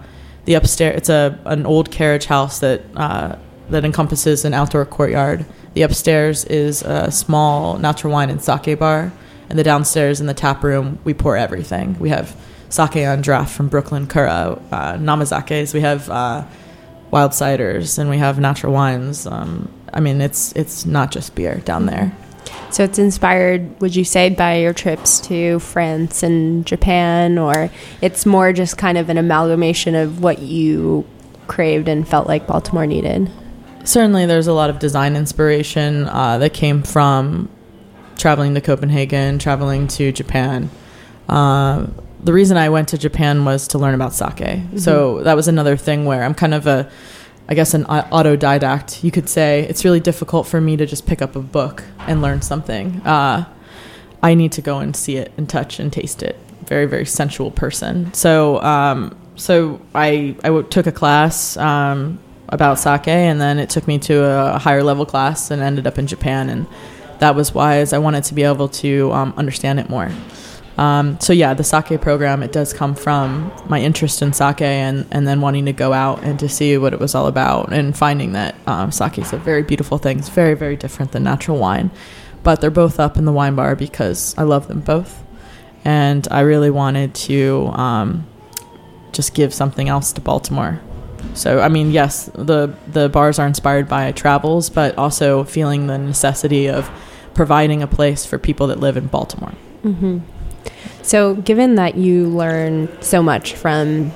the 0.45 0.56
upstairs. 0.56 0.97
It's 0.97 1.10
a 1.10 1.39
an 1.45 1.65
old 1.65 1.91
carriage 1.91 2.26
house 2.26 2.60
that 2.60 2.82
uh, 2.95 3.38
that 3.71 3.86
encompasses 3.86 4.45
an 4.45 4.53
outdoor 4.53 4.86
courtyard. 4.86 5.45
The 5.73 5.81
upstairs 5.81 6.45
is 6.45 6.81
a 6.84 7.12
small 7.12 7.77
natural 7.77 8.13
wine 8.13 8.29
and 8.29 8.41
sake 8.41 8.77
bar, 8.77 9.12
and 9.49 9.57
the 9.57 9.63
downstairs 9.63 10.21
in 10.21 10.27
the 10.27 10.34
tap 10.34 10.63
room 10.63 10.99
we 11.03 11.13
pour 11.13 11.36
everything. 11.36 11.97
We 11.99 12.10
have 12.10 12.36
sake 12.69 13.07
on 13.07 13.21
draft 13.21 13.53
from 13.55 13.67
Brooklyn 13.67 14.07
Kura, 14.07 14.62
uh, 14.71 14.93
namazakes. 14.93 15.73
We 15.73 15.81
have 15.81 16.10
uh, 16.10 16.45
wild 17.12 17.31
ciders 17.31 17.99
and 17.99 18.10
we 18.10 18.17
have 18.17 18.39
natural 18.39 18.73
wines. 18.73 19.27
Um, 19.27 19.71
I 19.93 19.99
mean, 19.99 20.21
it's 20.21 20.53
it's 20.53 20.86
not 20.86 21.12
just 21.12 21.36
beer 21.36 21.57
down 21.65 21.86
there. 21.86 22.15
So 22.69 22.84
it's 22.84 22.97
inspired, 22.99 23.79
would 23.81 23.95
you 23.95 24.05
say, 24.05 24.29
by 24.29 24.57
your 24.57 24.73
trips 24.73 25.19
to 25.21 25.60
France 25.60 26.23
and 26.23 26.65
Japan, 26.65 27.38
or 27.38 27.69
it's 28.01 28.25
more 28.25 28.53
just 28.53 28.77
kind 28.77 28.97
of 28.97 29.10
an 29.10 29.17
amalgamation 29.17 29.93
of 29.93 30.23
what 30.23 30.39
you 30.39 31.05
craved 31.47 31.89
and 31.89 32.07
felt 32.07 32.27
like 32.27 32.47
Baltimore 32.47 32.88
needed? 32.88 33.29
Certainly, 33.84 34.26
there's 34.28 34.48
a 34.48 34.54
lot 34.54 34.70
of 34.70 34.80
design 34.80 35.15
inspiration 35.15 36.08
uh, 36.08 36.38
that 36.39 36.54
came 36.54 36.84
from 36.84 37.50
traveling 38.17 38.54
to 38.56 38.62
Copenhagen, 38.62 39.39
traveling 39.39 39.88
to 39.88 40.12
Japan. 40.12 40.70
Uh, 41.28 41.88
the 42.24 42.34
reason 42.34 42.58
I 42.58 42.70
went 42.70 42.89
to 42.89 42.98
Japan 42.98 43.46
was 43.46 43.67
to 43.70 43.80
learn 43.80 43.96
about 43.96 44.13
sake. 44.13 44.62
So 44.78 45.24
that 45.24 45.36
was 45.36 45.48
another 45.48 45.76
thing 45.76 46.06
where 46.06 46.24
I'm 46.24 46.36
kind 46.36 46.54
of 46.54 46.67
a, 46.67 46.89
I 47.50 47.56
guess, 47.56 47.74
an 47.74 47.86
autodidact. 47.86 49.04
You 49.04 49.10
could 49.12 49.28
say 49.28 49.62
it's 49.62 49.84
really 49.84 50.00
difficult 50.00 50.46
for 50.46 50.62
me 50.62 50.78
to 50.78 50.86
just 50.86 51.08
pick 51.08 51.22
up 51.22 51.36
a 51.36 51.39
book 51.41 51.84
and 52.02 52.22
learn 52.22 52.41
something. 52.44 53.02
Uh, 53.02 53.46
I 54.22 54.36
need 54.36 54.52
to 54.52 54.62
go 54.62 54.78
and 54.78 54.96
see 54.96 55.17
it 55.17 55.32
and 55.36 55.50
touch 55.50 55.80
and 55.80 55.91
taste 55.91 56.22
it. 56.22 56.38
Very, 56.65 56.86
very 56.86 57.06
sensual 57.06 57.50
person. 57.50 58.13
So, 58.13 58.62
um, 58.62 59.17
so 59.36 59.82
I 59.96 60.36
I 60.44 60.50
w- 60.50 60.67
took 60.67 60.86
a 60.86 60.91
class 60.91 61.58
um, 61.58 62.20
about 62.51 62.79
sake, 62.79 63.07
and 63.07 63.39
then 63.39 63.59
it 63.59 63.69
took 63.69 63.87
me 63.87 63.97
to 63.99 64.23
a 64.23 64.59
higher 64.59 64.83
level 64.83 65.05
class, 65.05 65.51
and 65.51 65.61
ended 65.61 65.87
up 65.87 65.97
in 65.97 66.07
Japan, 66.07 66.49
and 66.49 66.67
that 67.19 67.35
was 67.35 67.53
wise. 67.53 67.93
I 67.93 67.97
wanted 67.97 68.23
to 68.25 68.33
be 68.33 68.43
able 68.43 68.67
to 68.69 69.11
um, 69.13 69.33
understand 69.37 69.79
it 69.79 69.89
more. 69.89 70.11
Um, 70.77 71.19
so 71.19 71.33
yeah, 71.33 71.53
the 71.53 71.63
sake 71.63 72.01
program 72.01 72.41
it 72.41 72.51
does 72.51 72.73
come 72.73 72.95
from 72.95 73.51
my 73.67 73.79
interest 73.79 74.21
in 74.21 74.33
sake 74.33 74.61
and 74.61 75.05
and 75.11 75.27
then 75.27 75.41
wanting 75.41 75.65
to 75.65 75.73
go 75.73 75.93
out 75.93 76.23
and 76.23 76.39
to 76.39 76.49
see 76.49 76.77
what 76.77 76.93
it 76.93 76.99
was 76.99 77.13
all 77.13 77.27
about 77.27 77.71
and 77.73 77.95
finding 77.95 78.31
that 78.33 78.55
um, 78.67 78.91
sake 78.91 79.19
is 79.19 79.33
a 79.33 79.37
very 79.37 79.63
beautiful 79.63 79.97
thing. 79.97 80.17
It's 80.17 80.29
very 80.29 80.55
very 80.55 80.75
different 80.75 81.11
than 81.11 81.23
natural 81.23 81.57
wine, 81.57 81.91
but 82.41 82.61
they're 82.61 82.71
both 82.71 82.99
up 82.99 83.17
in 83.17 83.25
the 83.25 83.31
wine 83.31 83.55
bar 83.55 83.75
because 83.75 84.33
I 84.37 84.43
love 84.43 84.67
them 84.67 84.79
both, 84.79 85.23
and 85.83 86.27
I 86.31 86.39
really 86.39 86.71
wanted 86.71 87.13
to 87.15 87.67
um, 87.73 88.27
just 89.11 89.35
give 89.35 89.53
something 89.53 89.89
else 89.89 90.13
to 90.13 90.21
Baltimore. 90.21 90.81
So 91.34 91.60
I 91.60 91.69
mean, 91.69 91.91
yes, 91.91 92.25
the 92.34 92.73
the 92.88 93.10
bars 93.10 93.39
are 93.39 93.47
inspired 93.47 93.88
by 93.88 94.12
travels, 94.12 94.69
but 94.69 94.97
also 94.97 95.43
feeling 95.43 95.88
the 95.88 95.97
necessity 95.97 96.67
of 96.67 96.89
providing 97.34 97.81
a 97.81 97.88
place 97.88 98.25
for 98.25 98.38
people 98.38 98.67
that 98.67 98.79
live 98.79 98.97
in 98.97 99.07
Baltimore. 99.07 99.53
Mm-hmm. 99.84 100.19
So, 101.01 101.36
given 101.36 101.75
that 101.75 101.95
you 101.95 102.27
learn 102.27 102.89
so 103.01 103.23
much 103.23 103.53
from 103.53 104.12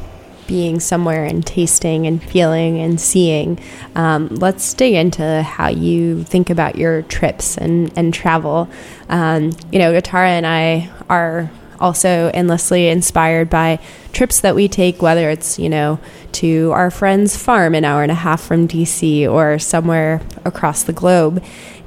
being 0.47 0.79
somewhere 0.79 1.25
and 1.25 1.45
tasting 1.45 2.05
and 2.05 2.21
feeling 2.23 2.79
and 2.79 3.01
seeing, 3.01 3.59
um, 3.95 4.27
let's 4.29 4.73
dig 4.73 4.93
into 4.93 5.41
how 5.41 5.69
you 5.69 6.23
think 6.23 6.49
about 6.49 6.75
your 6.75 7.01
trips 7.03 7.57
and, 7.57 7.91
and 7.97 8.13
travel. 8.13 8.69
Um, 9.09 9.51
you 9.71 9.79
know, 9.79 9.91
Atara 9.93 10.27
and 10.27 10.45
I 10.45 10.91
are 11.09 11.49
also 11.79 12.31
endlessly 12.33 12.87
inspired 12.87 13.49
by 13.49 13.79
trips 14.13 14.39
that 14.41 14.55
we 14.55 14.67
take, 14.67 15.01
whether 15.01 15.29
it's, 15.29 15.59
you 15.59 15.69
know, 15.69 15.99
to 16.33 16.71
our 16.71 16.91
friend's 16.91 17.37
farm 17.37 17.75
an 17.75 17.85
hour 17.85 18.03
and 18.03 18.11
a 18.11 18.15
half 18.15 18.41
from 18.41 18.67
DC 18.67 19.29
or 19.29 19.59
somewhere 19.59 20.21
across 20.43 20.83
the 20.83 20.93
globe 20.93 21.43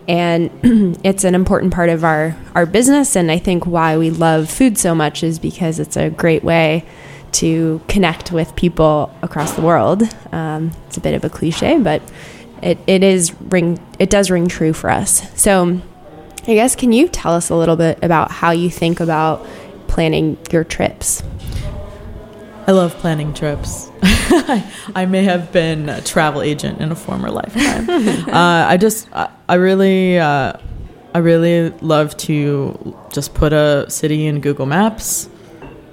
and 0.07 0.51
it's 1.05 1.25
an 1.25 1.35
important 1.35 1.71
part 1.75 1.91
of 1.91 2.03
our 2.03 2.35
our 2.55 2.65
business 2.65 3.15
and 3.15 3.31
i 3.31 3.37
think 3.37 3.67
why 3.67 3.99
we 3.99 4.09
love 4.09 4.49
food 4.49 4.79
so 4.79 4.95
much 4.95 5.23
is 5.23 5.39
because 5.39 5.79
it's 5.79 5.99
a 5.99 6.09
great 6.09 6.43
way 6.43 6.83
to 7.33 7.81
connect 7.89 8.33
with 8.33 8.55
people 8.57 9.15
across 9.23 9.53
the 9.53 9.63
world. 9.63 10.03
Um, 10.33 10.73
it's 10.87 10.97
a 10.97 11.01
bit 11.01 11.15
of 11.15 11.25
a 11.25 11.31
cliche, 11.31 11.79
but 11.79 12.03
it, 12.63 12.79
it 12.87 13.03
is 13.03 13.33
ring 13.41 13.79
it 13.99 14.11
does 14.11 14.31
ring 14.31 14.49
true 14.49 14.73
for 14.73 14.91
us. 14.91 15.23
So 15.41 15.81
I 16.47 16.55
guess 16.55 16.75
can 16.75 16.93
you 16.93 17.09
tell 17.09 17.35
us 17.35 17.51
a 17.51 17.57
little 17.57 17.77
bit 17.77 17.99
about 18.03 18.31
how 18.31 18.51
you 18.51 18.71
think 18.71 19.01
about 19.01 19.47
planning 19.89 20.39
your 20.53 20.65
trips? 20.65 21.23
I 22.69 22.73
love 22.73 22.95
planning 22.99 23.33
trips. 23.33 23.91
I 24.03 25.07
may 25.09 25.25
have 25.25 25.51
been 25.53 25.89
a 25.89 26.03
travel 26.03 26.43
agent 26.43 26.81
in 26.81 26.93
a 26.93 26.95
former 26.95 27.31
lifetime. 27.31 27.89
uh, 28.29 28.67
I 28.69 28.77
just, 28.77 29.09
I, 29.13 29.31
I 29.49 29.55
really, 29.55 30.19
uh, 30.19 30.53
I 31.15 31.19
really 31.19 31.71
love 31.81 32.17
to 32.19 32.97
just 33.11 33.33
put 33.35 33.53
a 33.53 33.87
city 33.89 34.27
in 34.27 34.41
Google 34.41 34.67
Maps 34.67 35.29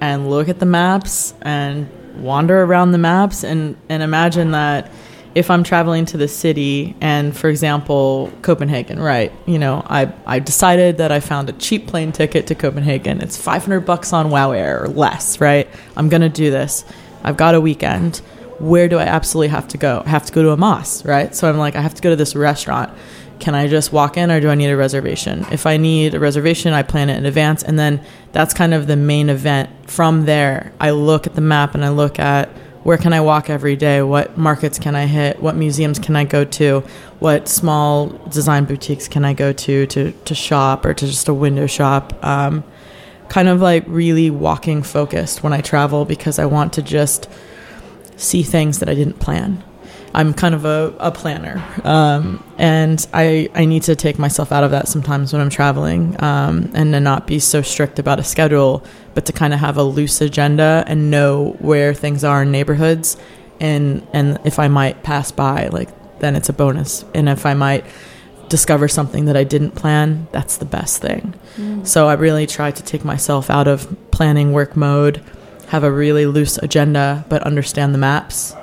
and 0.00 0.28
look 0.28 0.48
at 0.50 0.58
the 0.58 0.66
maps 0.66 1.32
and 1.42 1.88
wander 2.22 2.62
around 2.62 2.92
the 2.92 2.98
maps 2.98 3.42
and, 3.42 3.76
and 3.88 4.02
imagine 4.02 4.50
that 4.50 4.92
if 5.36 5.50
I'm 5.50 5.62
traveling 5.62 6.06
to 6.06 6.16
the 6.16 6.28
city 6.28 6.96
and, 7.02 7.36
for 7.36 7.50
example, 7.50 8.32
Copenhagen, 8.40 8.98
right? 8.98 9.30
You 9.44 9.58
know, 9.58 9.84
I, 9.86 10.10
I 10.24 10.38
decided 10.38 10.96
that 10.96 11.12
I 11.12 11.20
found 11.20 11.50
a 11.50 11.52
cheap 11.52 11.88
plane 11.88 12.10
ticket 12.10 12.46
to 12.46 12.54
Copenhagen. 12.54 13.20
It's 13.20 13.36
500 13.36 13.80
bucks 13.80 14.14
on 14.14 14.30
WoW 14.30 14.52
Air 14.52 14.82
or 14.82 14.88
less, 14.88 15.38
right? 15.38 15.68
I'm 15.94 16.08
going 16.08 16.22
to 16.22 16.30
do 16.30 16.50
this. 16.50 16.86
I've 17.22 17.36
got 17.36 17.54
a 17.54 17.60
weekend. 17.60 18.22
Where 18.60 18.88
do 18.88 18.96
I 18.96 19.02
absolutely 19.02 19.48
have 19.48 19.68
to 19.68 19.76
go? 19.76 20.02
I 20.06 20.08
have 20.08 20.24
to 20.24 20.32
go 20.32 20.42
to 20.42 20.52
Amass, 20.52 21.04
right? 21.04 21.34
So 21.34 21.50
I'm 21.50 21.58
like, 21.58 21.76
I 21.76 21.82
have 21.82 21.92
to 21.92 22.00
go 22.00 22.08
to 22.08 22.16
this 22.16 22.34
restaurant. 22.34 22.96
Can 23.38 23.54
I 23.54 23.68
just 23.68 23.92
walk 23.92 24.16
in 24.16 24.30
or 24.30 24.40
do 24.40 24.48
I 24.48 24.54
need 24.54 24.70
a 24.70 24.76
reservation? 24.76 25.44
If 25.52 25.66
I 25.66 25.76
need 25.76 26.14
a 26.14 26.18
reservation, 26.18 26.72
I 26.72 26.82
plan 26.82 27.10
it 27.10 27.18
in 27.18 27.26
advance. 27.26 27.62
And 27.62 27.78
then 27.78 28.02
that's 28.32 28.54
kind 28.54 28.72
of 28.72 28.86
the 28.86 28.96
main 28.96 29.28
event. 29.28 29.68
From 29.90 30.24
there, 30.24 30.72
I 30.80 30.92
look 30.92 31.26
at 31.26 31.34
the 31.34 31.42
map 31.42 31.74
and 31.74 31.84
I 31.84 31.90
look 31.90 32.18
at 32.18 32.48
where 32.86 32.96
can 32.96 33.12
I 33.12 33.20
walk 33.20 33.50
every 33.50 33.74
day? 33.74 34.00
What 34.00 34.38
markets 34.38 34.78
can 34.78 34.94
I 34.94 35.06
hit? 35.06 35.42
What 35.42 35.56
museums 35.56 35.98
can 35.98 36.14
I 36.14 36.22
go 36.22 36.44
to? 36.44 36.84
What 37.18 37.48
small 37.48 38.10
design 38.28 38.64
boutiques 38.64 39.08
can 39.08 39.24
I 39.24 39.32
go 39.32 39.52
to 39.52 39.86
to, 39.88 40.12
to 40.12 40.34
shop 40.36 40.84
or 40.84 40.94
to 40.94 41.04
just 41.04 41.26
a 41.26 41.34
window 41.34 41.66
shop? 41.66 42.12
Um, 42.24 42.62
kind 43.28 43.48
of 43.48 43.60
like 43.60 43.82
really 43.88 44.30
walking 44.30 44.84
focused 44.84 45.42
when 45.42 45.52
I 45.52 45.62
travel 45.62 46.04
because 46.04 46.38
I 46.38 46.46
want 46.46 46.72
to 46.74 46.82
just 46.82 47.28
see 48.16 48.44
things 48.44 48.78
that 48.78 48.88
I 48.88 48.94
didn't 48.94 49.18
plan. 49.18 49.64
I'm 50.16 50.32
kind 50.32 50.54
of 50.54 50.64
a, 50.64 50.94
a 50.98 51.12
planner, 51.12 51.62
um, 51.84 52.42
and 52.56 53.06
I 53.12 53.50
I 53.54 53.66
need 53.66 53.82
to 53.82 53.94
take 53.94 54.18
myself 54.18 54.50
out 54.50 54.64
of 54.64 54.70
that 54.70 54.88
sometimes 54.88 55.34
when 55.34 55.42
I'm 55.42 55.50
traveling, 55.50 56.16
um, 56.22 56.70
and 56.72 56.94
to 56.94 57.00
not 57.00 57.26
be 57.26 57.38
so 57.38 57.60
strict 57.60 57.98
about 57.98 58.18
a 58.18 58.24
schedule, 58.24 58.82
but 59.12 59.26
to 59.26 59.34
kind 59.34 59.52
of 59.52 59.60
have 59.60 59.76
a 59.76 59.82
loose 59.82 60.22
agenda 60.22 60.84
and 60.86 61.10
know 61.10 61.54
where 61.58 61.92
things 61.92 62.24
are 62.24 62.44
in 62.44 62.50
neighborhoods, 62.50 63.18
and 63.60 64.06
and 64.14 64.38
if 64.44 64.58
I 64.58 64.68
might 64.68 65.02
pass 65.02 65.30
by, 65.30 65.68
like 65.68 65.90
then 66.18 66.34
it's 66.34 66.48
a 66.48 66.54
bonus, 66.54 67.04
and 67.14 67.28
if 67.28 67.44
I 67.44 67.52
might 67.52 67.84
discover 68.48 68.88
something 68.88 69.26
that 69.26 69.36
I 69.36 69.44
didn't 69.44 69.72
plan, 69.72 70.28
that's 70.32 70.56
the 70.56 70.64
best 70.64 71.02
thing. 71.02 71.34
Mm. 71.56 71.86
So 71.86 72.08
I 72.08 72.14
really 72.14 72.46
try 72.46 72.70
to 72.70 72.82
take 72.82 73.04
myself 73.04 73.50
out 73.50 73.68
of 73.68 73.94
planning 74.12 74.54
work 74.54 74.76
mode, 74.76 75.22
have 75.68 75.84
a 75.84 75.92
really 75.92 76.24
loose 76.24 76.56
agenda, 76.56 77.26
but 77.28 77.42
understand 77.42 77.92
the 77.92 77.98
maps 77.98 78.54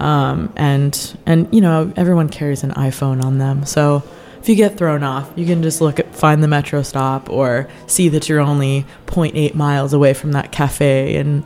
um, 0.00 0.52
and 0.56 1.16
and 1.26 1.52
you 1.54 1.60
know 1.60 1.92
everyone 1.96 2.28
carries 2.28 2.62
an 2.62 2.72
iPhone 2.72 3.22
on 3.22 3.38
them, 3.38 3.64
so 3.64 4.02
if 4.46 4.50
you 4.50 4.54
get 4.54 4.76
thrown 4.78 5.02
off, 5.02 5.32
you 5.34 5.44
can 5.44 5.60
just 5.60 5.80
look 5.80 5.98
at 5.98 6.14
find 6.14 6.40
the 6.40 6.46
metro 6.46 6.82
stop 6.82 7.28
or 7.28 7.68
see 7.88 8.08
that 8.10 8.28
you're 8.28 8.38
only 8.38 8.86
0.8 9.06 9.54
miles 9.54 9.92
away 9.92 10.14
from 10.14 10.32
that 10.32 10.52
cafe 10.52 11.16
and 11.16 11.44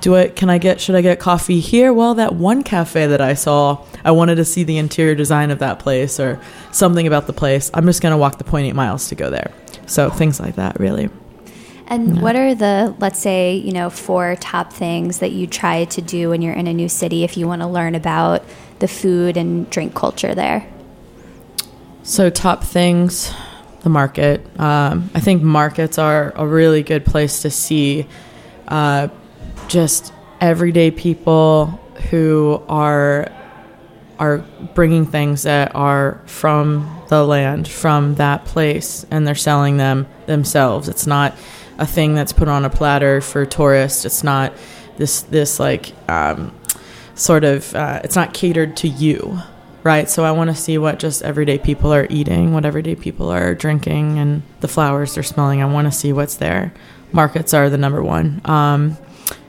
do 0.00 0.14
it 0.14 0.36
can 0.36 0.48
I 0.48 0.58
get 0.58 0.80
should 0.80 0.94
I 0.94 1.00
get 1.00 1.18
coffee 1.18 1.58
here? 1.58 1.92
Well, 1.92 2.14
that 2.14 2.36
one 2.36 2.62
cafe 2.62 3.08
that 3.08 3.20
I 3.20 3.34
saw, 3.34 3.84
I 4.04 4.12
wanted 4.12 4.36
to 4.36 4.44
see 4.44 4.62
the 4.62 4.78
interior 4.78 5.16
design 5.16 5.50
of 5.50 5.58
that 5.58 5.80
place 5.80 6.20
or 6.20 6.40
something 6.70 7.08
about 7.08 7.26
the 7.26 7.32
place. 7.32 7.68
I'm 7.74 7.84
just 7.84 8.00
going 8.00 8.12
to 8.12 8.16
walk 8.16 8.38
the 8.38 8.44
0.8 8.44 8.74
miles 8.74 9.08
to 9.08 9.16
go 9.16 9.28
there. 9.28 9.50
So 9.86 10.08
things 10.08 10.38
like 10.38 10.54
that 10.54 10.78
really. 10.78 11.10
And 11.88 12.20
what 12.20 12.34
are 12.34 12.54
the, 12.54 12.94
let's 12.98 13.18
say, 13.18 13.54
you 13.54 13.72
know, 13.72 13.90
four 13.90 14.36
top 14.36 14.72
things 14.72 15.20
that 15.20 15.30
you 15.30 15.46
try 15.46 15.84
to 15.84 16.02
do 16.02 16.30
when 16.30 16.42
you're 16.42 16.54
in 16.54 16.66
a 16.66 16.74
new 16.74 16.88
city 16.88 17.22
if 17.22 17.36
you 17.36 17.46
want 17.46 17.62
to 17.62 17.68
learn 17.68 17.94
about 17.94 18.44
the 18.80 18.88
food 18.88 19.36
and 19.36 19.70
drink 19.70 19.94
culture 19.94 20.34
there? 20.34 20.68
So, 22.02 22.28
top 22.28 22.64
things, 22.64 23.32
the 23.80 23.88
market. 23.88 24.44
Um, 24.58 25.10
I 25.14 25.20
think 25.20 25.42
markets 25.42 25.98
are 25.98 26.32
a 26.34 26.46
really 26.46 26.82
good 26.82 27.04
place 27.04 27.42
to 27.42 27.50
see 27.50 28.06
uh, 28.66 29.08
just 29.68 30.12
everyday 30.40 30.90
people 30.90 31.66
who 32.10 32.62
are 32.68 33.32
are 34.18 34.38
bringing 34.74 35.04
things 35.04 35.42
that 35.42 35.74
are 35.74 36.20
from 36.24 37.02
the 37.08 37.24
land, 37.24 37.68
from 37.68 38.14
that 38.14 38.44
place, 38.46 39.04
and 39.10 39.26
they're 39.26 39.34
selling 39.34 39.76
them 39.76 40.06
themselves. 40.26 40.88
It's 40.88 41.06
not 41.06 41.36
a 41.78 41.86
thing 41.86 42.14
that's 42.14 42.32
put 42.32 42.48
on 42.48 42.64
a 42.64 42.70
platter 42.70 43.20
for 43.20 43.44
tourists. 43.46 44.04
It's 44.04 44.24
not 44.24 44.52
this 44.96 45.22
this 45.22 45.60
like 45.60 45.92
um, 46.08 46.54
sort 47.14 47.44
of 47.44 47.74
uh, 47.74 48.00
it's 48.04 48.16
not 48.16 48.34
catered 48.34 48.76
to 48.78 48.88
you, 48.88 49.38
right? 49.82 50.08
So 50.08 50.24
I 50.24 50.30
want 50.30 50.50
to 50.50 50.56
see 50.56 50.78
what 50.78 50.98
just 50.98 51.22
everyday 51.22 51.58
people 51.58 51.92
are 51.92 52.06
eating, 52.10 52.52
what 52.52 52.64
everyday 52.64 52.94
people 52.94 53.30
are 53.30 53.54
drinking, 53.54 54.18
and 54.18 54.42
the 54.60 54.68
flowers 54.68 55.14
they're 55.14 55.22
smelling. 55.22 55.62
I 55.62 55.66
want 55.66 55.86
to 55.86 55.92
see 55.92 56.12
what's 56.12 56.36
there. 56.36 56.72
Markets 57.12 57.54
are 57.54 57.70
the 57.70 57.78
number 57.78 58.02
one. 58.02 58.40
Um, 58.44 58.98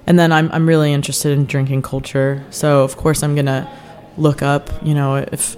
and 0.08 0.18
then 0.18 0.32
I'm 0.32 0.50
I'm 0.52 0.68
really 0.68 0.94
interested 0.94 1.38
in 1.38 1.46
drinking 1.46 1.82
culture. 1.82 2.44
So 2.50 2.84
of 2.84 2.98
course 2.98 3.24
I'm 3.24 3.36
gonna 3.36 3.70
look 4.18 4.42
up. 4.42 4.70
You 4.82 4.96
know 4.96 5.16
if 5.18 5.58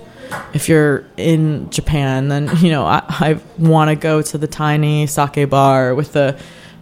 if 0.54 0.68
you're 0.68 1.06
in 1.18 1.70
Japan, 1.70 2.28
then 2.28 2.50
you 2.58 2.72
know 2.72 2.86
I, 2.86 3.04
I 3.08 3.40
want 3.58 3.90
to 3.90 3.96
go 3.96 4.22
to 4.22 4.38
the 4.38 4.48
tiny 4.48 5.08
sake 5.08 5.50
bar 5.50 5.94
with 5.96 6.14
the 6.14 6.40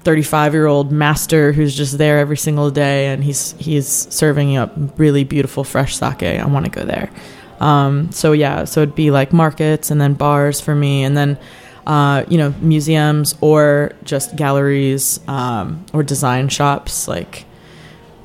35 0.07 0.53
year 0.53 0.67
old 0.67 0.89
master 0.89 1.51
who's 1.51 1.75
just 1.75 1.97
there 1.97 2.17
every 2.19 2.37
single 2.37 2.71
day 2.71 3.07
and 3.07 3.25
he's 3.25 3.51
he's 3.59 3.85
serving 3.85 4.55
up 4.55 4.71
really 4.97 5.25
beautiful 5.25 5.65
fresh 5.65 5.97
sake. 5.97 6.23
I 6.23 6.45
want 6.45 6.63
to 6.63 6.71
go 6.71 6.85
there. 6.85 7.11
Um, 7.59 8.09
so 8.13 8.31
yeah, 8.31 8.63
so 8.63 8.83
it'd 8.83 8.95
be 8.95 9.11
like 9.11 9.33
markets 9.33 9.91
and 9.91 9.99
then 9.99 10.13
bars 10.13 10.61
for 10.61 10.73
me, 10.73 11.03
and 11.03 11.17
then 11.17 11.37
uh, 11.85 12.23
you 12.29 12.37
know 12.37 12.53
museums 12.61 13.35
or 13.41 13.91
just 14.05 14.37
galleries 14.37 15.19
um, 15.27 15.85
or 15.91 16.03
design 16.03 16.47
shops. 16.47 17.09
Like 17.09 17.43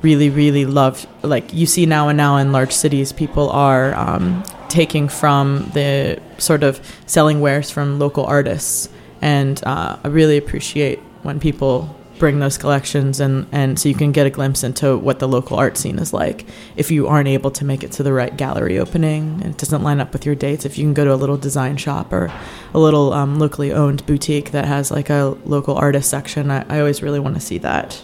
really, 0.01 0.29
really 0.29 0.65
love 0.65 1.05
like 1.21 1.53
you 1.53 1.65
see 1.65 1.85
now 1.85 2.07
and 2.07 2.15
now 2.15 2.37
in 2.37 2.53
large 2.53 2.71
cities, 2.71 3.11
people 3.11 3.49
are 3.49 3.93
um, 3.95 4.41
taking 4.69 5.09
from 5.09 5.69
the 5.73 6.21
sort 6.37 6.63
of 6.63 6.79
selling 7.07 7.41
wares 7.41 7.69
from 7.69 7.99
local 7.99 8.23
artists, 8.25 8.87
and 9.21 9.61
uh, 9.65 9.97
I 10.01 10.07
really 10.07 10.37
appreciate 10.37 11.01
when 11.23 11.39
people 11.39 11.95
bring 12.19 12.39
those 12.39 12.57
collections 12.57 13.19
and, 13.19 13.47
and 13.51 13.79
so 13.79 13.89
you 13.89 13.95
can 13.95 14.11
get 14.11 14.25
a 14.25 14.29
glimpse 14.29 14.63
into 14.63 14.97
what 14.97 15.19
the 15.19 15.27
local 15.27 15.57
art 15.57 15.77
scene 15.77 15.97
is 15.97 16.13
like 16.13 16.45
if 16.75 16.91
you 16.91 17.07
aren't 17.07 17.27
able 17.27 17.51
to 17.51 17.65
make 17.65 17.83
it 17.83 17.91
to 17.91 18.03
the 18.03 18.13
right 18.13 18.37
gallery 18.37 18.77
opening. 18.77 19.41
And 19.41 19.53
it 19.53 19.57
doesn't 19.57 19.83
line 19.83 19.99
up 19.99 20.13
with 20.13 20.25
your 20.25 20.35
dates. 20.35 20.65
If 20.65 20.77
you 20.77 20.85
can 20.85 20.93
go 20.93 21.03
to 21.05 21.13
a 21.13 21.15
little 21.15 21.37
design 21.37 21.77
shop 21.77 22.13
or 22.13 22.31
a 22.73 22.79
little 22.79 23.13
um, 23.13 23.39
locally 23.39 23.73
owned 23.73 24.05
boutique 24.05 24.51
that 24.51 24.65
has 24.65 24.91
like 24.91 25.09
a 25.09 25.37
local 25.45 25.75
artist 25.75 26.09
section 26.09 26.51
I, 26.51 26.65
I 26.69 26.79
always 26.79 27.01
really 27.01 27.19
want 27.19 27.35
to 27.35 27.41
see 27.41 27.57
that. 27.59 28.01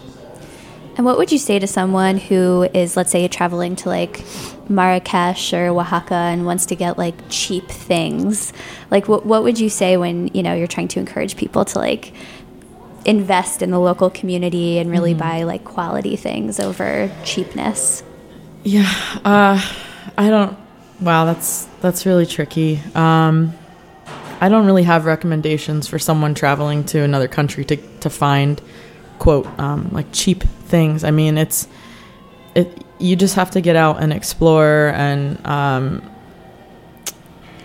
And 0.96 1.06
what 1.06 1.16
would 1.16 1.32
you 1.32 1.38
say 1.38 1.58
to 1.58 1.66
someone 1.66 2.18
who 2.18 2.68
is 2.74 2.96
let's 2.96 3.10
say 3.10 3.26
traveling 3.28 3.74
to 3.76 3.88
like 3.88 4.22
marrakesh 4.68 5.54
or 5.54 5.68
oaxaca 5.68 6.14
and 6.14 6.44
wants 6.44 6.66
to 6.66 6.76
get 6.76 6.98
like 6.98 7.14
cheap 7.30 7.68
things? 7.68 8.52
Like 8.90 9.08
what, 9.08 9.24
what 9.24 9.42
would 9.44 9.58
you 9.58 9.70
say 9.70 9.96
when 9.96 10.28
you 10.34 10.42
know 10.42 10.52
you're 10.52 10.66
trying 10.66 10.88
to 10.88 11.00
encourage 11.00 11.36
people 11.36 11.64
to 11.64 11.78
like 11.78 12.12
invest 13.04 13.62
in 13.62 13.70
the 13.70 13.78
local 13.78 14.10
community 14.10 14.78
and 14.78 14.90
really 14.90 15.12
mm-hmm. 15.12 15.20
buy 15.20 15.42
like 15.44 15.64
quality 15.64 16.16
things 16.16 16.60
over 16.60 17.10
cheapness? 17.24 18.02
Yeah, 18.62 18.92
uh, 19.24 19.60
I 20.18 20.30
don't. 20.30 20.58
Wow, 21.00 21.24
that's 21.24 21.66
that's 21.80 22.04
really 22.04 22.26
tricky. 22.26 22.80
Um, 22.94 23.54
I 24.40 24.48
don't 24.48 24.66
really 24.66 24.82
have 24.82 25.06
recommendations 25.06 25.86
for 25.86 25.98
someone 25.98 26.34
traveling 26.34 26.84
to 26.84 27.00
another 27.00 27.28
country 27.28 27.64
to 27.66 27.76
to 27.76 28.10
find 28.10 28.60
quote 29.18 29.46
um, 29.58 29.88
like 29.92 30.06
cheap 30.12 30.42
things. 30.42 31.04
I 31.04 31.10
mean, 31.10 31.38
it's 31.38 31.68
it. 32.54 32.84
You 32.98 33.16
just 33.16 33.34
have 33.36 33.50
to 33.52 33.60
get 33.60 33.76
out 33.76 34.02
and 34.02 34.12
explore 34.12 34.92
and. 34.94 35.44
Um, 35.46 36.02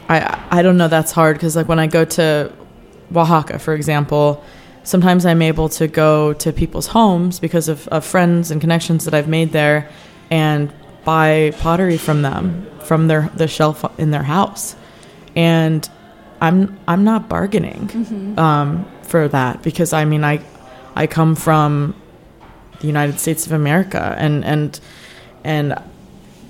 I 0.07 0.47
I 0.51 0.61
don't 0.61 0.77
know. 0.77 0.87
That's 0.87 1.11
hard 1.11 1.35
because 1.35 1.55
like 1.55 1.67
when 1.67 1.79
I 1.79 1.87
go 1.87 2.05
to 2.05 2.53
Oaxaca, 3.13 3.59
for 3.59 3.73
example, 3.73 4.43
sometimes 4.85 5.25
I'm 5.25 5.41
able 5.41 5.67
to 5.69 5.87
go 5.87 6.33
to 6.33 6.53
people's 6.53 6.87
homes 6.87 7.39
because 7.39 7.67
of, 7.67 7.87
of 7.89 8.05
friends 8.05 8.51
and 8.51 8.61
connections 8.61 9.03
that 9.05 9.13
I've 9.13 9.27
made 9.27 9.51
there 9.51 9.89
and 10.31 10.71
buy 11.03 11.51
pottery 11.59 11.97
from 11.97 12.21
them 12.21 12.65
from 12.85 13.07
their 13.07 13.29
the 13.35 13.47
shelf 13.47 13.83
in 13.99 14.11
their 14.11 14.23
house. 14.23 14.75
And 15.35 15.87
I'm 16.39 16.79
I'm 16.87 17.03
not 17.03 17.27
bargaining 17.27 17.89
mm-hmm. 17.89 18.39
um, 18.39 18.89
for 19.01 19.27
that 19.27 19.61
because 19.61 19.91
I 19.91 20.05
mean 20.05 20.23
I 20.23 20.41
I 20.95 21.07
come 21.07 21.35
from 21.35 21.93
the 22.79 22.85
the 22.85 22.87
United 22.87 23.19
States 23.19 23.47
of 23.47 23.51
America, 23.51 24.15
and 24.17 24.45
and 24.45 24.79
and 25.43 25.81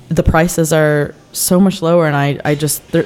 the 0.09 0.23
prices 0.23 0.73
are 0.73 1.15
so 1.31 1.59
much 1.59 1.81
lower, 1.81 2.07
and 2.07 2.15
I 2.15 2.39
I 2.43 2.55
just 2.55 2.85
there, 2.91 3.05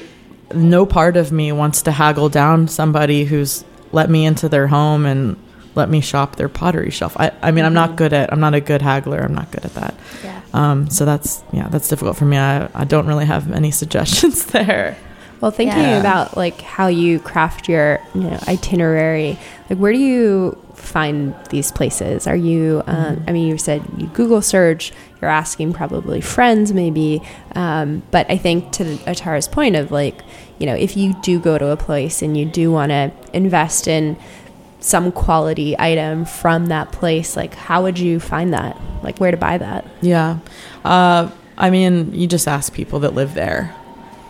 no 0.54 0.86
part 0.86 1.15
of 1.15 1.32
me 1.32 1.52
wants 1.52 1.84
to 1.84 1.92
haggle 1.92 2.30
down 2.30 2.68
somebody 2.68 3.26
who's 3.26 3.63
let 3.91 4.10
me 4.10 4.25
into 4.25 4.49
their 4.49 4.67
home 4.67 5.06
and 5.06 5.36
let 5.75 5.89
me 5.89 6.02
shop 6.02 6.36
their 6.36 6.49
pottery 6.49 6.89
shelf. 6.89 7.15
I, 7.17 7.32
I 7.41 7.52
mean, 7.52 7.65
I'm 7.65 7.73
not 7.73 7.95
good 7.95 8.12
at, 8.13 8.32
I'm 8.34 8.39
not 8.39 8.54
a 8.54 8.62
good 8.62 8.82
haggler. 8.82 9.19
I'm 9.19 9.34
not 9.34 9.52
good 9.52 9.65
at 9.65 9.73
that. 9.75 9.95
Yeah. 10.23 10.41
Um, 10.54 10.89
so 10.89 11.06
that's, 11.06 11.43
yeah, 11.54 11.67
that's 11.69 11.88
difficult 11.88 12.17
for 12.17 12.25
me. 12.25 12.38
I, 12.38 12.69
I 12.73 12.86
don't 12.86 13.08
really 13.08 13.25
have 13.25 13.52
any 13.52 13.71
suggestions 13.82 14.45
there. 14.47 14.97
Well, 15.41 15.52
thinking 15.52 15.78
Yeah. 15.84 15.99
about 15.99 16.36
like 16.38 16.62
how 16.62 16.88
you 16.88 17.19
craft 17.19 17.69
your 17.69 17.99
you 18.13 18.21
know 18.23 18.39
itinerary, 18.47 19.38
like 19.69 19.80
where 19.80 19.93
do 19.93 19.99
you 19.99 20.58
find 20.75 21.34
these 21.49 21.71
places? 21.71 22.28
Are 22.28 22.36
you? 22.36 22.84
Um, 22.88 23.23
I 23.28 23.32
mean, 23.32 23.47
you 23.47 23.58
said 23.58 23.84
you 23.97 24.08
Google 24.08 24.41
search. 24.41 24.91
You're 25.21 25.30
asking 25.32 25.73
probably 25.73 26.21
friends, 26.21 26.73
maybe. 26.73 27.21
Um, 27.56 28.04
but 28.12 28.30
I 28.32 28.38
think 28.38 28.71
to 28.73 28.84
Atara's 29.06 29.49
point 29.49 29.75
of 29.75 29.91
like, 29.91 30.21
you 30.60 30.65
know, 30.65 30.75
if 30.75 30.95
you 30.95 31.13
do 31.21 31.39
go 31.39 31.58
to 31.58 31.67
a 31.71 31.78
place 31.78 32.21
and 32.21 32.38
you 32.38 32.45
do 32.45 32.71
want 32.71 32.91
to 32.91 33.12
invest 33.34 33.88
in 33.88 34.15
some 34.80 35.12
quality 35.12 35.75
item 35.78 36.23
from 36.23 36.67
that 36.67 36.93
place, 36.93 37.36
like 37.36 37.54
how 37.54 37.84
would 37.84 37.99
you 37.99 38.17
find 38.19 38.54
that? 38.54 38.80
Like 39.04 39.17
where 39.19 39.32
to 39.32 39.36
buy 39.38 39.58
that? 39.58 39.86
Yeah. 40.02 40.38
Uh, 40.86 41.30
I 41.58 41.69
mean, 41.69 42.13
you 42.13 42.25
just 42.25 42.47
ask 42.47 42.73
people 42.73 42.99
that 43.02 43.13
live 43.13 43.34
there. 43.34 43.75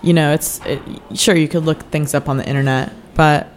You 0.02 0.14
know, 0.14 0.34
it's 0.34 0.64
it, 0.66 0.82
sure 1.16 1.36
you 1.36 1.48
could 1.48 1.66
look 1.66 1.82
things 1.92 2.14
up 2.14 2.30
on 2.30 2.38
the 2.38 2.48
internet, 2.48 2.94
but 3.16 3.48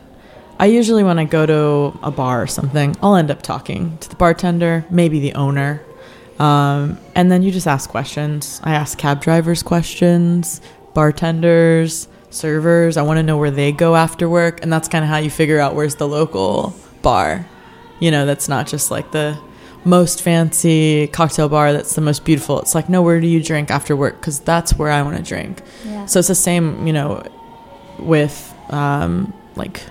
I 0.58 0.66
usually 0.66 1.04
when 1.04 1.18
I 1.18 1.24
go 1.24 1.46
to 1.46 1.98
a 2.02 2.10
bar 2.10 2.42
or 2.42 2.46
something, 2.46 2.96
I'll 3.02 3.16
end 3.16 3.30
up 3.30 3.42
talking 3.42 3.98
to 3.98 4.08
the 4.08 4.16
bartender, 4.16 4.84
maybe 4.90 5.20
the 5.20 5.34
owner. 5.34 5.82
Um, 6.38 6.98
and 7.14 7.30
then 7.30 7.42
you 7.42 7.50
just 7.50 7.66
ask 7.66 7.88
questions. 7.88 8.60
I 8.64 8.74
ask 8.74 8.98
cab 8.98 9.20
drivers 9.20 9.62
questions, 9.62 10.60
bartenders, 10.94 12.08
servers. 12.30 12.96
I 12.96 13.02
want 13.02 13.18
to 13.18 13.22
know 13.22 13.36
where 13.36 13.50
they 13.50 13.72
go 13.72 13.94
after 13.96 14.28
work, 14.28 14.62
and 14.62 14.72
that's 14.72 14.88
kind 14.88 15.04
of 15.04 15.08
how 15.08 15.18
you 15.18 15.30
figure 15.30 15.58
out 15.58 15.74
where's 15.74 15.96
the 15.96 16.08
local 16.08 16.74
bar. 17.02 17.46
You 18.00 18.10
know, 18.10 18.26
that's 18.26 18.48
not 18.48 18.66
just 18.66 18.90
like 18.90 19.12
the 19.12 19.38
most 19.84 20.22
fancy 20.22 21.08
cocktail 21.08 21.48
bar 21.48 21.72
that's 21.72 21.94
the 21.94 22.00
most 22.00 22.24
beautiful. 22.24 22.60
It's 22.60 22.74
like, 22.74 22.88
no, 22.88 23.02
where 23.02 23.20
do 23.20 23.26
you 23.26 23.42
drink 23.42 23.70
after 23.70 23.96
work? 23.96 24.20
Because 24.20 24.38
that's 24.40 24.74
where 24.78 24.90
I 24.90 25.02
want 25.02 25.16
to 25.16 25.22
drink. 25.22 25.60
Yeah. 25.84 26.06
So 26.06 26.18
it's 26.20 26.28
the 26.28 26.34
same, 26.34 26.86
you 26.86 26.92
know, 26.92 27.22
with 27.98 28.54
um, 28.70 29.32
like 29.56 29.82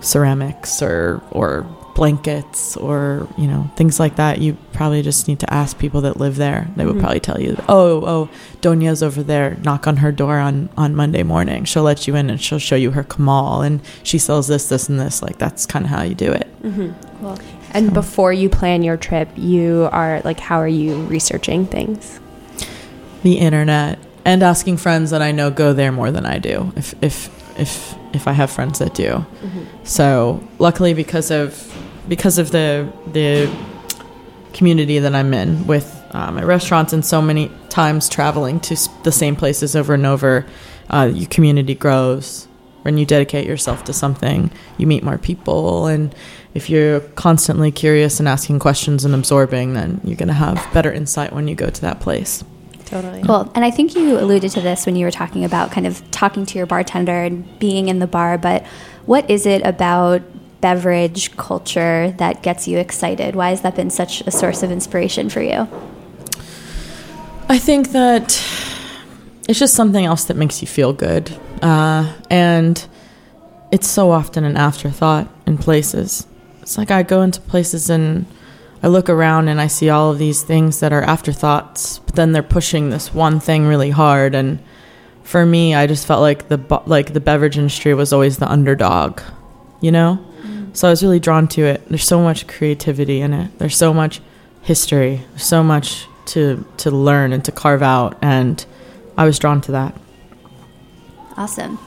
ceramics 0.00 0.80
or 0.82 1.22
or 1.30 1.66
blankets 1.94 2.76
or 2.76 3.26
you 3.36 3.46
know 3.46 3.70
things 3.76 3.98
like 4.00 4.16
that. 4.16 4.38
You 4.40 4.56
probably 4.72 5.02
just 5.02 5.28
need 5.28 5.40
to 5.40 5.52
ask 5.52 5.78
people 5.78 6.00
that 6.02 6.16
live 6.18 6.36
there. 6.36 6.68
They 6.76 6.86
would 6.86 6.96
Mhm. 6.96 7.00
probably 7.00 7.20
tell 7.20 7.40
you, 7.40 7.56
oh, 7.68 8.04
oh, 8.06 8.28
donia's 8.60 9.02
over 9.02 9.22
there. 9.22 9.56
Knock 9.62 9.86
on 9.86 9.98
her 9.98 10.12
door 10.12 10.38
on 10.38 10.68
on 10.76 10.94
Monday 10.94 11.22
morning. 11.22 11.64
She'll 11.64 11.82
let 11.82 12.06
you 12.06 12.14
in 12.16 12.30
and 12.30 12.40
she'll 12.40 12.58
show 12.58 12.76
you 12.76 12.92
her 12.92 13.04
comal 13.04 13.66
and 13.66 13.80
she 14.02 14.18
sells 14.18 14.46
this, 14.46 14.68
this, 14.68 14.88
and 14.88 14.98
this. 15.00 15.22
Like 15.22 15.38
that's 15.38 15.66
kind 15.66 15.84
of 15.84 15.90
how 15.90 16.02
you 16.02 16.14
do 16.14 16.32
it. 16.32 16.48
Cool. 17.20 17.38
And 17.72 17.86
So- 17.88 17.92
before 17.94 18.32
you 18.32 18.48
plan 18.48 18.82
your 18.82 18.96
trip, 18.96 19.28
you 19.36 19.88
are 19.92 20.20
like, 20.24 20.40
how 20.40 20.58
are 20.60 20.68
you 20.68 20.96
researching 21.02 21.66
things? 21.66 22.18
the 23.22 23.34
internet 23.34 23.98
and 24.24 24.42
asking 24.42 24.78
friends 24.78 25.10
that 25.10 25.20
I 25.20 25.30
know 25.30 25.50
go 25.50 25.74
there 25.74 25.92
more 25.92 26.10
than 26.10 26.24
I 26.24 26.38
do. 26.38 26.72
If 26.74 26.94
if 27.02 27.28
if 27.60 27.94
if 28.14 28.26
I 28.26 28.32
have 28.32 28.50
friends 28.50 28.78
that 28.78 28.94
do. 28.94 29.26
So 29.84 30.42
luckily 30.58 30.94
because 30.94 31.30
of 31.30 31.70
because 32.08 32.38
of 32.38 32.50
the 32.50 32.88
the 33.12 33.50
community 34.54 34.98
that 35.00 35.14
I'm 35.14 35.34
in 35.34 35.66
with 35.66 36.02
uh, 36.12 36.30
my 36.32 36.42
restaurants 36.42 36.94
and 36.94 37.04
so 37.04 37.20
many 37.20 37.50
times 37.68 38.08
traveling 38.08 38.58
to 38.60 38.74
the 39.04 39.12
same 39.12 39.36
places 39.36 39.76
over 39.76 39.92
and 39.92 40.06
over, 40.06 40.46
uh, 40.88 41.10
your 41.12 41.28
community 41.28 41.74
grows. 41.74 42.46
When 42.82 42.96
you 42.96 43.04
dedicate 43.04 43.46
yourself 43.46 43.84
to 43.84 43.92
something, 43.92 44.50
you 44.78 44.86
meet 44.86 45.02
more 45.04 45.18
people, 45.18 45.86
and 45.86 46.14
if 46.54 46.68
you're 46.68 47.00
constantly 47.00 47.70
curious 47.70 48.18
and 48.18 48.28
asking 48.28 48.58
questions 48.58 49.04
and 49.04 49.14
absorbing, 49.14 49.74
then 49.74 50.00
you're 50.04 50.16
going 50.16 50.28
to 50.28 50.34
have 50.34 50.66
better 50.72 50.92
insight 50.92 51.32
when 51.32 51.46
you 51.48 51.54
go 51.54 51.70
to 51.70 51.80
that 51.82 52.00
place. 52.00 52.44
Totally. 52.86 53.22
Cool. 53.22 53.50
And 53.54 53.64
I 53.64 53.70
think 53.70 53.94
you 53.94 54.18
alluded 54.18 54.50
to 54.52 54.60
this 54.60 54.84
when 54.84 54.96
you 54.96 55.04
were 55.04 55.12
talking 55.12 55.44
about 55.44 55.70
kind 55.70 55.86
of 55.86 56.08
talking 56.10 56.44
to 56.46 56.58
your 56.58 56.66
bartender 56.66 57.22
and 57.22 57.58
being 57.60 57.88
in 57.88 58.00
the 58.00 58.08
bar, 58.08 58.36
but 58.36 58.66
what 59.06 59.30
is 59.30 59.46
it 59.46 59.64
about 59.64 60.22
beverage 60.60 61.36
culture 61.36 62.12
that 62.18 62.42
gets 62.42 62.66
you 62.66 62.78
excited? 62.78 63.36
Why 63.36 63.50
has 63.50 63.62
that 63.62 63.76
been 63.76 63.90
such 63.90 64.22
a 64.22 64.32
source 64.32 64.64
of 64.64 64.72
inspiration 64.72 65.30
for 65.30 65.40
you? 65.40 65.68
I 67.48 67.58
think 67.58 67.92
that 67.92 68.42
it's 69.48 69.58
just 69.58 69.74
something 69.74 70.04
else 70.04 70.24
that 70.24 70.36
makes 70.36 70.60
you 70.60 70.68
feel 70.68 70.92
good. 70.92 71.36
Uh, 71.62 72.12
and 72.28 72.84
it's 73.70 73.88
so 73.88 74.10
often 74.10 74.44
an 74.44 74.56
afterthought 74.56 75.28
in 75.46 75.58
places. 75.58 76.26
It's 76.62 76.78
like 76.78 76.90
I 76.90 77.02
go 77.02 77.22
into 77.22 77.40
places 77.40 77.90
and 77.90 78.26
I 78.82 78.88
look 78.88 79.08
around 79.08 79.48
and 79.48 79.60
I 79.60 79.66
see 79.66 79.90
all 79.90 80.10
of 80.10 80.18
these 80.18 80.42
things 80.42 80.80
that 80.80 80.92
are 80.92 81.02
afterthoughts, 81.02 81.98
but 82.00 82.14
then 82.14 82.32
they're 82.32 82.42
pushing 82.42 82.90
this 82.90 83.12
one 83.12 83.40
thing 83.40 83.66
really 83.66 83.90
hard. 83.90 84.34
And 84.34 84.58
for 85.22 85.44
me, 85.44 85.74
I 85.74 85.86
just 85.86 86.06
felt 86.06 86.20
like 86.20 86.48
the 86.48 86.82
like 86.86 87.12
the 87.12 87.20
beverage 87.20 87.58
industry 87.58 87.94
was 87.94 88.12
always 88.12 88.38
the 88.38 88.50
underdog, 88.50 89.20
you 89.80 89.92
know. 89.92 90.24
Mm. 90.42 90.76
So 90.76 90.88
I 90.88 90.90
was 90.90 91.02
really 91.02 91.20
drawn 91.20 91.46
to 91.48 91.64
it. 91.64 91.86
There's 91.88 92.04
so 92.04 92.22
much 92.22 92.46
creativity 92.46 93.20
in 93.20 93.34
it. 93.34 93.58
There's 93.58 93.76
so 93.76 93.92
much 93.92 94.20
history. 94.62 95.22
There's 95.30 95.44
so 95.44 95.62
much 95.62 96.06
to 96.26 96.64
to 96.78 96.90
learn 96.90 97.32
and 97.32 97.44
to 97.44 97.52
carve 97.52 97.82
out, 97.82 98.16
and 98.22 98.64
I 99.18 99.26
was 99.26 99.38
drawn 99.38 99.60
to 99.62 99.72
that. 99.72 99.94
Awesome. 101.36 101.78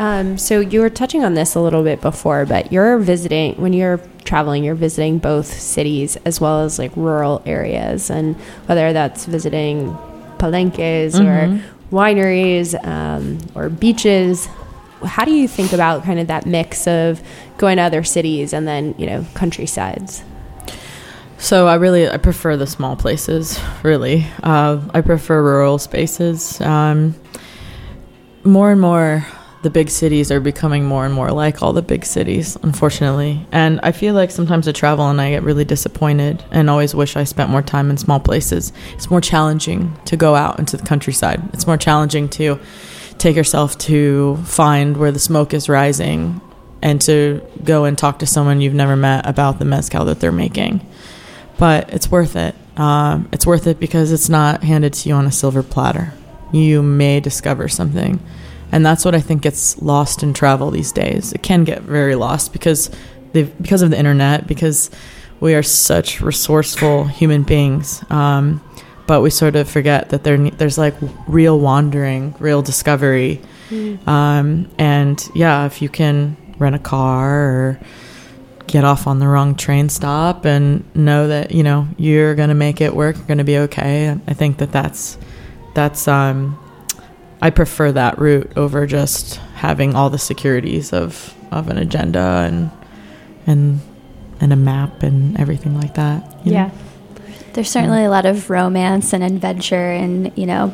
Um, 0.00 0.38
so 0.38 0.60
you 0.60 0.80
were 0.80 0.88
touching 0.88 1.24
on 1.24 1.34
this 1.34 1.54
a 1.54 1.60
little 1.60 1.82
bit 1.84 2.00
before, 2.00 2.46
but 2.46 2.72
you're 2.72 2.96
visiting 2.98 3.54
when 3.60 3.74
you're 3.74 4.00
traveling, 4.24 4.64
you're 4.64 4.74
visiting 4.74 5.18
both 5.18 5.44
cities 5.46 6.16
as 6.24 6.40
well 6.40 6.62
as 6.62 6.78
like 6.78 6.90
rural 6.96 7.42
areas, 7.44 8.08
and 8.08 8.34
whether 8.64 8.94
that's 8.94 9.26
visiting 9.26 9.94
palenques 10.38 11.14
Mhm. 11.18 11.26
or 11.26 11.60
wineries 11.94 12.74
um, 12.86 13.36
or 13.54 13.68
beaches. 13.68 14.48
How 15.04 15.26
do 15.26 15.32
you 15.32 15.46
think 15.46 15.74
about 15.74 16.02
kind 16.04 16.18
of 16.18 16.28
that 16.28 16.46
mix 16.46 16.86
of 16.86 17.20
going 17.58 17.76
to 17.76 17.82
other 17.82 18.02
cities 18.02 18.54
and 18.54 18.66
then 18.66 18.94
you 18.96 19.04
know 19.06 19.26
countrysides? 19.34 20.22
So 21.36 21.68
I 21.68 21.74
really 21.74 22.08
I 22.08 22.16
prefer 22.16 22.56
the 22.56 22.66
small 22.66 22.96
places. 22.96 23.60
Really, 23.82 24.26
uh, 24.42 24.78
I 24.94 25.02
prefer 25.02 25.42
rural 25.42 25.78
spaces. 25.78 26.58
Um, 26.62 27.14
more 28.44 28.70
and 28.72 28.80
more, 28.80 29.26
the 29.62 29.70
big 29.70 29.90
cities 29.90 30.30
are 30.30 30.40
becoming 30.40 30.84
more 30.84 31.04
and 31.04 31.12
more 31.12 31.30
like 31.30 31.62
all 31.62 31.72
the 31.72 31.82
big 31.82 32.04
cities, 32.04 32.56
unfortunately. 32.62 33.46
And 33.52 33.80
I 33.82 33.92
feel 33.92 34.14
like 34.14 34.30
sometimes 34.30 34.66
I 34.66 34.72
travel 34.72 35.08
and 35.08 35.20
I 35.20 35.30
get 35.30 35.42
really 35.42 35.64
disappointed, 35.64 36.42
and 36.50 36.70
always 36.70 36.94
wish 36.94 37.16
I 37.16 37.24
spent 37.24 37.50
more 37.50 37.62
time 37.62 37.90
in 37.90 37.96
small 37.96 38.20
places. 38.20 38.72
It's 38.94 39.10
more 39.10 39.20
challenging 39.20 39.96
to 40.06 40.16
go 40.16 40.34
out 40.34 40.58
into 40.58 40.76
the 40.76 40.86
countryside. 40.86 41.42
It's 41.52 41.66
more 41.66 41.76
challenging 41.76 42.28
to 42.30 42.58
take 43.18 43.36
yourself 43.36 43.76
to 43.78 44.36
find 44.44 44.96
where 44.96 45.12
the 45.12 45.18
smoke 45.18 45.52
is 45.52 45.68
rising 45.68 46.40
and 46.82 47.00
to 47.02 47.42
go 47.62 47.84
and 47.84 47.98
talk 47.98 48.20
to 48.20 48.26
someone 48.26 48.62
you've 48.62 48.72
never 48.72 48.96
met 48.96 49.26
about 49.26 49.58
the 49.58 49.66
mezcal 49.66 50.06
that 50.06 50.20
they're 50.20 50.32
making 50.32 50.80
but 51.60 51.92
it's 51.92 52.10
worth 52.10 52.36
it. 52.36 52.54
Um, 52.78 53.28
it's 53.32 53.46
worth 53.46 53.66
it 53.66 53.78
because 53.78 54.12
it's 54.12 54.30
not 54.30 54.64
handed 54.64 54.94
to 54.94 55.10
you 55.10 55.14
on 55.14 55.26
a 55.26 55.30
silver 55.30 55.62
platter. 55.62 56.14
You 56.52 56.82
may 56.82 57.20
discover 57.20 57.68
something, 57.68 58.18
and 58.72 58.84
that's 58.84 59.04
what 59.04 59.14
I 59.14 59.20
think 59.20 59.42
gets 59.42 59.80
lost 59.80 60.22
in 60.22 60.32
travel 60.32 60.70
these 60.70 60.92
days. 60.92 61.32
It 61.32 61.42
can 61.42 61.64
get 61.64 61.82
very 61.82 62.14
lost 62.14 62.52
because 62.52 62.90
because 63.32 63.82
of 63.82 63.90
the 63.90 63.98
internet, 63.98 64.46
because 64.46 64.90
we 65.40 65.54
are 65.54 65.62
such 65.62 66.20
resourceful 66.20 67.04
human 67.04 67.42
beings. 67.42 68.04
Um, 68.10 68.60
but 69.06 69.22
we 69.22 69.30
sort 69.30 69.56
of 69.56 69.68
forget 69.68 70.10
that 70.10 70.22
there 70.22 70.38
there's 70.50 70.78
like 70.78 70.94
real 71.26 71.58
wandering, 71.58 72.34
real 72.38 72.62
discovery, 72.62 73.40
um, 74.06 74.70
and 74.78 75.28
yeah, 75.34 75.66
if 75.66 75.82
you 75.82 75.88
can 75.88 76.36
rent 76.58 76.76
a 76.76 76.78
car 76.78 77.40
or 77.40 77.80
get 78.66 78.84
off 78.84 79.08
on 79.08 79.18
the 79.18 79.26
wrong 79.26 79.56
train 79.56 79.88
stop 79.88 80.44
and 80.44 80.84
know 80.94 81.26
that 81.26 81.50
you 81.50 81.64
know 81.64 81.88
you're 81.96 82.36
going 82.36 82.50
to 82.50 82.54
make 82.54 82.80
it 82.80 82.94
work 82.94 83.16
you're 83.16 83.26
going 83.26 83.38
to 83.38 83.42
be 83.42 83.58
okay 83.58 84.16
i 84.28 84.32
think 84.32 84.58
that 84.58 84.70
that's 84.70 85.18
that's 85.74 86.06
um 86.06 86.56
i 87.42 87.50
prefer 87.50 87.92
that 87.92 88.18
route 88.18 88.50
over 88.56 88.86
just 88.86 89.36
having 89.54 89.94
all 89.94 90.10
the 90.10 90.18
securities 90.18 90.92
of 90.92 91.34
of 91.50 91.68
an 91.68 91.78
agenda 91.78 92.46
and 92.46 92.70
and 93.46 93.80
and 94.40 94.52
a 94.52 94.56
map 94.56 95.02
and 95.02 95.38
everything 95.38 95.74
like 95.78 95.94
that 95.94 96.40
you 96.44 96.52
know? 96.52 96.70
There's 97.52 97.70
certainly 97.70 98.04
a 98.04 98.10
lot 98.10 98.26
of 98.26 98.48
romance 98.48 99.12
and 99.12 99.24
adventure 99.24 99.90
and, 99.90 100.36
you 100.36 100.46
know, 100.46 100.72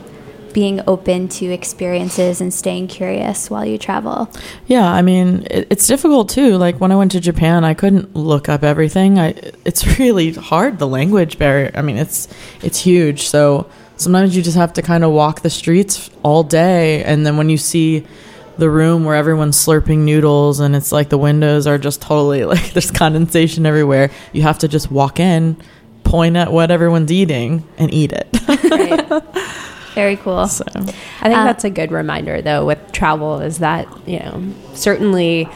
being 0.53 0.81
open 0.87 1.29
to 1.29 1.47
experiences 1.47 2.41
and 2.41 2.53
staying 2.53 2.89
curious 2.89 3.51
while 3.51 3.65
you 3.65 3.77
travel. 3.77 4.31
Yeah, 4.67 4.91
I 4.91 5.03
mean, 5.03 5.47
it, 5.51 5.67
it's 5.71 5.87
difficult 5.87 6.31
too. 6.31 6.57
Like 6.57 6.81
when 6.81 6.93
I 6.93 6.97
went 6.97 7.13
to 7.13 7.21
Japan, 7.21 7.65
I 7.65 7.75
couldn't 7.75 8.15
look 8.17 8.49
up 8.49 8.63
everything. 8.63 9.19
I 9.19 9.35
it's 9.65 9.99
really 9.99 10.33
hard 10.33 10.79
the 10.79 10.87
language 10.87 11.39
barrier. 11.39 11.71
I 11.75 11.83
mean, 11.83 11.99
it's 11.99 12.29
it's 12.63 12.81
huge. 12.81 13.23
So 13.23 13.69
sometimes 13.97 14.37
you 14.37 14.43
just 14.43 14.57
have 14.57 14.73
to 14.75 14.83
kind 14.83 15.05
of 15.05 15.13
walk 15.13 15.41
the 15.41 15.51
streets 15.51 16.11
all 16.23 16.43
day 16.43 17.03
and 17.05 17.25
then 17.27 17.37
when 17.37 17.49
you 17.49 17.57
see 17.59 18.07
the 18.59 18.71
room 18.71 19.05
where 19.05 19.15
everyone's 19.17 19.57
slurping 19.57 19.99
noodles 19.99 20.61
and 20.61 20.75
it's 20.75 20.91
like 20.93 21.09
the 21.11 21.19
windows 21.19 21.67
are 21.67 21.77
just 21.79 22.01
totally 22.01 22.45
like 22.53 22.73
there's 22.73 22.91
condensation 22.91 23.67
everywhere, 23.67 24.11
you 24.33 24.43
have 24.43 24.59
to 24.59 24.69
just 24.69 24.91
walk 24.91 25.21
in, 25.21 25.57
point 26.05 26.37
at 26.37 26.53
what 26.53 26.71
everyone's 26.71 27.13
eating 27.13 27.67
and 27.79 27.93
eat 27.93 28.13
it. 28.13 28.27
Right. 28.71 29.23
Very 29.95 30.17
cool. 30.25 30.47
so, 30.47 30.65
I 30.75 30.81
think 30.81 31.37
Uh, 31.39 31.45
that's 31.45 31.65
a 31.65 31.71
good 31.71 31.91
reminder, 31.93 32.41
though, 32.41 32.65
with 32.65 32.79
travel 32.93 33.41
is 33.41 33.59
that, 33.59 33.87
you 34.07 34.21
know, 34.21 34.43
certainly 34.75 35.49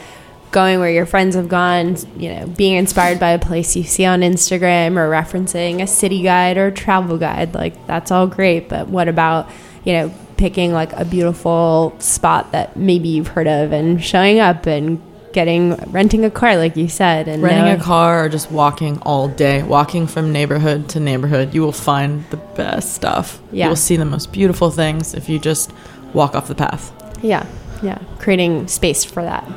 going 0.51 0.81
where 0.81 0.91
your 0.91 1.07
friends 1.07 1.35
have 1.35 1.49
gone, 1.49 1.97
you 2.17 2.35
know, 2.35 2.47
being 2.47 2.75
inspired 2.75 3.21
by 3.21 3.31
a 3.31 3.39
place 3.39 3.77
you 3.77 3.83
see 3.83 4.05
on 4.05 4.21
Instagram 4.21 4.97
or 4.97 5.09
referencing 5.11 5.83
a 5.83 5.87
city 5.87 6.23
guide 6.23 6.57
or 6.57 6.67
a 6.67 6.73
travel 6.73 7.19
guide, 7.19 7.55
like 7.55 7.87
that's 7.87 8.11
all 8.11 8.27
great. 8.27 8.69
But 8.69 8.89
what 8.89 9.09
about, 9.09 9.49
you 9.85 9.93
know, 9.93 10.15
picking 10.37 10.73
like 10.73 10.93
a 10.95 11.05
beautiful 11.05 11.95
spot 11.99 12.53
that 12.53 12.77
maybe 12.77 13.09
you've 13.09 13.29
heard 13.29 13.47
of 13.47 13.73
and 13.73 14.03
showing 14.03 14.41
up 14.41 14.67
and 14.67 15.01
getting, 15.33 15.77
renting 15.93 16.25
a 16.25 16.31
car, 16.31 16.57
like 16.57 16.77
you 16.77 16.89
said, 16.89 17.29
and 17.29 17.43
renting 17.43 17.81
a 17.81 17.83
car 17.83 18.25
or 18.25 18.29
just 18.29 18.51
walking 18.51 18.99
all 19.03 19.29
day, 19.29 19.63
walking 19.63 20.07
from 20.07 20.33
neighborhood 20.33 20.89
to 20.89 20.99
neighborhood, 20.99 21.55
you 21.55 21.61
will 21.61 21.73
find 21.73 22.25
the 22.31 22.37
best 22.37 22.95
stuff. 22.95 23.41
Yeah. 23.53 23.67
You 23.67 23.69
will 23.71 23.77
see 23.77 23.97
the 23.97 24.05
most 24.05 24.33
beautiful 24.33 24.71
things 24.71 25.15
if 25.15 25.29
you 25.29 25.39
just 25.39 25.73
walk 26.15 26.35
off 26.35 26.49
the 26.49 26.55
path. 26.55 26.93
Yeah. 27.23 27.47
Yeah. 27.83 27.99
Creating 28.19 28.67
space 28.67 29.05
for 29.05 29.23
that. 29.23 29.49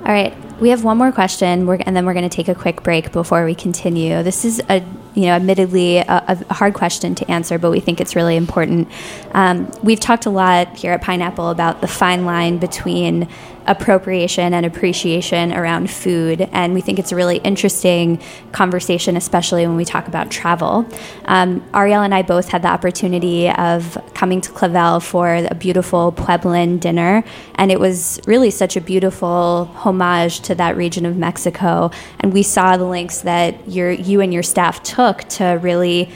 All 0.00 0.12
right, 0.12 0.34
we 0.60 0.70
have 0.70 0.82
one 0.82 0.96
more 0.96 1.12
question, 1.12 1.68
and 1.68 1.94
then 1.94 2.06
we're 2.06 2.14
going 2.14 2.28
to 2.28 2.34
take 2.34 2.48
a 2.48 2.54
quick 2.54 2.82
break 2.82 3.12
before 3.12 3.44
we 3.44 3.54
continue. 3.54 4.22
This 4.22 4.44
is 4.46 4.62
a, 4.70 4.82
you 5.14 5.22
know, 5.22 5.32
admittedly 5.32 5.98
a, 5.98 6.44
a 6.48 6.54
hard 6.54 6.74
question 6.74 7.14
to 7.16 7.30
answer, 7.30 7.58
but 7.58 7.70
we 7.70 7.80
think 7.80 8.00
it's 8.00 8.14
really 8.14 8.36
important. 8.36 8.88
Um, 9.32 9.70
we've 9.82 10.00
talked 10.00 10.26
a 10.26 10.30
lot 10.30 10.76
here 10.76 10.92
at 10.92 11.02
Pineapple 11.02 11.50
about 11.50 11.80
the 11.80 11.88
fine 11.88 12.24
line 12.24 12.58
between 12.58 13.28
appropriation 13.66 14.54
and 14.54 14.64
appreciation 14.64 15.52
around 15.52 15.90
food, 15.90 16.48
and 16.52 16.74
we 16.74 16.80
think 16.80 16.98
it's 16.98 17.12
a 17.12 17.16
really 17.16 17.38
interesting 17.38 18.20
conversation, 18.52 19.16
especially 19.16 19.66
when 19.66 19.76
we 19.76 19.84
talk 19.84 20.08
about 20.08 20.30
travel. 20.30 20.86
Um, 21.26 21.62
Ariel 21.74 22.02
and 22.02 22.14
I 22.14 22.22
both 22.22 22.48
had 22.48 22.62
the 22.62 22.68
opportunity 22.68 23.50
of 23.50 23.98
coming 24.14 24.40
to 24.40 24.50
Clavel 24.50 25.00
for 25.00 25.34
a 25.34 25.54
beautiful 25.54 26.12
Pueblan 26.12 26.78
dinner, 26.78 27.22
and 27.56 27.70
it 27.70 27.78
was 27.78 28.20
really 28.26 28.50
such 28.50 28.76
a 28.76 28.80
beautiful 28.80 29.70
homage 29.74 30.40
to 30.40 30.54
that 30.54 30.76
region 30.76 31.04
of 31.04 31.16
Mexico. 31.16 31.90
And 32.20 32.32
we 32.32 32.42
saw 32.42 32.76
the 32.76 32.84
links 32.84 33.20
that 33.22 33.68
your 33.68 33.90
you 33.90 34.20
and 34.20 34.32
your 34.32 34.42
staff 34.42 34.82
took 34.82 34.99
to 35.30 35.58
really 35.62 36.10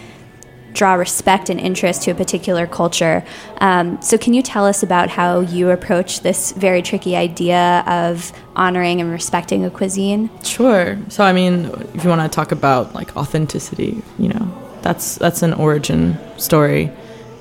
draw 0.74 0.94
respect 0.94 1.48
and 1.48 1.58
interest 1.58 2.02
to 2.02 2.10
a 2.10 2.14
particular 2.14 2.66
culture. 2.66 3.24
Um, 3.58 4.02
so, 4.02 4.18
can 4.18 4.34
you 4.34 4.42
tell 4.42 4.66
us 4.66 4.82
about 4.82 5.08
how 5.08 5.40
you 5.40 5.70
approach 5.70 6.20
this 6.20 6.52
very 6.52 6.82
tricky 6.82 7.16
idea 7.16 7.82
of 7.86 8.32
honoring 8.54 9.00
and 9.00 9.10
respecting 9.10 9.64
a 9.64 9.70
cuisine? 9.70 10.28
Sure. 10.42 10.98
So 11.08 11.24
I 11.24 11.32
mean, 11.32 11.66
if 11.94 12.04
you 12.04 12.10
want 12.10 12.20
to 12.20 12.28
talk 12.28 12.52
about 12.52 12.94
like 12.94 13.16
authenticity, 13.16 14.02
you 14.18 14.28
know, 14.28 14.78
that's 14.82 15.16
that's 15.16 15.42
an 15.42 15.54
origin 15.54 16.18
story. 16.38 16.90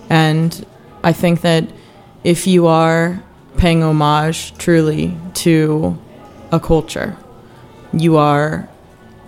And 0.09 0.65
I 1.03 1.11
think 1.11 1.41
that 1.41 1.67
if 2.23 2.47
you 2.47 2.67
are 2.67 3.21
paying 3.57 3.83
homage 3.83 4.57
truly 4.57 5.17
to 5.33 5.97
a 6.51 6.59
culture, 6.59 7.17
you 7.91 8.17
are 8.17 8.69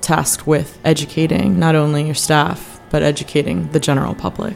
tasked 0.06 0.46
with 0.46 0.80
educating 0.86 1.58
not 1.58 1.74
only 1.76 2.04
your 2.06 2.13
staff 2.13 2.80
but 2.91 3.02
educating 3.02 3.68
the 3.72 3.80
general 3.80 4.13
public. 4.13 4.56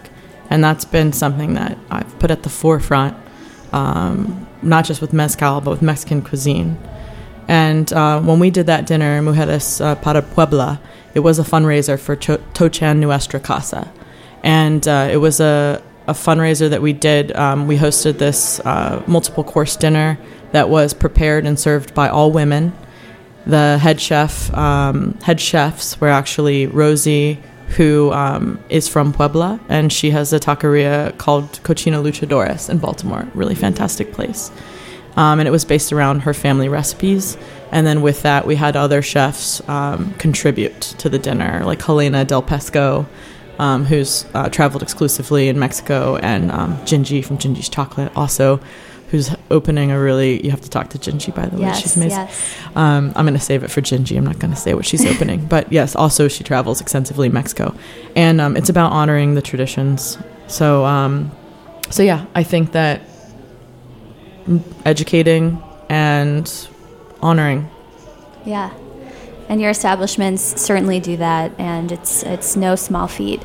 And 0.50 0.64
that's 0.64 0.86
been 0.86 1.12
something 1.12 1.56
that 1.56 1.78
I've 1.90 2.20
put 2.20 2.32
at 2.32 2.44
the 2.44 2.50
forefront, 2.50 3.18
um, 3.74 4.48
not 4.62 4.86
just 4.86 5.02
with 5.02 5.12
mezcal, 5.12 5.60
but 5.62 5.72
with 5.72 5.82
Mexican 5.82 6.22
cuisine. 6.22 6.78
And 7.48 7.92
uh, 7.92 8.22
when 8.22 8.40
we 8.40 8.52
did 8.52 8.68
that 8.68 8.86
dinner, 8.86 9.22
Mujeres 9.22 9.82
uh, 9.82 9.96
para 9.96 10.22
Puebla, 10.22 10.80
it 11.16 11.22
was 11.22 11.40
a 11.40 11.44
fundraiser 11.44 12.00
for 12.00 12.16
Cho- 12.16 12.38
Tochan 12.54 13.00
Nuestra 13.00 13.40
Casa. 13.40 13.92
And 14.44 14.88
uh, 14.88 15.10
it 15.12 15.18
was 15.18 15.40
a, 15.40 15.82
a 16.08 16.14
fundraiser 16.14 16.70
that 16.70 16.82
we 16.82 16.94
did. 16.94 17.36
Um, 17.36 17.68
we 17.68 17.78
hosted 17.78 18.20
this 18.20 18.60
uh, 18.62 19.04
multiple 19.08 19.44
course 19.44 19.76
dinner 19.76 20.20
that 20.52 20.70
was 20.70 20.94
prepared 20.94 21.46
and 21.46 21.60
served 21.60 21.94
by 21.94 22.08
all 22.08 22.32
women. 22.32 22.74
The 23.50 23.80
head 23.80 24.00
chef, 24.00 24.54
um, 24.54 25.18
head 25.24 25.42
chefs 25.42 26.00
were 26.00 26.10
actually 26.10 26.68
Rosie, 26.68 27.42
who 27.78 28.12
um, 28.12 28.60
is 28.70 28.88
from 28.88 29.12
Puebla, 29.12 29.60
and 29.68 29.92
she 29.92 30.12
has 30.12 30.32
a 30.34 30.40
taqueria 30.40 31.18
called 31.18 31.60
Cocina 31.64 31.98
Luchadoras 31.98 32.70
in 32.70 32.78
Baltimore. 32.78 33.28
Really 33.34 33.56
fantastic 33.56 34.14
place. 34.14 34.52
Um, 35.16 35.40
and 35.40 35.48
it 35.48 35.52
was 35.52 35.66
based 35.66 35.92
around 35.92 36.20
her 36.20 36.34
family 36.36 36.70
recipes. 36.70 37.38
And 37.72 37.88
then 37.88 38.04
with 38.04 38.22
that, 38.22 38.46
we 38.46 38.56
had 38.56 38.76
other 38.76 39.02
chefs 39.02 39.68
um, 39.68 40.14
contribute 40.20 40.82
to 41.00 41.10
the 41.10 41.18
dinner, 41.18 41.64
like 41.66 41.82
Helena 41.82 42.26
Del 42.26 42.44
Pesco, 42.44 43.08
um, 43.58 43.84
who's 43.84 44.26
uh, 44.36 44.50
traveled 44.50 44.84
exclusively 44.84 45.50
in 45.50 45.58
Mexico, 45.58 46.18
and 46.18 46.52
um, 46.52 46.78
Gingy 46.86 47.26
from 47.26 47.40
Gingy's 47.40 47.68
Chocolate, 47.68 48.12
also, 48.16 48.60
who's 49.10 49.36
opening 49.50 49.92
a 49.92 50.00
really. 50.00 50.44
You 50.44 50.52
have 50.52 50.62
to 50.62 50.70
talk 50.70 50.90
to 50.90 50.98
Gingy, 50.98 51.34
by 51.34 51.48
the 51.48 51.58
way. 51.58 51.74
She's 51.74 51.96
amazing. 51.98 52.20
yes. 52.20 52.58
Um, 52.76 53.12
I'm 53.16 53.26
going 53.26 53.34
to 53.34 53.40
save 53.40 53.64
it 53.64 53.72
for 53.72 53.82
Gingy. 53.82 54.18
I'm 54.18 54.24
not 54.24 54.40
going 54.40 54.54
to 54.54 54.60
say 54.60 54.74
what 54.74 54.86
she's 54.86 55.06
opening. 55.06 55.46
But 55.50 55.72
yes, 55.72 55.96
also 55.96 56.28
she 56.28 56.44
travels 56.44 56.80
extensively 56.80 57.28
Mexico. 57.30 57.76
And 58.16 58.40
um, 58.40 58.56
it's 58.56 58.70
about 58.70 58.92
honoring 58.92 59.34
the 59.34 59.42
traditions. 59.42 60.18
So, 60.48 60.86
um, 60.86 61.32
so 61.90 62.04
yeah, 62.04 62.26
I 62.36 62.44
think 62.44 62.74
that 62.74 63.02
educating 64.86 65.62
and 65.90 66.68
honoring. 67.22 67.70
Yeah. 68.46 68.72
And 69.48 69.60
your 69.60 69.72
establishments 69.72 70.62
certainly 70.62 71.00
do 71.00 71.18
that, 71.18 71.52
and 71.60 71.92
it's 71.92 72.22
it's 72.22 72.56
no 72.56 72.76
small 72.76 73.08
feat. 73.08 73.42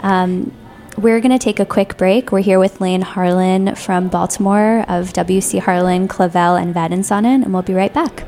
Um, 0.00 0.52
we're 0.96 1.20
going 1.20 1.32
to 1.32 1.38
take 1.38 1.60
a 1.60 1.66
quick 1.66 1.96
break. 1.96 2.32
We're 2.32 2.40
here 2.40 2.58
with 2.58 2.80
Lane 2.80 3.02
Harlan 3.02 3.74
from 3.74 4.08
Baltimore 4.08 4.84
of 4.88 5.12
WC 5.12 5.60
Harlan, 5.60 6.08
Clavel, 6.08 6.56
and 6.56 6.74
Faddensonnen, 6.74 7.42
and 7.42 7.52
we'll 7.52 7.62
be 7.62 7.74
right 7.74 7.92
back. 7.92 8.24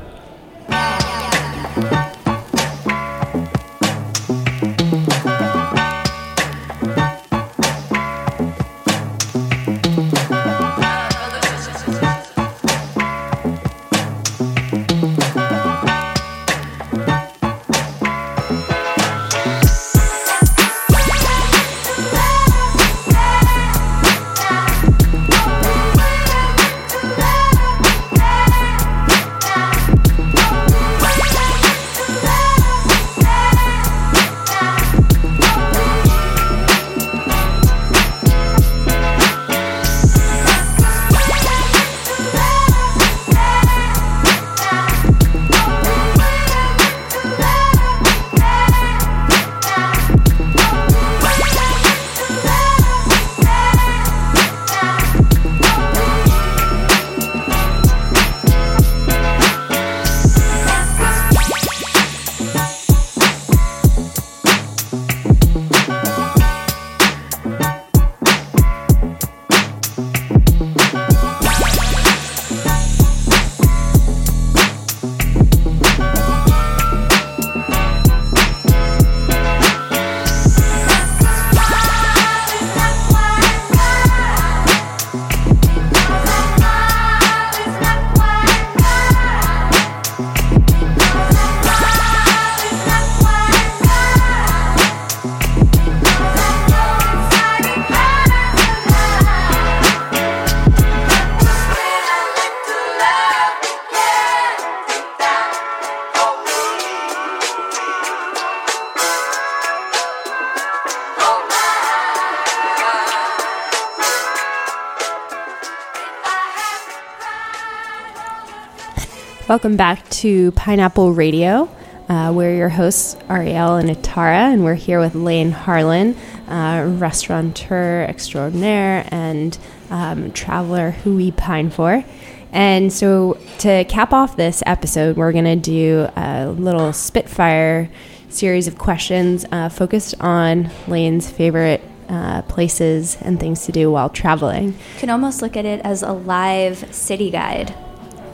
Welcome 119.55 119.77
back 119.77 120.09
to 120.09 120.51
Pineapple 120.51 121.13
Radio. 121.13 121.73
Uh, 122.09 122.33
we're 122.35 122.53
your 122.53 122.67
hosts, 122.67 123.15
Ariel 123.29 123.75
and 123.75 123.89
Atara, 123.89 124.51
and 124.51 124.65
we're 124.65 124.75
here 124.75 124.99
with 124.99 125.15
Lane 125.15 125.51
Harlan, 125.51 126.17
uh, 126.49 126.83
restaurateur 126.99 128.03
extraordinaire 128.03 129.07
and 129.11 129.57
um, 129.89 130.33
traveler 130.33 130.91
who 130.91 131.15
we 131.15 131.31
pine 131.31 131.69
for. 131.69 132.03
And 132.51 132.91
so, 132.91 133.39
to 133.59 133.85
cap 133.85 134.11
off 134.11 134.35
this 134.35 134.61
episode, 134.65 135.15
we're 135.15 135.31
going 135.31 135.45
to 135.45 135.55
do 135.55 136.09
a 136.17 136.47
little 136.47 136.91
Spitfire 136.91 137.89
series 138.27 138.67
of 138.67 138.77
questions 138.77 139.45
uh, 139.53 139.69
focused 139.69 140.15
on 140.19 140.69
Lane's 140.85 141.29
favorite 141.29 141.81
uh, 142.09 142.41
places 142.41 143.17
and 143.21 143.39
things 143.39 143.65
to 143.67 143.71
do 143.71 143.89
while 143.89 144.09
traveling. 144.09 144.73
You 144.73 144.99
can 144.99 145.09
almost 145.09 145.41
look 145.41 145.55
at 145.55 145.63
it 145.63 145.79
as 145.85 146.03
a 146.03 146.11
live 146.11 146.93
city 146.93 147.31
guide. 147.31 147.73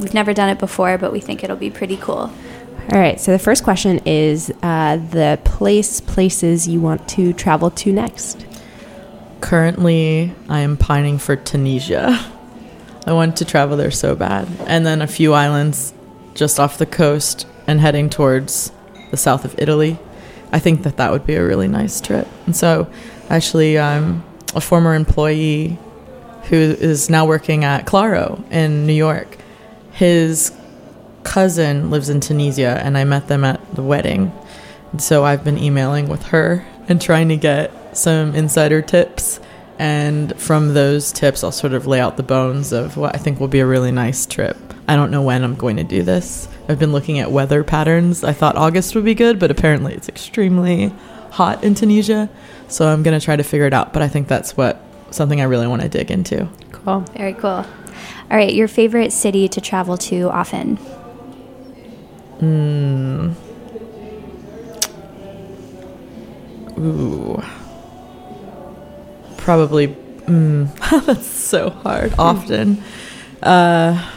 We've 0.02 0.14
never 0.16 0.34
done 0.34 0.50
it 0.50 0.60
before, 0.60 0.98
but 0.98 1.12
we 1.12 1.20
think 1.20 1.44
it'll 1.44 1.56
be 1.56 1.70
pretty 1.70 1.96
cool. 1.98 2.32
All 2.92 3.00
right, 3.00 3.22
so 3.22 3.32
the 3.32 3.40
first 3.40 3.64
question 3.64 4.02
is 4.06 4.52
uh, 4.64 4.98
the 4.98 5.40
place, 5.46 6.02
places 6.02 6.68
you 6.68 6.82
want 6.82 7.08
to 7.10 7.32
travel 7.34 7.70
to 7.72 7.94
next. 7.94 8.46
Currently, 9.40 10.34
I 10.50 10.60
am 10.60 10.76
pining 10.76 11.20
for 11.20 11.36
Tunisia. 11.36 12.20
I 13.06 13.14
want 13.14 13.38
to 13.38 13.46
travel 13.46 13.78
there 13.78 13.92
so 13.92 14.16
bad. 14.16 14.48
And 14.66 14.86
then 14.86 15.02
a 15.02 15.08
few 15.08 15.34
islands 15.34 15.94
just 16.34 16.60
off 16.60 16.80
the 16.80 16.86
coast 16.86 17.48
and 17.68 17.80
heading 17.80 18.10
towards 18.10 18.72
the 19.12 19.18
south 19.18 19.46
of 19.46 19.56
Italy. 19.60 20.00
I 20.52 20.60
think 20.60 20.84
that 20.84 20.98
that 20.98 21.12
would 21.12 21.26
be 21.26 21.36
a 21.36 21.46
really 21.46 21.68
nice 21.68 22.02
trip. 22.02 22.28
And 22.46 22.56
so, 22.56 22.92
actually, 23.30 23.80
I'm 23.80 24.24
a 24.56 24.62
former 24.62 24.96
employee 24.96 25.78
who 26.46 26.56
is 26.56 27.10
now 27.10 27.26
working 27.26 27.64
at 27.64 27.86
Claro 27.86 28.44
in 28.50 28.88
New 28.88 28.94
York. 28.94 29.38
His 30.02 30.52
cousin 31.22 31.92
lives 31.92 32.10
in 32.10 32.22
Tunisia, 32.22 32.82
and 32.84 32.98
I 32.98 33.04
met 33.04 33.28
them 33.28 33.44
at 33.44 33.62
the 33.76 33.84
wedding. 33.84 34.32
And 34.92 35.00
so 35.00 35.24
I've 35.24 35.44
been 35.44 35.60
emailing 35.60 36.10
with 36.10 36.24
her 36.24 36.66
and 36.88 37.00
trying 37.00 37.30
to 37.30 37.38
get 37.38 37.96
some 37.96 38.34
insider 38.34 38.82
tips. 38.82 39.40
And 39.78 40.36
from 40.42 40.74
those 40.74 41.12
tips, 41.12 41.44
I'll 41.44 41.52
sort 41.52 41.74
of 41.74 41.86
lay 41.86 42.00
out 42.00 42.18
the 42.18 42.24
bones 42.24 42.72
of 42.72 42.98
what 42.98 43.14
I 43.14 43.20
think 43.20 43.40
will 43.40 43.48
be 43.48 43.60
a 43.60 43.66
really 43.68 43.92
nice 43.92 44.26
trip. 44.26 44.58
I 44.88 44.96
don't 44.96 45.12
know 45.12 45.22
when 45.22 45.44
I'm 45.44 45.54
going 45.54 45.78
to 45.78 45.84
do 45.84 46.02
this. 46.02 46.48
I've 46.68 46.80
been 46.80 46.94
looking 46.94 47.20
at 47.20 47.32
weather 47.32 47.64
patterns. 47.64 48.24
I 48.24 48.34
thought 48.34 48.56
August 48.56 48.96
would 48.96 49.06
be 49.06 49.14
good, 49.14 49.38
but 49.38 49.52
apparently 49.52 49.94
it's 49.94 50.10
extremely 50.10 50.92
hot 51.30 51.64
in 51.64 51.76
Tunisia. 51.76 52.28
So 52.70 52.88
I'm 52.88 53.04
going 53.04 53.20
to 53.20 53.24
try 53.24 53.36
to 53.36 53.44
figure 53.44 53.68
it 53.68 53.74
out. 53.76 53.94
But 53.94 54.02
I 54.02 54.08
think 54.08 54.28
that's 54.28 54.58
what 54.58 54.84
something 55.12 55.42
I 55.42 55.44
really 55.44 55.68
want 55.68 55.84
to 55.84 55.90
dig 55.90 56.10
into. 56.10 56.50
Cool. 56.72 57.02
Very 57.16 57.34
cool. 57.36 57.68
All 58.30 58.38
right, 58.38 58.54
your 58.54 58.68
favorite 58.68 59.12
city 59.12 59.48
to 59.50 59.62
travel 59.62 59.98
to 59.98 60.30
often? 60.30 60.78
Mm. 62.40 63.36
Ooh. 66.80 67.44
Probably. 69.38 69.88
Mm, 69.88 71.06
that's 71.06 71.28
so 71.28 71.70
hard. 71.70 72.14
Often. 72.18 72.84
Uh, 73.42 74.10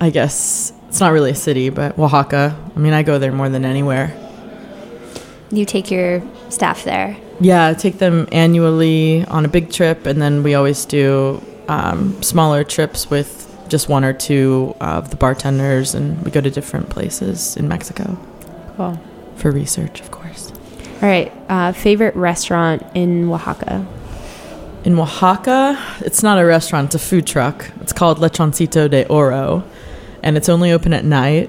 I 0.00 0.10
guess 0.10 0.72
it's 0.88 1.00
not 1.00 1.12
really 1.12 1.30
a 1.30 1.34
city, 1.34 1.70
but 1.70 1.98
Oaxaca. 1.98 2.56
I 2.74 2.78
mean, 2.78 2.92
I 2.92 3.02
go 3.02 3.18
there 3.18 3.32
more 3.32 3.48
than 3.48 3.64
anywhere. 3.64 4.16
You 5.50 5.64
take 5.64 5.90
your 5.90 6.22
staff 6.48 6.84
there. 6.84 7.16
Yeah, 7.40 7.68
I 7.68 7.74
take 7.74 7.98
them 7.98 8.28
annually 8.32 9.24
on 9.26 9.44
a 9.44 9.48
big 9.48 9.70
trip, 9.70 10.06
and 10.06 10.20
then 10.20 10.42
we 10.42 10.54
always 10.54 10.84
do 10.84 11.42
um, 11.72 12.22
smaller 12.22 12.64
trips 12.64 13.08
with 13.08 13.48
just 13.68 13.88
one 13.88 14.04
or 14.04 14.12
two 14.12 14.74
of 14.80 15.10
the 15.10 15.16
bartenders, 15.16 15.94
and 15.94 16.22
we 16.24 16.30
go 16.30 16.40
to 16.40 16.50
different 16.50 16.90
places 16.90 17.56
in 17.56 17.66
Mexico 17.66 18.18
Cool. 18.76 19.00
for 19.36 19.50
research, 19.50 20.00
of 20.00 20.10
course. 20.10 20.52
All 21.00 21.08
right, 21.08 21.32
uh, 21.48 21.72
favorite 21.72 22.14
restaurant 22.14 22.82
in 22.94 23.30
Oaxaca? 23.30 23.86
In 24.84 24.98
Oaxaca, 24.98 25.78
it's 26.00 26.22
not 26.22 26.38
a 26.38 26.44
restaurant, 26.44 26.86
it's 26.86 26.94
a 26.96 26.98
food 26.98 27.26
truck. 27.26 27.70
It's 27.80 27.92
called 27.92 28.18
Lechoncito 28.18 28.90
de 28.90 29.06
Oro, 29.08 29.64
and 30.22 30.36
it's 30.36 30.50
only 30.50 30.72
open 30.72 30.92
at 30.92 31.04
night, 31.04 31.48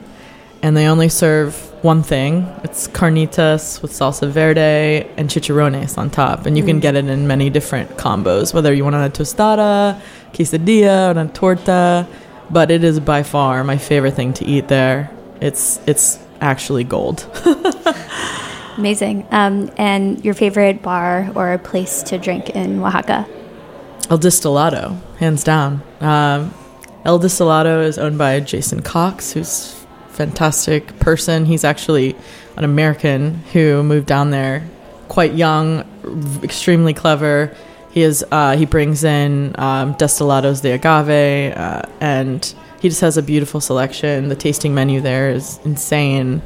and 0.62 0.78
they 0.78 0.88
only 0.88 1.10
serve 1.10 1.73
one 1.84 2.02
thing. 2.02 2.48
It's 2.64 2.88
carnitas 2.88 3.82
with 3.82 3.92
salsa 3.92 4.30
verde 4.30 5.08
and 5.18 5.30
chicharrones 5.30 5.98
on 5.98 6.10
top, 6.10 6.46
and 6.46 6.58
you 6.58 6.64
can 6.64 6.80
get 6.80 6.96
it 6.96 7.06
in 7.06 7.28
many 7.28 7.50
different 7.50 7.92
combos, 7.98 8.54
whether 8.54 8.74
you 8.74 8.84
want 8.84 8.96
it 8.96 9.00
on 9.00 9.06
a 9.06 9.10
tostada, 9.10 10.02
quesadilla, 10.34 11.08
or 11.08 11.20
on 11.20 11.30
a 11.30 11.32
torta. 11.32 12.08
But 12.50 12.72
it 12.72 12.84
is 12.84 13.00
by 13.00 13.24
far 13.24 13.64
my 13.64 13.78
favorite 13.78 14.14
thing 14.14 14.34
to 14.34 14.46
eat 14.46 14.68
there. 14.68 15.12
It's 15.42 15.80
it's 15.88 16.20
actually 16.42 16.84
gold. 16.84 17.26
Amazing. 18.78 19.28
Um, 19.32 19.72
and 19.78 20.24
your 20.26 20.34
favorite 20.34 20.82
bar 20.82 21.32
or 21.36 21.58
place 21.60 22.02
to 22.04 22.18
drink 22.18 22.50
in 22.52 22.80
Oaxaca? 22.80 23.28
El 24.10 24.18
Destilado, 24.18 25.00
hands 25.18 25.44
down. 25.44 25.82
Um, 26.02 26.54
El 27.06 27.20
Destilado 27.20 27.84
is 27.86 27.98
owned 27.98 28.18
by 28.18 28.40
Jason 28.40 28.82
Cox, 28.82 29.32
who's 29.32 29.83
fantastic 30.14 31.00
person. 31.00 31.46
He's 31.46 31.64
actually 31.64 32.16
an 32.56 32.64
American 32.64 33.36
who 33.52 33.84
moved 33.84 34.08
down 34.08 34.32
there 34.32 34.68
quite 35.08 35.34
young, 35.34 35.86
extremely 36.44 36.94
clever. 36.94 37.56
He 37.92 38.02
is 38.02 38.26
uh, 38.32 38.58
he 38.58 38.66
brings 38.66 39.04
in 39.04 39.56
um, 39.60 39.94
destilados 39.96 40.62
de 40.62 40.72
agave, 40.72 41.56
uh, 41.56 41.84
and 42.00 42.54
he 42.82 42.90
just 42.90 43.02
has 43.02 43.18
a 43.18 43.22
beautiful 43.22 43.62
selection. 43.62 44.30
The 44.30 44.36
tasting 44.36 44.74
menu 44.74 45.02
there 45.02 45.30
is 45.30 45.60
insane. 45.64 46.42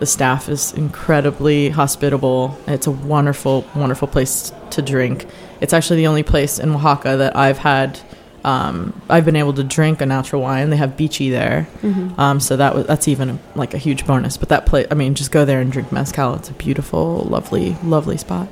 The 0.00 0.06
staff 0.06 0.48
is 0.48 0.72
incredibly 0.72 1.70
hospitable. 1.70 2.58
It's 2.66 2.86
a 2.86 2.90
wonderful, 2.90 3.64
wonderful 3.74 4.08
place 4.08 4.52
to 4.70 4.82
drink. 4.82 5.26
It's 5.60 5.72
actually 5.72 5.98
the 5.98 6.06
only 6.06 6.22
place 6.22 6.58
in 6.58 6.74
Oaxaca 6.74 7.16
that 7.16 7.36
I've 7.36 7.58
had. 7.58 8.00
Um, 8.48 8.98
I've 9.10 9.24
been 9.26 9.36
able 9.36 9.52
to 9.54 9.64
drink 9.64 10.00
a 10.00 10.06
natural 10.06 10.40
wine. 10.40 10.70
They 10.70 10.76
have 10.78 10.96
Bichi 10.96 11.30
there, 11.30 11.68
um, 12.16 12.40
so 12.40 12.56
that 12.56 12.74
was 12.74 12.86
that's 12.86 13.06
even 13.08 13.38
like 13.54 13.74
a 13.74 13.78
huge 13.78 14.06
bonus. 14.06 14.36
But 14.38 14.48
that 14.48 14.64
place, 14.64 14.86
I 14.90 14.94
mean, 14.94 15.14
just 15.14 15.30
go 15.30 15.44
there 15.44 15.60
and 15.60 15.70
drink 15.70 15.92
mezcal. 15.92 16.34
It's 16.36 16.48
a 16.48 16.54
beautiful, 16.54 17.26
lovely, 17.28 17.76
lovely 17.84 18.16
spot. 18.16 18.48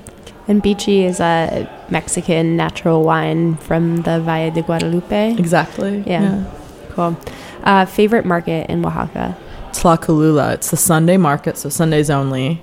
And 0.49 0.62
Bichi 0.62 1.05
is 1.05 1.18
a 1.18 1.66
Mexican 1.90 2.57
natural 2.57 3.03
wine 3.03 3.57
from 3.57 4.03
the 4.03 4.20
Valle 4.20 4.51
de 4.51 4.62
Guadalupe. 4.62 5.34
Exactly. 5.38 6.05
Yeah. 6.07 6.44
Cool. 6.90 7.16
Uh, 7.64 7.84
favorite 7.86 8.24
market 8.24 8.70
in 8.70 8.84
Oaxaca? 8.84 9.36
Tlacolula. 9.72 10.55
It's 10.55 10.70
the 10.70 10.76
Sunday 10.76 11.16
market, 11.16 11.57
so 11.59 11.68
Sundays 11.68 12.11
only. 12.11 12.62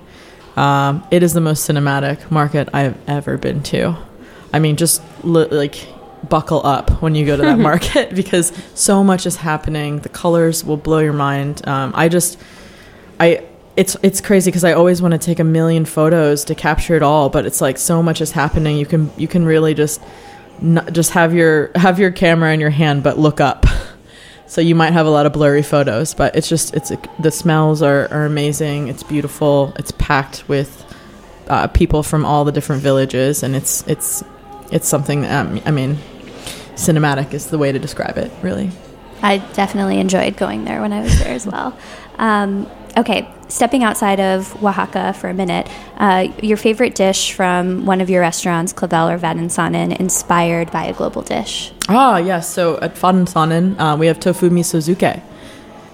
Um, 0.56 1.04
it 1.10 1.22
is 1.22 1.32
the 1.34 1.40
most 1.40 1.68
cinematic 1.68 2.30
market 2.30 2.68
I've 2.72 2.96
ever 3.08 3.36
been 3.36 3.62
to. 3.64 3.96
I 4.52 4.60
mean, 4.60 4.76
just 4.76 5.02
li- 5.24 5.48
like 5.50 5.76
buckle 6.28 6.64
up 6.64 7.02
when 7.02 7.14
you 7.14 7.26
go 7.26 7.36
to 7.36 7.42
that 7.42 7.58
market 7.70 8.14
because 8.14 8.52
so 8.74 9.04
much 9.04 9.26
is 9.26 9.36
happening. 9.36 10.00
The 10.00 10.08
colors 10.08 10.64
will 10.64 10.76
blow 10.76 10.98
your 10.98 11.12
mind. 11.12 11.66
Um, 11.66 11.92
I 11.94 12.08
just, 12.08 12.38
I. 13.20 13.44
It's 13.76 13.96
it's 14.04 14.20
crazy 14.20 14.52
because 14.52 14.62
I 14.62 14.72
always 14.72 15.02
want 15.02 15.12
to 15.12 15.18
take 15.18 15.40
a 15.40 15.44
million 15.44 15.84
photos 15.84 16.44
to 16.44 16.54
capture 16.54 16.94
it 16.94 17.02
all, 17.02 17.28
but 17.28 17.44
it's 17.44 17.60
like 17.60 17.76
so 17.76 18.04
much 18.04 18.20
is 18.20 18.30
happening. 18.30 18.76
You 18.76 18.86
can 18.86 19.10
you 19.16 19.26
can 19.26 19.44
really 19.44 19.74
just 19.74 20.00
not, 20.62 20.92
just 20.92 21.10
have 21.10 21.34
your 21.34 21.72
have 21.74 21.98
your 21.98 22.12
camera 22.12 22.54
in 22.54 22.60
your 22.60 22.70
hand, 22.70 23.02
but 23.02 23.18
look 23.18 23.40
up. 23.40 23.66
So 24.46 24.60
you 24.60 24.74
might 24.74 24.92
have 24.92 25.06
a 25.06 25.10
lot 25.10 25.26
of 25.26 25.32
blurry 25.32 25.62
photos, 25.62 26.14
but 26.14 26.36
it's 26.36 26.48
just 26.48 26.74
it's 26.74 26.92
the 27.18 27.30
smells 27.30 27.82
are, 27.82 28.06
are 28.12 28.24
amazing. 28.24 28.88
It's 28.88 29.02
beautiful. 29.02 29.72
It's 29.78 29.90
packed 29.92 30.48
with 30.48 30.84
uh, 31.48 31.66
people 31.68 32.02
from 32.02 32.24
all 32.24 32.44
the 32.44 32.52
different 32.52 32.82
villages, 32.82 33.42
and 33.42 33.56
it's 33.56 33.82
it's 33.88 34.22
it's 34.70 34.86
something. 34.86 35.22
That, 35.22 35.46
um, 35.46 35.60
I 35.64 35.70
mean, 35.70 35.98
cinematic 36.74 37.34
is 37.34 37.46
the 37.46 37.58
way 37.58 37.72
to 37.72 37.78
describe 37.78 38.18
it. 38.18 38.30
Really. 38.42 38.70
I 39.22 39.38
definitely 39.38 39.98
enjoyed 39.98 40.36
going 40.36 40.64
there 40.64 40.80
when 40.82 40.92
I 40.92 41.00
was 41.00 41.18
there 41.18 41.32
as 41.32 41.46
well. 41.46 41.76
Um, 42.18 42.70
okay, 42.96 43.26
stepping 43.48 43.82
outside 43.82 44.20
of 44.20 44.62
Oaxaca 44.62 45.14
for 45.14 45.28
a 45.28 45.34
minute, 45.34 45.68
uh, 45.96 46.28
your 46.42 46.56
favorite 46.56 46.94
dish 46.94 47.32
from 47.32 47.86
one 47.86 48.00
of 48.00 48.10
your 48.10 48.20
restaurants, 48.20 48.72
Clavel 48.72 49.08
or 49.08 49.18
Faddensonnen, 49.18 49.98
inspired 49.98 50.70
by 50.70 50.84
a 50.84 50.92
global 50.92 51.22
dish? 51.22 51.72
Ah, 51.88 52.18
yes. 52.18 52.52
So 52.52 52.78
at 52.80 52.96
Faddensonnen, 52.96 53.78
uh, 53.78 53.96
we 53.96 54.06
have 54.08 54.20
tofu 54.20 54.50
misozuke. 54.50 55.22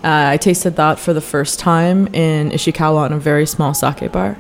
Uh, 0.03 0.33
I 0.33 0.37
tasted 0.39 0.77
that 0.77 0.99
for 0.99 1.13
the 1.13 1.21
first 1.21 1.59
time 1.59 2.07
in 2.15 2.51
Ishikawa 2.51 3.07
in 3.07 3.13
a 3.13 3.19
very 3.19 3.47
small 3.47 3.75
sake 3.75 4.11
bar. 4.11 4.39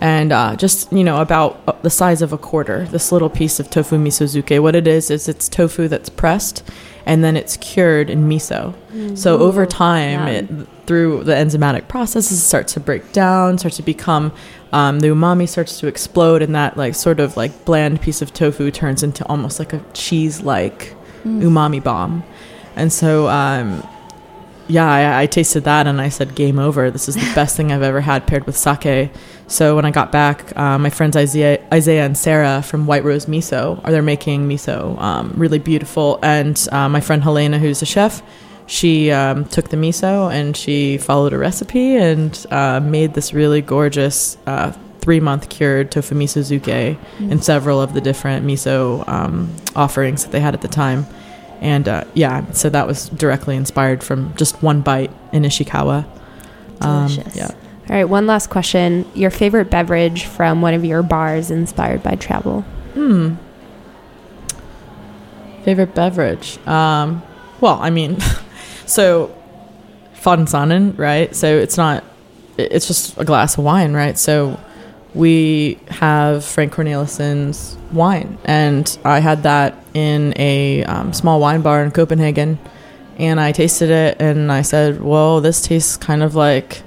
And 0.00 0.32
uh, 0.32 0.56
just, 0.56 0.92
you 0.92 1.04
know, 1.04 1.20
about 1.20 1.62
uh, 1.66 1.72
the 1.82 1.90
size 1.90 2.20
of 2.20 2.32
a 2.32 2.38
quarter, 2.38 2.84
this 2.86 3.10
little 3.12 3.30
piece 3.30 3.58
of 3.58 3.70
tofu 3.70 3.96
misozuke. 3.96 4.60
What 4.60 4.74
it 4.74 4.86
is, 4.86 5.10
is 5.10 5.28
it's 5.28 5.48
tofu 5.48 5.88
that's 5.88 6.10
pressed 6.10 6.62
and 7.06 7.22
then 7.22 7.36
it's 7.36 7.56
cured 7.58 8.08
in 8.10 8.28
miso. 8.28 8.74
So 9.16 9.38
over 9.38 9.66
time, 9.66 10.28
it, 10.28 10.46
through 10.86 11.24
the 11.24 11.32
enzymatic 11.32 11.88
processes, 11.88 12.38
it 12.38 12.42
starts 12.42 12.72
to 12.74 12.80
break 12.80 13.12
down, 13.12 13.58
starts 13.58 13.76
to 13.76 13.82
become, 13.82 14.32
um, 14.72 15.00
the 15.00 15.08
umami 15.08 15.48
starts 15.48 15.78
to 15.80 15.86
explode, 15.86 16.40
and 16.42 16.54
that 16.54 16.76
like 16.76 16.94
sort 16.94 17.20
of 17.20 17.36
like 17.36 17.64
bland 17.64 18.00
piece 18.00 18.22
of 18.22 18.32
tofu 18.32 18.70
turns 18.70 19.02
into 19.02 19.24
almost 19.26 19.58
like 19.58 19.72
a 19.72 19.84
cheese-like 19.92 20.94
umami 21.24 21.82
bomb. 21.82 22.22
And 22.76 22.92
so 22.92 23.28
um, 23.28 23.86
yeah, 24.68 24.90
I, 24.90 25.22
I 25.22 25.26
tasted 25.26 25.64
that 25.64 25.86
and 25.86 26.00
I 26.00 26.08
said, 26.08 26.34
game 26.34 26.58
over. 26.58 26.90
This 26.90 27.08
is 27.08 27.14
the 27.14 27.20
best 27.34 27.56
thing 27.56 27.72
I've 27.72 27.82
ever 27.82 28.00
had 28.00 28.26
paired 28.26 28.46
with 28.46 28.56
sake. 28.56 29.10
So 29.46 29.76
when 29.76 29.84
I 29.84 29.90
got 29.90 30.10
back, 30.10 30.56
uh, 30.56 30.78
my 30.78 30.90
friends 30.90 31.16
Isaiah, 31.16 31.62
Isaiah 31.72 32.04
and 32.04 32.16
Sarah 32.16 32.62
from 32.62 32.86
White 32.86 33.04
Rose 33.04 33.26
Miso 33.26 33.84
are 33.84 33.90
they're 33.90 34.02
making 34.02 34.48
miso 34.48 34.98
um, 35.00 35.32
really 35.36 35.58
beautiful. 35.58 36.18
And 36.22 36.66
uh, 36.72 36.88
my 36.88 37.00
friend 37.00 37.22
Helena, 37.22 37.58
who's 37.58 37.82
a 37.82 37.86
chef, 37.86 38.22
she 38.66 39.10
um, 39.10 39.44
took 39.44 39.68
the 39.68 39.76
miso 39.76 40.32
and 40.32 40.56
she 40.56 40.96
followed 40.96 41.34
a 41.34 41.38
recipe 41.38 41.96
and 41.96 42.46
uh, 42.50 42.80
made 42.80 43.12
this 43.12 43.34
really 43.34 43.60
gorgeous 43.60 44.38
uh, 44.46 44.72
three 45.00 45.20
month 45.20 45.50
cured 45.50 45.90
tofu 45.90 46.14
miso 46.14 46.40
zuke 46.40 46.96
in 47.18 47.42
several 47.42 47.82
of 47.82 47.92
the 47.92 48.00
different 48.00 48.46
miso 48.46 49.06
um, 49.06 49.54
offerings 49.76 50.24
that 50.24 50.32
they 50.32 50.40
had 50.40 50.54
at 50.54 50.62
the 50.62 50.68
time. 50.68 51.06
And 51.64 51.88
uh, 51.88 52.04
yeah, 52.12 52.44
so 52.52 52.68
that 52.68 52.86
was 52.86 53.08
directly 53.08 53.56
inspired 53.56 54.04
from 54.04 54.34
just 54.36 54.62
one 54.62 54.82
bite 54.82 55.10
in 55.32 55.44
Ishikawa. 55.44 56.04
Um, 56.82 57.10
yeah. 57.34 57.50
All 57.88 57.96
right, 57.96 58.04
one 58.04 58.26
last 58.26 58.50
question. 58.50 59.10
Your 59.14 59.30
favorite 59.30 59.70
beverage 59.70 60.26
from 60.26 60.60
one 60.60 60.74
of 60.74 60.84
your 60.84 61.02
bars 61.02 61.50
inspired 61.50 62.02
by 62.02 62.16
travel? 62.16 62.60
Hmm. 62.92 63.36
Favorite 65.64 65.94
beverage? 65.94 66.58
Um, 66.66 67.22
well, 67.62 67.78
I 67.80 67.88
mean, 67.88 68.18
so 68.86 69.34
Faddensonnen, 70.16 70.98
right? 70.98 71.34
So 71.34 71.46
it's 71.46 71.78
not, 71.78 72.04
it's 72.58 72.86
just 72.86 73.16
a 73.16 73.24
glass 73.24 73.56
of 73.56 73.64
wine, 73.64 73.94
right? 73.94 74.18
So 74.18 74.60
we 75.14 75.78
have 75.88 76.44
Frank 76.44 76.72
Cornelissen's 76.72 77.78
wine, 77.92 78.38
and 78.44 78.98
I 79.04 79.20
had 79.20 79.44
that 79.44 79.76
in 79.94 80.34
a 80.36 80.84
um, 80.84 81.12
small 81.12 81.40
wine 81.40 81.62
bar 81.62 81.82
in 81.84 81.90
Copenhagen, 81.90 82.58
and 83.18 83.40
I 83.40 83.52
tasted 83.52 83.90
it, 83.90 84.20
and 84.20 84.50
I 84.50 84.62
said, 84.62 85.00
"Whoa, 85.00 85.40
this 85.40 85.60
tastes 85.60 85.96
kind 85.96 86.22
of 86.22 86.34
like." 86.34 86.82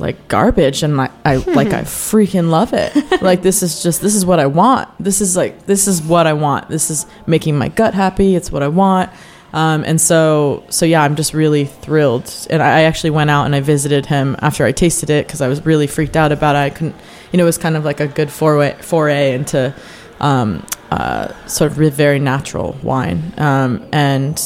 like 0.00 0.28
garbage 0.28 0.84
and 0.84 1.00
I, 1.00 1.10
I 1.24 1.36
like 1.54 1.72
I 1.72 1.82
freaking 1.82 2.50
love 2.50 2.72
it. 2.72 3.20
like 3.20 3.42
this 3.42 3.62
is 3.62 3.82
just 3.82 4.00
this 4.00 4.14
is 4.14 4.24
what 4.24 4.38
I 4.38 4.46
want. 4.46 4.88
This 5.00 5.20
is 5.20 5.36
like 5.36 5.66
this 5.66 5.88
is 5.88 6.00
what 6.02 6.26
I 6.26 6.34
want. 6.34 6.68
This 6.68 6.90
is 6.90 7.06
making 7.26 7.58
my 7.58 7.68
gut 7.68 7.94
happy. 7.94 8.36
It's 8.36 8.52
what 8.52 8.62
I 8.62 8.68
want. 8.68 9.10
Um, 9.52 9.82
and 9.84 10.00
so 10.00 10.62
so 10.68 10.86
yeah, 10.86 11.02
I'm 11.02 11.16
just 11.16 11.34
really 11.34 11.64
thrilled. 11.64 12.32
And 12.50 12.62
I, 12.62 12.78
I 12.78 12.82
actually 12.82 13.10
went 13.10 13.30
out 13.30 13.46
and 13.46 13.54
I 13.54 13.60
visited 13.60 14.06
him 14.06 14.36
after 14.40 14.64
I 14.64 14.72
tasted 14.72 15.10
it 15.10 15.26
because 15.26 15.40
I 15.40 15.48
was 15.48 15.64
really 15.64 15.86
freaked 15.86 16.16
out 16.16 16.32
about 16.32 16.54
it. 16.54 16.58
I 16.58 16.70
couldn't, 16.70 16.94
you 17.32 17.36
know, 17.36 17.44
it 17.44 17.46
was 17.46 17.58
kind 17.58 17.76
of 17.76 17.84
like 17.84 18.00
a 18.00 18.06
good 18.08 18.30
foray 18.30 18.74
foray 18.80 19.34
into 19.34 19.74
um, 20.20 20.64
uh, 20.90 21.28
sort 21.46 21.70
of 21.72 21.76
very 21.94 22.18
natural 22.18 22.76
wine. 22.82 23.32
Um, 23.38 23.86
and 23.92 24.38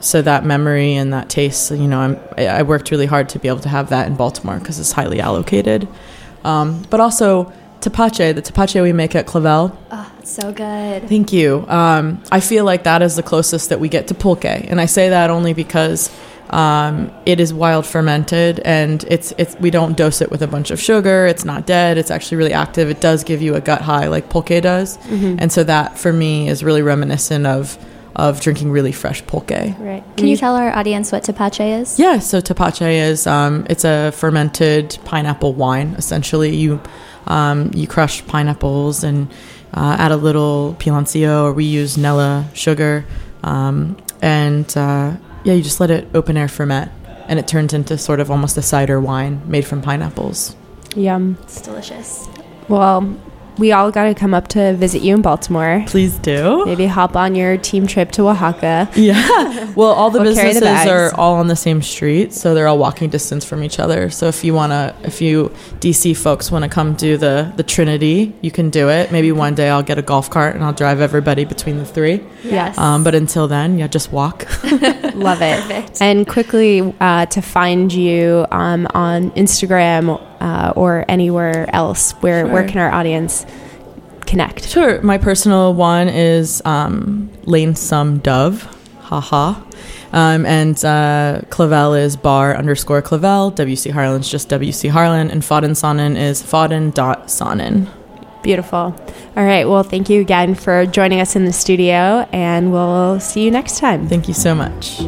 so 0.00 0.20
that 0.22 0.44
memory 0.44 0.94
and 0.94 1.12
that 1.14 1.30
taste 1.30 1.70
you 1.70 1.88
know 1.88 1.98
I'm, 1.98 2.20
I 2.36 2.46
I 2.48 2.62
worked 2.62 2.90
really 2.90 3.06
hard 3.06 3.30
to 3.30 3.38
be 3.38 3.48
able 3.48 3.60
to 3.60 3.68
have 3.70 3.88
that 3.88 4.06
in 4.06 4.14
Baltimore 4.14 4.58
because 4.58 4.78
it's 4.78 4.92
highly 4.92 5.20
allocated 5.20 5.88
um, 6.44 6.82
but 6.90 7.00
also 7.00 7.50
tapache 7.80 8.34
the 8.34 8.42
tapache 8.42 8.80
we 8.82 8.92
make 8.92 9.14
at 9.16 9.26
Clavel 9.26 9.76
Oh, 9.90 10.12
it's 10.18 10.30
so 10.30 10.52
good. 10.52 11.08
thank 11.08 11.32
you 11.32 11.64
um, 11.68 12.22
I 12.30 12.40
feel 12.40 12.64
like 12.66 12.84
that 12.84 13.00
is 13.00 13.16
the 13.16 13.22
closest 13.22 13.70
that 13.70 13.80
we 13.80 13.88
get 13.88 14.06
to 14.08 14.14
pulque 14.14 14.44
and 14.44 14.80
I 14.82 14.86
say 14.86 15.08
that 15.08 15.30
only 15.30 15.54
because 15.54 16.14
um, 16.50 17.10
it 17.26 17.40
is 17.40 17.52
wild 17.52 17.84
fermented 17.86 18.60
and 18.60 19.04
it's 19.08 19.32
it's 19.38 19.56
we 19.56 19.70
don't 19.70 19.96
dose 19.96 20.20
it 20.20 20.30
with 20.30 20.42
a 20.42 20.46
bunch 20.46 20.70
of 20.70 20.80
sugar 20.80 21.26
it's 21.26 21.44
not 21.44 21.66
dead 21.66 21.98
it's 21.98 22.10
actually 22.10 22.36
really 22.36 22.52
active 22.52 22.88
it 22.88 23.00
does 23.00 23.24
give 23.24 23.42
you 23.42 23.54
a 23.54 23.60
gut 23.60 23.80
high 23.82 24.06
like 24.08 24.28
pulque 24.28 24.62
does 24.62 24.96
and 25.10 25.50
so 25.52 25.64
that 25.64 25.98
for 25.98 26.12
me 26.12 26.48
is 26.48 26.62
really 26.62 26.82
reminiscent 26.82 27.46
of 27.46 27.76
of 28.14 28.40
drinking 28.40 28.70
really 28.70 28.92
fresh 28.92 29.22
pulque 29.26 29.50
Right. 29.78 30.02
Can 30.16 30.26
you 30.28 30.36
tell 30.38 30.56
our 30.56 30.70
audience 30.72 31.12
what 31.12 31.22
tapache 31.24 31.80
is? 31.80 31.98
yeah, 31.98 32.18
so 32.18 32.40
tapache 32.40 32.94
is 33.10 33.26
um, 33.26 33.66
it's 33.68 33.84
a 33.84 34.10
fermented 34.12 34.96
pineapple 35.04 35.52
wine. 35.52 35.94
Essentially, 35.98 36.56
you 36.56 36.80
um, 37.26 37.70
you 37.74 37.86
crush 37.86 38.24
pineapples 38.26 39.04
and 39.04 39.28
uh, 39.74 39.96
add 39.98 40.12
a 40.12 40.16
little 40.16 40.76
piloncillo, 40.78 41.44
or 41.44 41.52
we 41.52 41.64
use 41.64 41.98
Nella 41.98 42.48
sugar, 42.54 43.04
um, 43.42 43.96
and 44.22 44.74
uh, 44.78 45.14
yeah, 45.46 45.54
you 45.54 45.62
just 45.62 45.78
let 45.78 45.92
it 45.92 46.08
open 46.12 46.36
air 46.36 46.48
ferment, 46.48 46.90
and 47.28 47.38
it 47.38 47.46
turns 47.46 47.72
into 47.72 47.96
sort 47.96 48.18
of 48.18 48.32
almost 48.32 48.56
a 48.56 48.62
cider 48.62 49.00
wine 49.00 49.40
made 49.46 49.64
from 49.64 49.80
pineapples. 49.80 50.56
Yum. 50.96 51.38
It's 51.44 51.60
delicious. 51.60 52.26
Well, 52.68 53.16
we 53.58 53.72
all 53.72 53.90
got 53.90 54.04
to 54.04 54.14
come 54.14 54.34
up 54.34 54.48
to 54.48 54.74
visit 54.74 55.02
you 55.02 55.14
in 55.14 55.22
Baltimore. 55.22 55.84
Please 55.86 56.18
do. 56.18 56.64
Maybe 56.66 56.86
hop 56.86 57.16
on 57.16 57.34
your 57.34 57.56
team 57.56 57.86
trip 57.86 58.12
to 58.12 58.28
Oaxaca. 58.28 58.90
Yeah. 58.94 59.64
Well, 59.76 59.90
all 59.92 60.10
the 60.10 60.20
We'll 60.20 60.34
carry 60.34 60.54
the 60.54 60.60
businesses 60.60 60.86
are 60.88 61.14
all 61.16 61.34
on 61.34 61.48
the 61.48 61.56
same 61.56 61.82
street, 61.82 62.32
so 62.32 62.54
they're 62.54 62.66
all 62.66 62.78
walking 62.78 63.10
distance 63.10 63.44
from 63.44 63.62
each 63.62 63.78
other. 63.78 64.08
So 64.08 64.26
if 64.26 64.42
you 64.42 64.54
wanna, 64.54 64.94
if 65.02 65.20
you 65.20 65.50
DC 65.80 66.16
folks 66.16 66.50
want 66.50 66.62
to 66.62 66.68
come 66.70 66.94
do 66.94 67.18
the 67.18 67.52
the 67.56 67.62
Trinity, 67.62 68.34
you 68.40 68.50
can 68.50 68.70
do 68.70 68.88
it. 68.88 69.12
Maybe 69.12 69.32
one 69.32 69.54
day 69.54 69.68
I'll 69.68 69.82
get 69.82 69.98
a 69.98 70.02
golf 70.02 70.30
cart 70.30 70.54
and 70.54 70.64
I'll 70.64 70.72
drive 70.72 71.00
everybody 71.00 71.44
between 71.44 71.76
the 71.76 71.84
three. 71.84 72.24
Yes. 72.42 72.78
Um, 72.78 73.04
but 73.04 73.14
until 73.14 73.48
then, 73.48 73.78
yeah, 73.78 73.86
just 73.86 74.12
walk. 74.12 74.46
Love 75.14 75.42
it. 75.42 75.60
Perfect. 75.62 76.00
And 76.00 76.26
quickly 76.26 76.94
uh, 77.00 77.26
to 77.26 77.42
find 77.42 77.92
you 77.92 78.46
um, 78.50 78.86
on 78.94 79.30
Instagram 79.32 80.20
uh, 80.40 80.72
or 80.76 81.04
anywhere 81.08 81.68
else, 81.74 82.12
where 82.22 82.46
where 82.46 82.66
can 82.66 82.78
our 82.78 82.92
audience 82.92 83.46
connect? 84.26 84.68
Sure. 84.68 85.00
My 85.02 85.18
personal 85.18 85.74
one 85.74 86.08
is 86.08 86.62
um, 86.64 87.30
Dove, 87.44 88.62
haha. 89.00 89.62
Um, 90.12 90.46
and 90.46 90.82
uh, 90.84 91.42
Clavel 91.50 91.94
is 91.94 92.16
bar 92.16 92.56
underscore 92.56 93.02
Clavel. 93.02 93.52
WC 93.52 93.90
Harlan's 93.90 94.30
just 94.30 94.48
WC 94.48 94.90
Harlan. 94.90 95.30
And 95.30 95.42
Faddensonnen 95.42 96.16
is 96.16 96.42
Fadden.Sonnen. 96.42 97.88
Beautiful. 98.42 98.94
All 99.36 99.44
right. 99.44 99.68
Well, 99.68 99.82
thank 99.82 100.08
you 100.08 100.20
again 100.20 100.54
for 100.54 100.86
joining 100.86 101.20
us 101.20 101.34
in 101.34 101.44
the 101.44 101.52
studio, 101.52 102.28
and 102.32 102.70
we'll 102.72 103.18
see 103.18 103.44
you 103.44 103.50
next 103.50 103.80
time. 103.80 104.08
Thank 104.08 104.28
you 104.28 104.34
so 104.34 104.54
much. 104.54 105.00